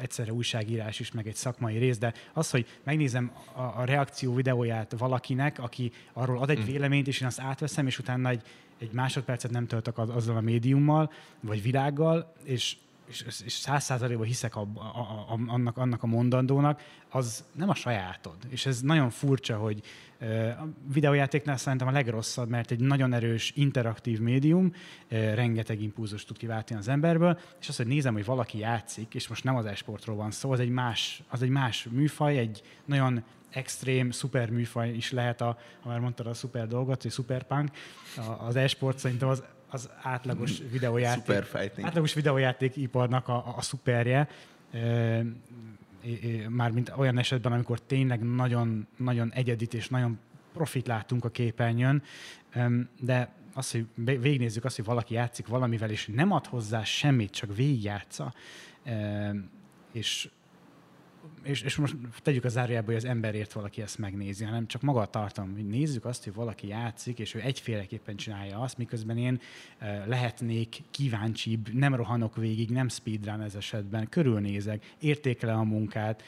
[0.00, 4.94] egyszerre újságírás is, meg egy szakmai rész, de az, hogy megnézem a, a reakció videóját
[4.98, 6.66] valakinek, aki arról ad egy hmm.
[6.66, 8.42] véleményt, és én azt átveszem, és utána egy,
[8.78, 12.76] egy másodpercet nem töltök az, azzal a médiummal, vagy világgal, és
[13.12, 16.80] és, és száz százalékban hiszek a, a, a, annak, annak a mondandónak,
[17.10, 18.36] az nem a sajátod.
[18.48, 19.82] És ez nagyon furcsa, hogy
[20.58, 24.72] a videójátéknál szerintem a legrosszabb, mert egy nagyon erős interaktív médium,
[25.08, 29.44] rengeteg impulzus tud kiváltani az emberből, és az, hogy nézem, hogy valaki játszik, és most
[29.44, 34.10] nem az esportról van szó, az egy más, az egy más műfaj, egy nagyon extrém,
[34.10, 37.70] szuper műfaj is lehet, a, ha már mondtad a szuper dolgot, hogy szuperpunk,
[38.38, 39.42] az esport szerintem az
[39.72, 41.36] az átlagos videójáték,
[41.80, 44.28] átlagos videójáték iparnak a, a szuperje.
[46.48, 50.18] mármint olyan esetben, amikor tényleg nagyon, nagyon egyedit és nagyon
[50.52, 52.02] profit látunk a képernyőn,
[53.00, 57.56] de az, hogy végignézzük azt, hogy valaki játszik valamivel, és nem ad hozzá semmit, csak
[57.56, 58.34] végigjátsza,
[59.92, 60.28] és
[61.42, 65.00] és, és most tegyük a zárójába, hogy az emberért valaki ezt megnézi, hanem csak maga
[65.00, 69.40] a tartalom, nézzük azt, hogy valaki játszik, és ő egyféleképpen csinálja azt, miközben én
[70.06, 76.22] lehetnék kíváncsibb, nem rohanok végig, nem speedrun ez esetben, körülnézek, értékelem a munkát,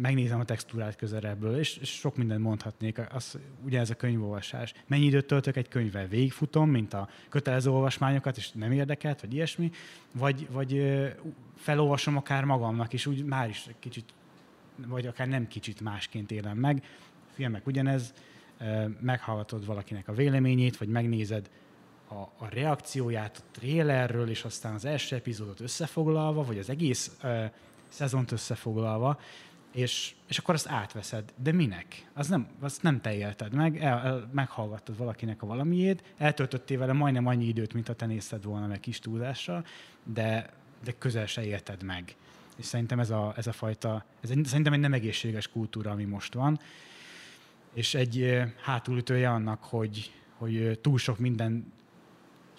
[0.00, 3.00] megnézem a textúrát közelebből, és, és sok mindent mondhatnék.
[3.14, 4.74] Az, ugye ez a könyvolvasás.
[4.86, 6.06] Mennyi időt töltök egy könyvvel?
[6.06, 9.70] Végigfutom, mint a kötelező olvasmányokat, és nem érdekelt, vagy ilyesmi,
[10.12, 11.00] vagy, vagy
[11.56, 14.14] felolvasom akár magamnak, és úgy már is kicsit,
[14.86, 16.82] vagy akár nem kicsit másként élem meg.
[17.30, 18.14] A filmek ugyanez,
[19.00, 21.50] meghallgatod valakinek a véleményét, vagy megnézed
[22.08, 27.16] a, a reakcióját a trailerről, és aztán az első epizódot összefoglalva, vagy az egész
[27.92, 29.20] szezont összefoglalva,
[29.72, 31.32] és, és akkor azt átveszed.
[31.36, 32.08] De minek?
[32.12, 36.92] Az nem, azt nem te élted meg, el, el, meghallgattad valakinek a valamiét, eltöltöttél vele
[36.92, 39.64] majdnem annyi időt, mint a te nézted volna meg kis túlzással,
[40.04, 40.50] de,
[40.84, 42.16] de közel se élted meg.
[42.56, 46.04] És szerintem ez a, ez a fajta, ez egy, szerintem egy nem egészséges kultúra, ami
[46.04, 46.60] most van,
[47.74, 51.72] és egy hátulütője annak, hogy, hogy túl sok minden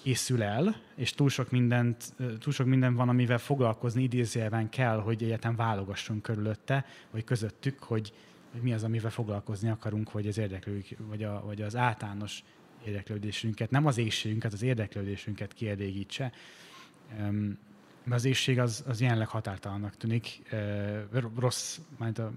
[0.04, 5.24] készül el, és túl sok, mindent, túl sok minden van, amivel foglalkozni idézőjelben kell, hogy
[5.24, 8.14] egyáltalán válogassunk körülötte, vagy közöttük, hogy,
[8.62, 12.44] mi az, amivel foglalkozni akarunk, hogy az érdeklődik, vagy, a, vagy az általános
[12.86, 16.32] érdeklődésünket, nem az éjségünket, az érdeklődésünket kielégítse.
[18.04, 20.42] Mert az éjség az, az jelenleg határtalannak tűnik.
[21.40, 22.32] Rossz, majd a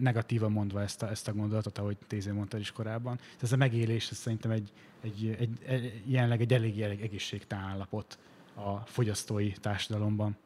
[0.00, 3.18] negatívan mondva ezt a, ezt a gondolatot, ahogy Tézé mondta is korábban.
[3.40, 4.72] Ez a megélés ez szerintem egy,
[5.02, 8.18] egy, egy, egy, jelenleg egy elég, elég egészségtelen állapot
[8.54, 10.36] a fogyasztói társadalomban.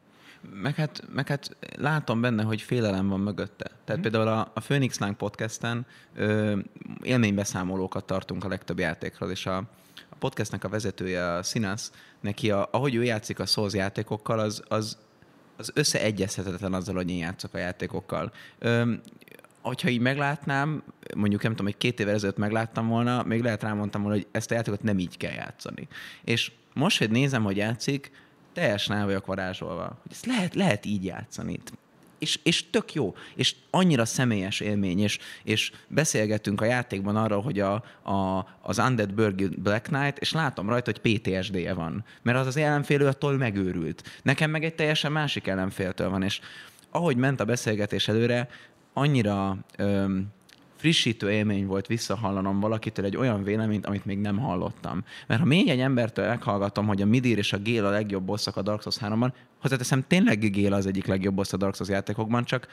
[0.53, 3.71] Meg hát, meg hát látom benne, hogy félelem van mögötte.
[3.83, 4.03] Tehát mm.
[4.03, 5.85] például a, a Phoenix Lang podcasten
[6.15, 6.57] ö,
[7.01, 9.63] élménybeszámolókat tartunk a legtöbb játékról, és a
[10.19, 11.89] podcastnek a vezetője, a Sinas,
[12.21, 14.97] neki, a, ahogy ő játszik a Souls játékokkal, az, az,
[15.57, 18.31] az összeegyezhetetlen azzal, hogy én játszok a játékokkal.
[18.59, 18.93] Ö,
[19.61, 20.83] hogyha így meglátnám,
[21.15, 24.51] mondjuk nem tudom, hogy két évvel ezelőtt megláttam volna, még lehet rámondtam volna, hogy ezt
[24.51, 25.87] a játékot nem így kell játszani.
[26.23, 28.11] És most, hogy nézem, hogy játszik,
[28.53, 31.59] teljesen el vagyok varázsolva, hogy ezt lehet, lehet így játszani
[32.19, 37.59] és, és tök jó, és annyira személyes élmény, és, és beszélgettünk a játékban arról, hogy
[37.59, 37.73] a,
[38.03, 42.57] a, az Undead Burger Black Knight, és látom rajta, hogy PTSD-je van, mert az az
[42.57, 44.19] ellenfél attól megőrült.
[44.23, 46.39] Nekem meg egy teljesen másik ellenféltől van, és
[46.89, 48.49] ahogy ment a beszélgetés előre,
[48.93, 50.27] annyira öm,
[50.79, 55.03] frissítő élmény volt visszahallanom valakitől egy olyan véleményt, amit még nem hallottam.
[55.27, 58.55] Mert ha még egy embertől meghallgatom, hogy a Midir és a Gél a legjobb bosszak
[58.55, 59.31] a Dark Souls 3-ban,
[59.61, 62.67] hozzáteszem, tényleg Gél az egyik legjobb boss a Dark Souls játékokban, csak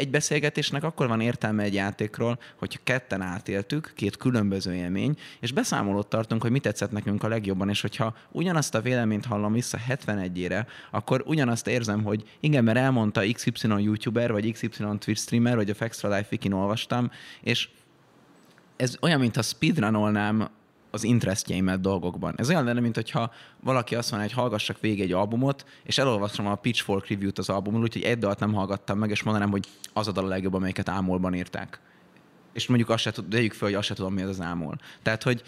[0.00, 6.06] egy beszélgetésnek akkor van értelme egy játékról, hogyha ketten átéltük, két különböző élmény, és beszámolót
[6.06, 10.66] tartunk, hogy mit tetszett nekünk a legjobban, és hogyha ugyanazt a véleményt hallom vissza 71-ére,
[10.90, 14.68] akkor ugyanazt érzem, hogy igen, mert elmondta XY YouTuber, vagy XY
[14.98, 17.10] Twitch streamer, vagy a Extra Life Wikin olvastam,
[17.40, 17.68] és
[18.76, 20.50] ez olyan, mintha speedrunolnám
[20.90, 22.34] az interestjeimet dolgokban.
[22.36, 26.46] Ez olyan lenne, mint hogyha valaki azt mondja, hogy hallgassak végig egy albumot, és elolvasom
[26.46, 30.08] a Pitchfork review-t az albumról, úgyhogy egy dalt nem hallgattam meg, és mondanám, hogy az
[30.08, 31.80] a dal a legjobb, amelyiket ámolban írták.
[32.52, 34.78] És mondjuk azt se tud, fel, hogy azt se tudom, mi az az ámol.
[35.02, 35.42] Tehát, hogy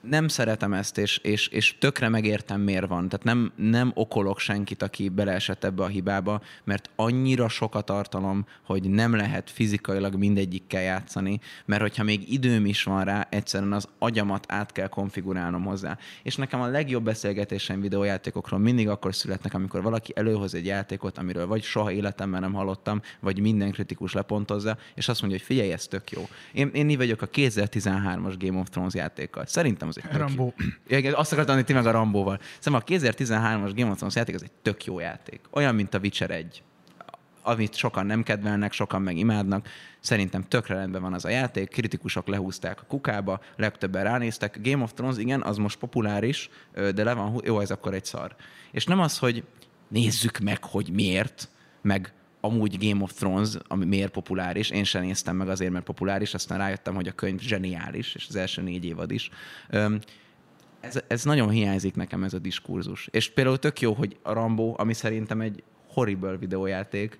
[0.00, 3.08] nem szeretem ezt, és, és, és tökre megértem, miért van.
[3.08, 8.46] Tehát nem, nem okolok senkit, aki beleesett ebbe a hibába, mert annyira sok a tartalom,
[8.62, 13.88] hogy nem lehet fizikailag mindegyikkel játszani, mert hogyha még időm is van rá, egyszerűen az
[13.98, 15.98] agyamat át kell konfigurálnom hozzá.
[16.22, 21.46] És nekem a legjobb beszélgetésem videójátékokról mindig akkor születnek, amikor valaki előhoz egy játékot, amiről
[21.46, 25.86] vagy soha életemben nem hallottam, vagy minden kritikus lepontozza, és azt mondja, hogy figyelj, ez
[25.86, 26.28] tök jó.
[26.52, 29.46] Én, én így vagyok a 2013-as Game of Thrones játékkal.
[29.46, 30.54] Szerintem az egy tök Rambó.
[30.86, 32.40] Igen, azt akartam mondani, ti meg a Rambóval.
[32.58, 35.40] Szóval a 2013-as Game of Thrones játék az egy tök jó játék.
[35.50, 36.62] Olyan, mint a Witcher 1
[37.48, 39.68] amit sokan nem kedvelnek, sokan meg imádnak.
[40.00, 44.58] Szerintem tökre rendben van az a játék, kritikusok lehúzták a kukába, legtöbben ránéztek.
[44.62, 46.50] Game of Thrones, igen, az most populáris,
[46.94, 48.36] de le van, jó, ez akkor egy szar.
[48.70, 49.44] És nem az, hogy
[49.88, 51.48] nézzük meg, hogy miért,
[51.82, 52.12] meg
[52.48, 56.58] amúgy Game of Thrones, ami miért populáris, én sem néztem meg azért, mert populáris, aztán
[56.58, 59.30] rájöttem, hogy a könyv zseniális, és az első négy évad is.
[60.80, 63.08] Ez, ez nagyon hiányzik nekem ez a diskurzus.
[63.10, 67.16] És például tök jó, hogy a Rambo, ami szerintem egy horrible videójáték,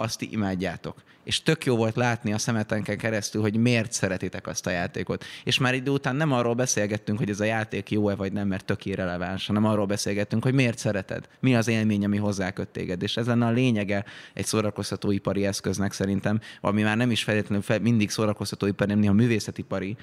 [0.00, 1.02] azt ti imádjátok.
[1.24, 5.24] És tök jó volt látni a szemetenken keresztül, hogy miért szeretitek azt a játékot.
[5.44, 8.64] És már idő után nem arról beszélgettünk, hogy ez a játék jó-e vagy nem, mert
[8.64, 13.02] tök irreleváns, hanem arról beszélgettünk, hogy miért szereted, mi az élmény, ami hozzáköt téged.
[13.02, 14.04] És ez lenne a lényege
[14.34, 19.96] egy szórakoztatóipari eszköznek szerintem, ami már nem is feltétlenül fel, mindig szórakoztatóipari, néha művészetipari,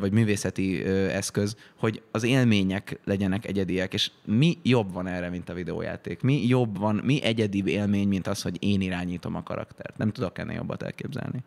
[0.00, 3.94] vagy művészeti eszköz, hogy az élmények legyenek egyediek.
[3.94, 6.20] És mi jobb van erre, mint a videójáték?
[6.20, 9.96] Mi jobb van, mi egyedibb élmény, mint az, hogy én irányítom a karaktert?
[9.96, 11.44] Nem tudok ennél jobbat elképzelni.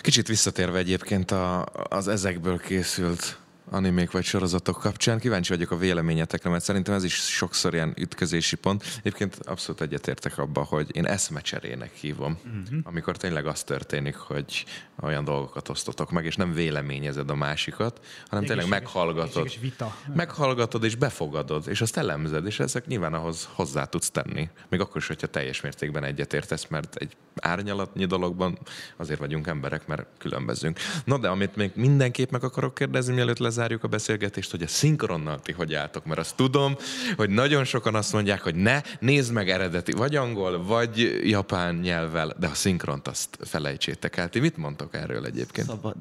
[0.00, 3.38] Kicsit visszatérve egyébként a, az ezekből készült
[3.70, 5.18] animék vagy sorozatok kapcsán.
[5.18, 8.84] Kíváncsi vagyok a véleményetekre, mert szerintem ez is sokszor ilyen ütközési pont.
[8.98, 12.78] Egyébként abszolút egyetértek abba, hogy én eszmecserének hívom, uh-huh.
[12.82, 14.64] amikor tényleg az történik, hogy
[15.00, 19.60] olyan dolgokat osztotok meg, és nem véleményezed a másikat, hanem tényleg meghallgatod.
[19.60, 19.96] vita.
[20.14, 24.48] Meghallgatod és befogadod, és azt elemzed, és ezek nyilván ahhoz hozzá tudsz tenni.
[24.68, 28.58] Még akkor is, hogyha teljes mértékben egyetértesz, mert egy árnyalatnyi dologban
[28.96, 30.78] azért vagyunk emberek, mert különbözünk.
[31.04, 35.40] Na de amit még mindenképp meg akarok kérdezni, mielőtt lezárjuk a beszélgetést, hogy a szinkronnal
[35.40, 36.76] ti hogy álltok, mert azt tudom,
[37.16, 42.34] hogy nagyon sokan azt mondják, hogy ne, nézd meg eredeti, vagy angol, vagy japán nyelvvel,
[42.38, 44.28] de a szinkront azt felejtsétek el.
[44.28, 45.66] Ti mit mondtok erről egyébként?
[45.66, 45.96] Szabad.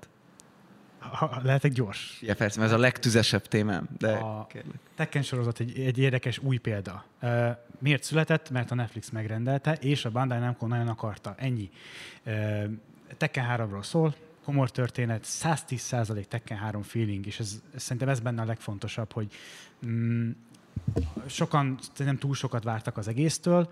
[0.99, 2.17] Ha, lehetek gyors.
[2.21, 4.47] Ja, persze, mert ez a legtüzesebb témám, de a
[4.95, 7.05] Tekken sorozat egy, egy érdekes új példa.
[7.21, 7.49] Uh,
[7.79, 8.49] miért született?
[8.49, 11.35] Mert a Netflix megrendelte, és a Bandai Namco nagyon akarta.
[11.37, 11.69] Ennyi.
[12.25, 12.63] Uh,
[13.17, 18.45] Tekken 3-ról szól, komor történet, 110% Tekken 3 feeling, és ez, szerintem ez benne a
[18.45, 19.33] legfontosabb, hogy
[19.85, 20.29] mm,
[21.27, 23.71] sokan nem túl sokat vártak az egésztől,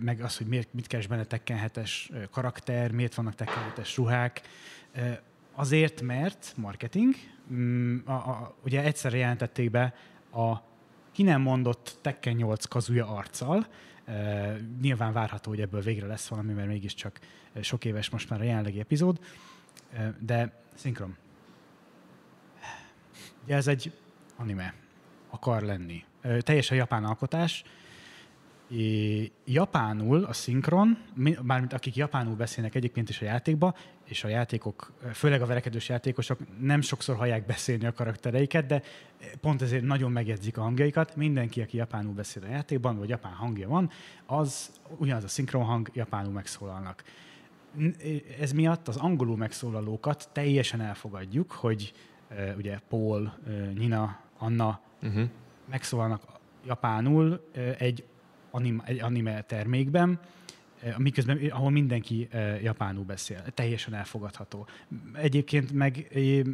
[0.00, 1.90] meg az, hogy miért, mit keres benne Tekken 7-es
[2.30, 4.40] karakter, miért vannak Tekken 7-es ruhák.
[5.54, 7.14] Azért, mert marketing,
[7.52, 9.94] mm, a, a, ugye egyszerre jelentették be
[10.32, 10.72] a
[11.12, 13.66] ki nem mondott Tekken 8 kazuja arccal,
[14.80, 17.20] nyilván várható, hogy ebből végre lesz valami, mert mégiscsak
[17.60, 19.18] sok éves most már a jelenlegi epizód,
[20.18, 21.16] de szinkron.
[23.44, 23.92] Ugye ez egy
[24.36, 24.74] anime,
[25.30, 26.04] akar lenni.
[26.40, 27.64] Teljesen japán alkotás,
[29.44, 30.98] japánul a szinkron,
[31.42, 36.38] mármint akik japánul beszélnek egyébként is a játékba, és a játékok, főleg a verekedős játékosok
[36.60, 38.82] nem sokszor hallják beszélni a karaktereiket, de
[39.40, 41.16] pont ezért nagyon megjegyzik a hangjaikat.
[41.16, 43.90] Mindenki, aki japánul beszél a játékban, vagy japán hangja van,
[44.26, 47.02] az ugyanaz a szinkron hang, japánul megszólalnak.
[48.40, 51.92] Ez miatt az angolul megszólalókat teljesen elfogadjuk, hogy
[52.56, 53.32] ugye Paul,
[53.74, 55.28] Nina, Anna uh-huh.
[55.70, 56.22] megszólalnak
[56.66, 58.04] japánul egy
[58.50, 60.20] anime, egy anime termékben,
[60.98, 63.44] miközben, ahol mindenki eh, japánul beszél.
[63.54, 64.66] Teljesen elfogadható.
[65.12, 66.06] Egyébként meg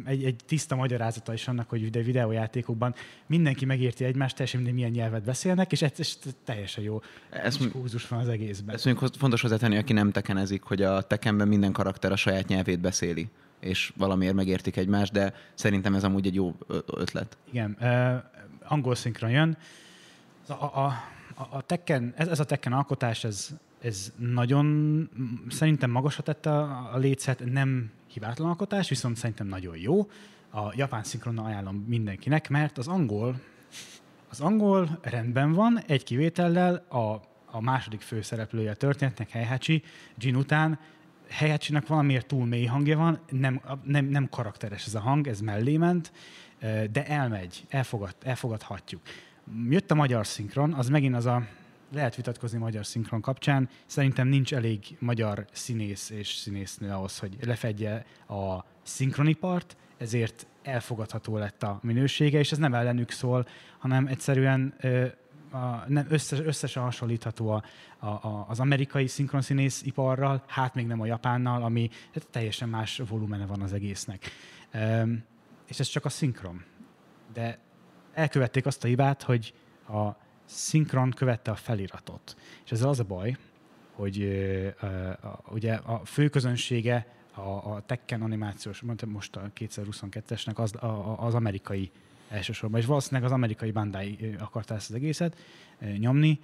[0.05, 2.95] egy, egy tiszta magyarázata is annak, hogy de videójátékokban
[3.25, 7.01] mindenki megérti egymást, teljesen minden milyen nyelvet beszélnek, és ez, ez teljesen jó.
[7.29, 8.75] Ez húzus van az egészben.
[8.75, 12.79] Ezt mondjuk fontos hozzátenni, aki nem tekenezik, hogy a tekenben minden karakter a saját nyelvét
[12.79, 13.29] beszéli
[13.59, 16.55] és valamiért megértik egymást, de szerintem ez amúgy egy jó
[16.85, 17.37] ötlet.
[17.51, 18.15] Igen, uh,
[18.63, 19.57] angol szinkron jön.
[20.47, 20.93] A, a,
[21.49, 23.49] a Tekken, ez, ez a Tekken alkotás, ez,
[23.81, 25.09] ez nagyon
[25.49, 30.09] szerintem magasra tette a, lécet, nem hibátlan alkotás, viszont szerintem nagyon jó.
[30.49, 33.39] A japán szinkronnal ajánlom mindenkinek, mert az angol,
[34.29, 39.83] az angol rendben van, egy kivétellel a, a második főszereplője a történetnek, Heihachi,
[40.17, 40.79] Jin után,
[41.27, 45.77] Heihachinak valamiért túl mély hangja van, nem, nem, nem karakteres ez a hang, ez mellé
[45.77, 46.11] ment,
[46.91, 49.01] de elmegy, elfogad, elfogadhatjuk.
[49.69, 51.43] Jött a magyar szinkron, az megint az a,
[51.91, 58.05] lehet vitatkozni magyar szinkron kapcsán, szerintem nincs elég magyar színész és színésznő ahhoz, hogy lefedje
[58.27, 63.47] a szinkronipart, ezért elfogadható lett a minősége, és ez nem ellenük szól,
[63.79, 65.05] hanem egyszerűen ö,
[65.51, 67.63] a, nem összes, összesen hasonlítható a,
[67.99, 73.01] a, a, az amerikai szinkronszínész iparral, hát még nem a japánnal, ami hát teljesen más
[73.09, 74.25] volumene van az egésznek.
[74.71, 75.03] Ö,
[75.67, 76.63] és ez csak a szinkron.
[77.33, 77.59] De
[78.13, 79.53] elkövették azt a hibát, hogy
[79.87, 80.15] a
[80.51, 82.35] szinkron követte a feliratot.
[82.65, 83.37] És ez az a baj,
[83.91, 84.73] hogy uh,
[85.51, 91.91] ugye a főközönsége a, a Tekken animációs, mondtam most a 2022-esnek az, a, az amerikai
[92.29, 95.37] elsősorban, és valószínűleg az amerikai Bandai akarta ezt az egészet
[95.97, 96.39] nyomni,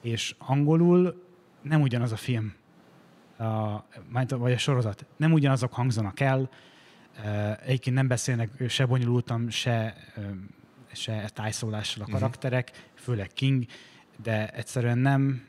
[0.00, 1.24] és angolul
[1.62, 2.54] nem ugyanaz a film,
[3.38, 3.84] a,
[4.28, 6.50] vagy a sorozat, nem ugyanazok hangzanak el,
[7.64, 9.96] Egyébként nem beszélnek se bonyolultam, se,
[10.94, 12.12] se tájszólással a mhm.
[12.12, 12.84] karakterek, uh-huh.
[12.94, 13.64] főleg King,
[14.22, 15.44] de egyszerűen nem,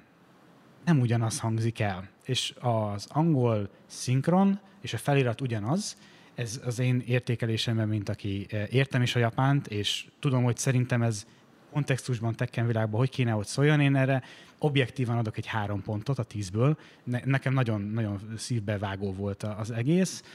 [0.86, 2.10] nem ugyanaz hangzik el.
[2.26, 5.98] És az angol szinkron és a felirat ugyanaz,
[6.36, 11.26] ez az én értékelésemben, mint aki értem is a japánt, és tudom, hogy szerintem ez
[11.72, 13.80] kontextusban, tekken világban, hogy kéne, hogy szóljon.
[13.80, 14.24] Én erre
[14.58, 16.78] objektívan adok egy három pontot a tízből.
[17.04, 20.28] Ne, nekem nagyon, nagyon szívbevágó volt az egész, e,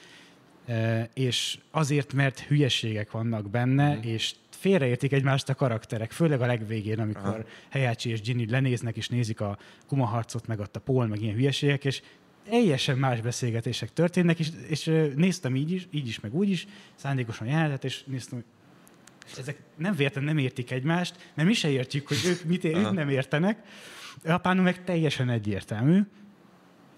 [1.15, 4.03] és azért, mert hülyeségek vannak benne, mm.
[4.03, 7.45] és félreértik egymást a karakterek, főleg a legvégén, amikor Aha.
[7.69, 11.85] Helyácsi és Ginny lenéznek, és nézik a kumaharcot, meg ott a Paul, meg ilyen hülyeségek,
[11.85, 12.03] és
[12.49, 14.85] teljesen más beszélgetések történnek, és, és
[15.15, 18.47] néztem így is, így is, meg úgy is, szándékosan jelenetet, és néztem, hogy
[19.39, 22.93] ezek nem véletlenül nem értik egymást, mert mi se értjük, hogy ők mit ér, ők
[22.93, 23.59] nem értenek.
[24.24, 26.01] Japánul meg teljesen egyértelmű.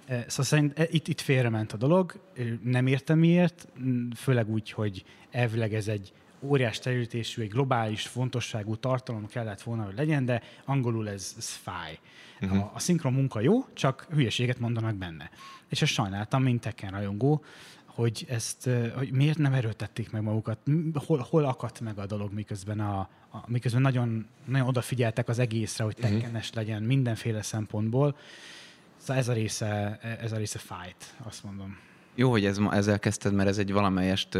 [0.07, 2.21] Szóval szerint e, itt, itt félrement a dolog,
[2.63, 3.69] nem értem miért,
[4.17, 9.95] főleg úgy, hogy elvileg ez egy óriás terültésű, egy globális fontosságú tartalom kellett volna, hogy
[9.97, 11.99] legyen, de angolul ez, ez fáj.
[12.41, 12.59] Uh-huh.
[12.59, 15.31] A, a szinkron munka jó, csak hülyeséget mondanak benne.
[15.69, 17.45] És ezt sajnáltam, mint Tekken rajongó,
[17.85, 20.59] hogy ezt, hogy miért nem erőltették meg magukat,
[20.95, 22.99] hol, hol akadt meg a dolog, miközben, a,
[23.31, 26.09] a, miközben nagyon, nagyon odafigyeltek az egészre, hogy mhm.
[26.09, 26.65] tekkenes uh-huh.
[26.65, 28.17] legyen mindenféle szempontból.
[29.03, 31.79] Szóval ez a része, ez a része fájt, azt mondom.
[32.15, 34.39] Jó, hogy ez, ezzel kezdted, mert ez egy valamelyest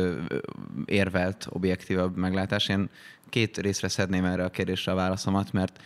[0.85, 2.69] érvelt, objektívabb meglátás.
[2.69, 2.91] Én
[3.29, 5.81] két részre szedném erre a kérdésre a válaszomat, mert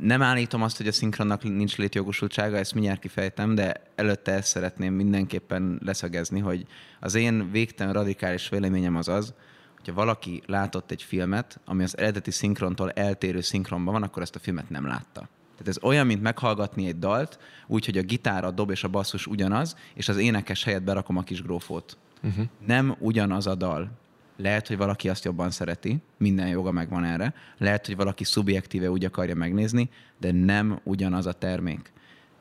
[0.00, 4.94] nem állítom azt, hogy a szinkronnak nincs létjogosultsága, ezt mindjárt kifejtem, de előtte ezt szeretném
[4.94, 6.66] mindenképpen leszögezni, hogy
[7.00, 9.34] az én végtelen radikális véleményem az az,
[9.76, 14.38] hogyha valaki látott egy filmet, ami az eredeti szinkrontól eltérő szinkronban van, akkor ezt a
[14.38, 15.28] filmet nem látta.
[15.56, 19.26] Tehát ez olyan, mint meghallgatni egy dalt, úgyhogy a gitár, a dob és a basszus
[19.26, 21.96] ugyanaz, és az énekes helyett berakom a kis grófót.
[22.22, 22.44] Uh-huh.
[22.66, 23.90] Nem ugyanaz a dal.
[24.36, 27.34] Lehet, hogy valaki azt jobban szereti, minden joga megvan erre.
[27.58, 31.92] Lehet, hogy valaki szubjektíve úgy akarja megnézni, de nem ugyanaz a termék.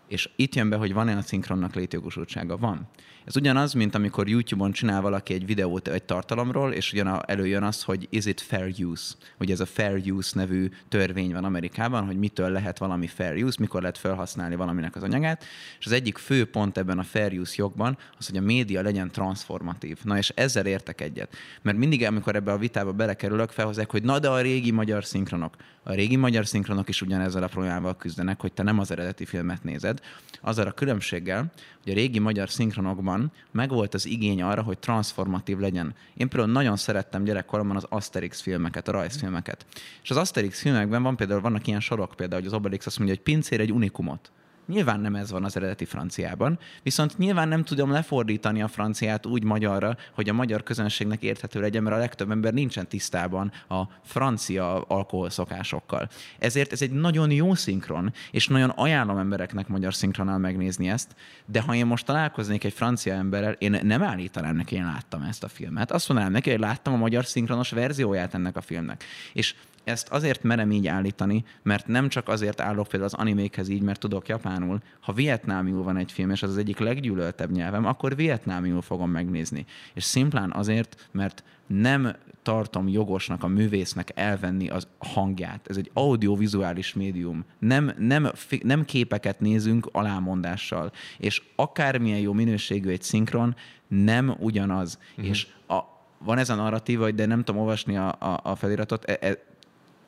[0.08, 2.58] És itt jön be, hogy van-e a szinkronnak létjogosultsága?
[2.58, 2.88] Van.
[3.26, 7.84] Ez ugyanaz, mint amikor YouTube-on csinál valaki egy videót egy tartalomról, és ugyan előjön az,
[7.84, 9.14] hogy is it fair use?
[9.38, 13.58] Hogy ez a fair use nevű törvény van Amerikában, hogy mitől lehet valami fair use,
[13.60, 15.44] mikor lehet felhasználni valaminek az anyagát.
[15.80, 19.12] És az egyik fő pont ebben a fair use jogban az, hogy a média legyen
[19.12, 19.98] transformatív.
[20.04, 21.36] Na és ezzel értek egyet.
[21.62, 25.56] Mert mindig, amikor ebbe a vitába belekerülök, felhozzák, hogy na de a régi magyar szinkronok.
[25.84, 29.64] A régi magyar szinkronok is ugyanezzel a problémával küzdenek, hogy te nem az eredeti filmet
[29.64, 30.00] nézed.
[30.42, 31.52] Azzal a különbséggel,
[31.84, 33.15] hogy a régi magyar szinkronokban
[33.52, 35.96] megvolt az igény arra, hogy transformatív legyen.
[36.14, 39.66] Én például nagyon szerettem gyerekkoromban az Asterix filmeket, a rajzfilmeket.
[40.04, 43.16] És az Asterix filmekben van például, vannak ilyen sorok, például, hogy az Obelix azt mondja,
[43.16, 44.32] hogy pincér egy unikumot.
[44.68, 49.44] Nyilván nem ez van az eredeti franciában, viszont nyilván nem tudom lefordítani a franciát úgy
[49.44, 54.82] magyarra, hogy a magyar közönségnek érthető legyen, mert a legtöbb ember nincsen tisztában a francia
[54.82, 56.10] alkoholszokásokkal.
[56.40, 61.16] Ezért ez egy nagyon jó szinkron, és nagyon ajánlom embereknek magyar szinkronnal megnézni ezt,
[61.46, 65.44] de ha én most találkoznék egy francia emberrel, én nem állítanám neki, én láttam ezt
[65.44, 65.92] a filmet.
[65.92, 69.04] Azt mondanám neki, hogy láttam a magyar szinkronos verzióját ennek a filmnek.
[69.34, 69.56] És
[69.86, 74.00] ezt azért merem így állítani, mert nem csak azért állok például az animékhez így, mert
[74.00, 74.80] tudok japánul.
[75.00, 79.66] Ha vietnámiul van egy film, és az az egyik leggyűlöltebb nyelvem, akkor vietnámiul fogom megnézni.
[79.94, 85.68] És szimplán azért, mert nem tartom jogosnak a művésznek elvenni az hangját.
[85.68, 87.46] Ez egy audiovizuális médium.
[87.60, 88.32] Nem, nem,
[88.62, 90.92] nem képeket nézünk alámondással.
[91.18, 93.56] És akármilyen jó minőségű egy szinkron,
[93.88, 95.00] nem ugyanaz.
[95.12, 95.28] Uh-huh.
[95.28, 95.80] És a,
[96.18, 99.38] van ez a narratíva, de nem tudom olvasni a, a, a feliratot, e, e,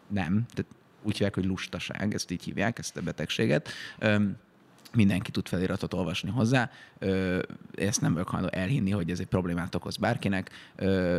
[0.08, 0.72] nem, tehát
[1.02, 3.70] úgy hívják, hogy lustaság, ezt így hívják, ezt a betegséget.
[4.94, 6.72] Mindenki tud feliratot olvasni hozzá,
[7.76, 10.50] ezt nem vagyok hajlandó elhinni, hogy ez egy problémát okoz bárkinek.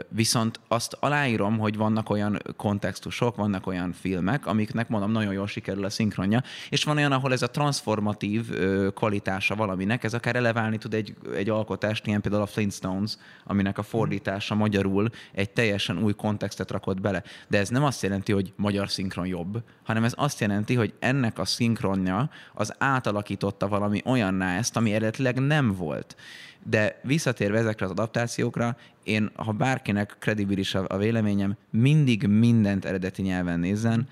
[0.08, 5.84] Viszont azt aláírom, hogy vannak olyan kontextusok, vannak olyan filmek, amiknek mondom, nagyon jól sikerül
[5.84, 8.50] a szinkronja, és van olyan, ahol ez a transformatív
[8.94, 13.82] kvalitása valaminek, ez akár eleválni tud egy, egy alkotást, ilyen például a Flintstones, aminek a
[13.82, 17.22] fordítása magyarul egy teljesen új kontextet rakott bele.
[17.48, 21.38] De ez nem azt jelenti, hogy magyar szinkron jobb, hanem ez azt jelenti, hogy ennek
[21.38, 26.16] a szinkronja az átalakította valami olyanná ezt, ami eredetileg nem volt.
[26.64, 33.22] De visszatérve ezekre az adaptációkra, én, ha bárkinek kredibilis a, a véleményem, mindig mindent eredeti
[33.22, 34.08] nyelven nézzen,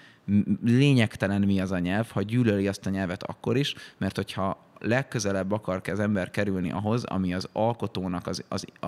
[0.65, 5.53] lényegtelen mi az a nyelv, ha gyűlöli azt a nyelvet akkor is, mert hogyha legközelebb
[5.53, 8.87] akar az ember kerülni ahhoz, ami az alkotónak az, az a,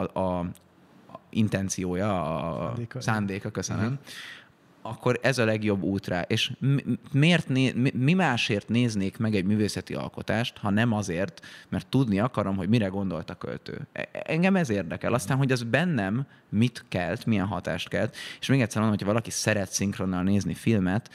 [0.00, 0.46] a, a
[1.30, 3.98] intenciója, a szándéka, szándéka köszönöm, uh-huh
[4.86, 6.20] akkor ez a legjobb út rá.
[6.20, 6.52] És
[7.12, 12.56] miért né, mi másért néznék meg egy művészeti alkotást, ha nem azért, mert tudni akarom,
[12.56, 13.86] hogy mire gondolt a költő.
[13.92, 15.14] E, engem ez érdekel.
[15.14, 18.16] Aztán, hogy az bennem mit kelt, milyen hatást kelt.
[18.40, 21.10] És még egyszer mondom, hogyha valaki szeret szinkronnal nézni filmet,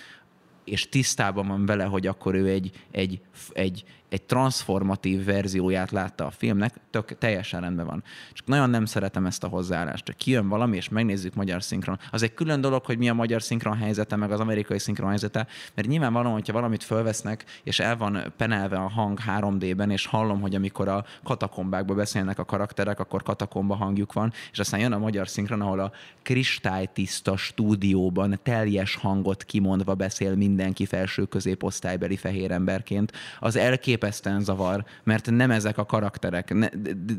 [0.64, 3.22] és tisztában van vele, hogy akkor ő egy, egy,
[3.54, 8.03] egy egy transformatív verzióját látta a filmnek, tök teljesen rendben van.
[8.34, 11.99] Csak nagyon nem szeretem ezt a hozzáállást, hogy kijön valami, és megnézzük magyar szinkron.
[12.11, 15.48] Az egy külön dolog, hogy mi a magyar szinkron helyzete, meg az amerikai szinkron helyzete,
[15.76, 20.56] mert nyilvánvalóan, hogyha valamit fölvesznek, és el van penelve a hang 3D-ben, és hallom, hogy
[20.56, 25.27] amikor a katakombákba beszélnek a karakterek, akkor katakomba hangjuk van, és aztán jön a magyar
[25.27, 25.91] szinkron, ahol a
[26.22, 33.11] kristálytiszta stúdióban teljes hangot kimondva beszél mindenki felső középosztálybeli fehér emberként.
[33.40, 33.56] Az
[33.99, 36.67] elképesztően zavar, mert nem ezek a karakterek, ne,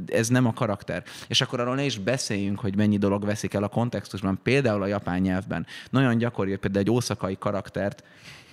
[0.06, 1.02] ez nem a karakter.
[1.28, 4.86] És akkor arról ne is beszéljünk, hogy mennyi dolog veszik el a kontextusban, például a
[4.86, 5.66] japán nyelvben.
[5.90, 8.04] Nagyon gyakori, például egy ószakai karaktert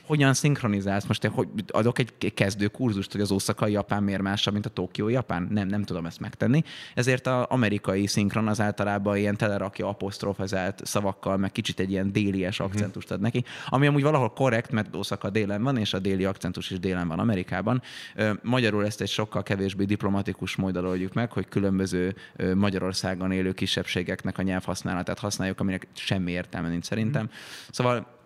[0.07, 1.05] hogyan szinkronizálsz?
[1.05, 4.69] Most én hogy adok egy kezdő kurzust, hogy az ószakai japán miért másabb, mint a
[4.69, 5.47] tokió japán?
[5.51, 6.63] Nem, nem tudom ezt megtenni.
[6.93, 12.57] Ezért az amerikai szinkron az általában ilyen telerakja apostrofezált szavakkal, meg kicsit egy ilyen délies
[12.57, 12.67] mhm.
[12.67, 16.71] akcentust ad neki, ami amúgy valahol korrekt, mert Ószaka délen van, és a déli akcentus
[16.71, 17.81] is délen van Amerikában.
[18.41, 22.15] Magyarul ezt egy sokkal kevésbé diplomatikus módon oldjuk meg, hogy különböző
[22.53, 27.23] Magyarországon élő kisebbségeknek a nyelvhasználatát használjuk, aminek semmi értelme nincs szerintem.
[27.23, 27.27] Mm.
[27.71, 28.16] Szóval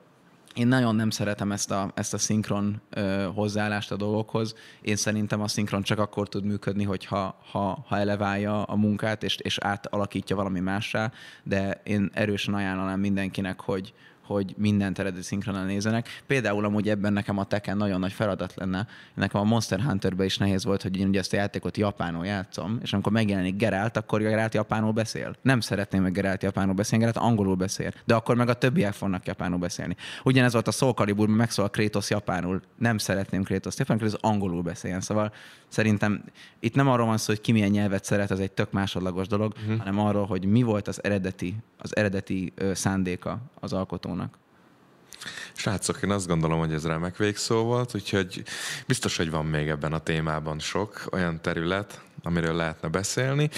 [0.55, 4.55] én nagyon nem szeretem ezt a, ezt a szinkron ö, hozzáállást a dolgokhoz.
[4.81, 9.37] Én szerintem a szinkron csak akkor tud működni, hogyha ha, ha eleválja a munkát, és,
[9.37, 11.11] és átalakítja valami mássá,
[11.43, 13.93] de én erősen ajánlanám mindenkinek, hogy,
[14.23, 16.07] hogy mindent eredeti szinkronan nézenek.
[16.27, 18.87] Például amúgy ebben nekem a Tekken nagyon nagy feladat lenne.
[19.13, 22.79] Nekem a Monster Hunterben is nehéz volt, hogy én ugye ezt a játékot japánul játszom,
[22.81, 25.35] és amikor megjelenik Geralt, akkor Geralt japánul beszél.
[25.41, 29.25] Nem szeretném meg Geralt japánul beszélni, Geralt angolul beszél, de akkor meg a többiek fognak
[29.25, 29.95] japánul beszélni.
[30.23, 32.61] Ugyanez volt a Soul Calibur, megszól a Kratos japánul.
[32.77, 35.01] Nem szeretném Kratos japánul, Kratos angolul beszéljen.
[35.01, 35.33] Szóval
[35.67, 36.23] szerintem
[36.59, 39.53] itt nem arról van szó, hogy ki milyen nyelvet szeret, ez egy tök másodlagos dolog,
[39.61, 39.77] uh-huh.
[39.77, 44.20] hanem arról, hogy mi volt az eredeti, az eredeti szándéka az alkotónak.
[45.53, 48.43] Srácok, én azt gondolom, hogy ez remek végszó volt, úgyhogy
[48.87, 53.49] biztos, hogy van még ebben a témában sok olyan terület, amiről lehetne beszélni,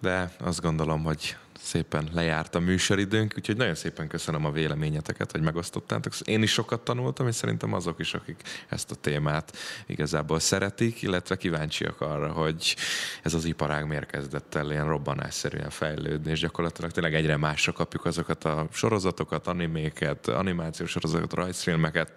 [0.00, 5.40] de azt gondolom, hogy szépen lejárt a műsoridőnk, úgyhogy nagyon szépen köszönöm a véleményeteket, hogy
[5.40, 6.18] megosztottátok.
[6.20, 9.56] Én is sokat tanultam, és szerintem azok is, akik ezt a témát
[9.86, 12.76] igazából szeretik, illetve kíváncsiak arra, hogy
[13.22, 18.04] ez az iparág miért kezdett el ilyen robbanásszerűen fejlődni, és gyakorlatilag tényleg egyre másra kapjuk
[18.04, 22.12] azokat a sorozatokat, animéket, animációs sorozatokat, rajzfilmeket,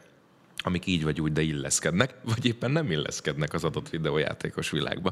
[0.64, 5.12] amik így vagy úgy, de illeszkednek, vagy éppen nem illeszkednek az adott videójátékos világba.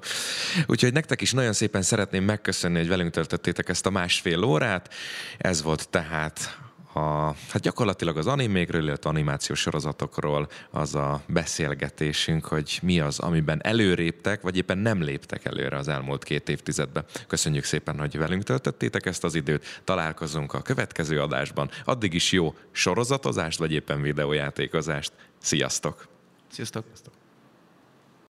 [0.66, 4.94] Úgyhogy nektek is nagyon szépen szeretném megköszönni, hogy velünk töltöttétek ezt a másfél órát.
[5.38, 6.60] Ez volt tehát
[6.94, 13.60] a, hát gyakorlatilag az animékről, illetve animációs sorozatokról az a beszélgetésünk, hogy mi az, amiben
[13.64, 17.06] előréptek, vagy éppen nem léptek előre az elmúlt két évtizedben.
[17.28, 19.82] Köszönjük szépen, hogy velünk töltöttétek ezt az időt.
[19.84, 21.70] Találkozunk a következő adásban.
[21.86, 25.12] Addig is jó sorozatozást, vagy éppen videójátékozást.
[25.42, 26.08] Sziasztok!
[26.52, 26.84] Sziasztok!
[26.88, 27.21] Sziasztok.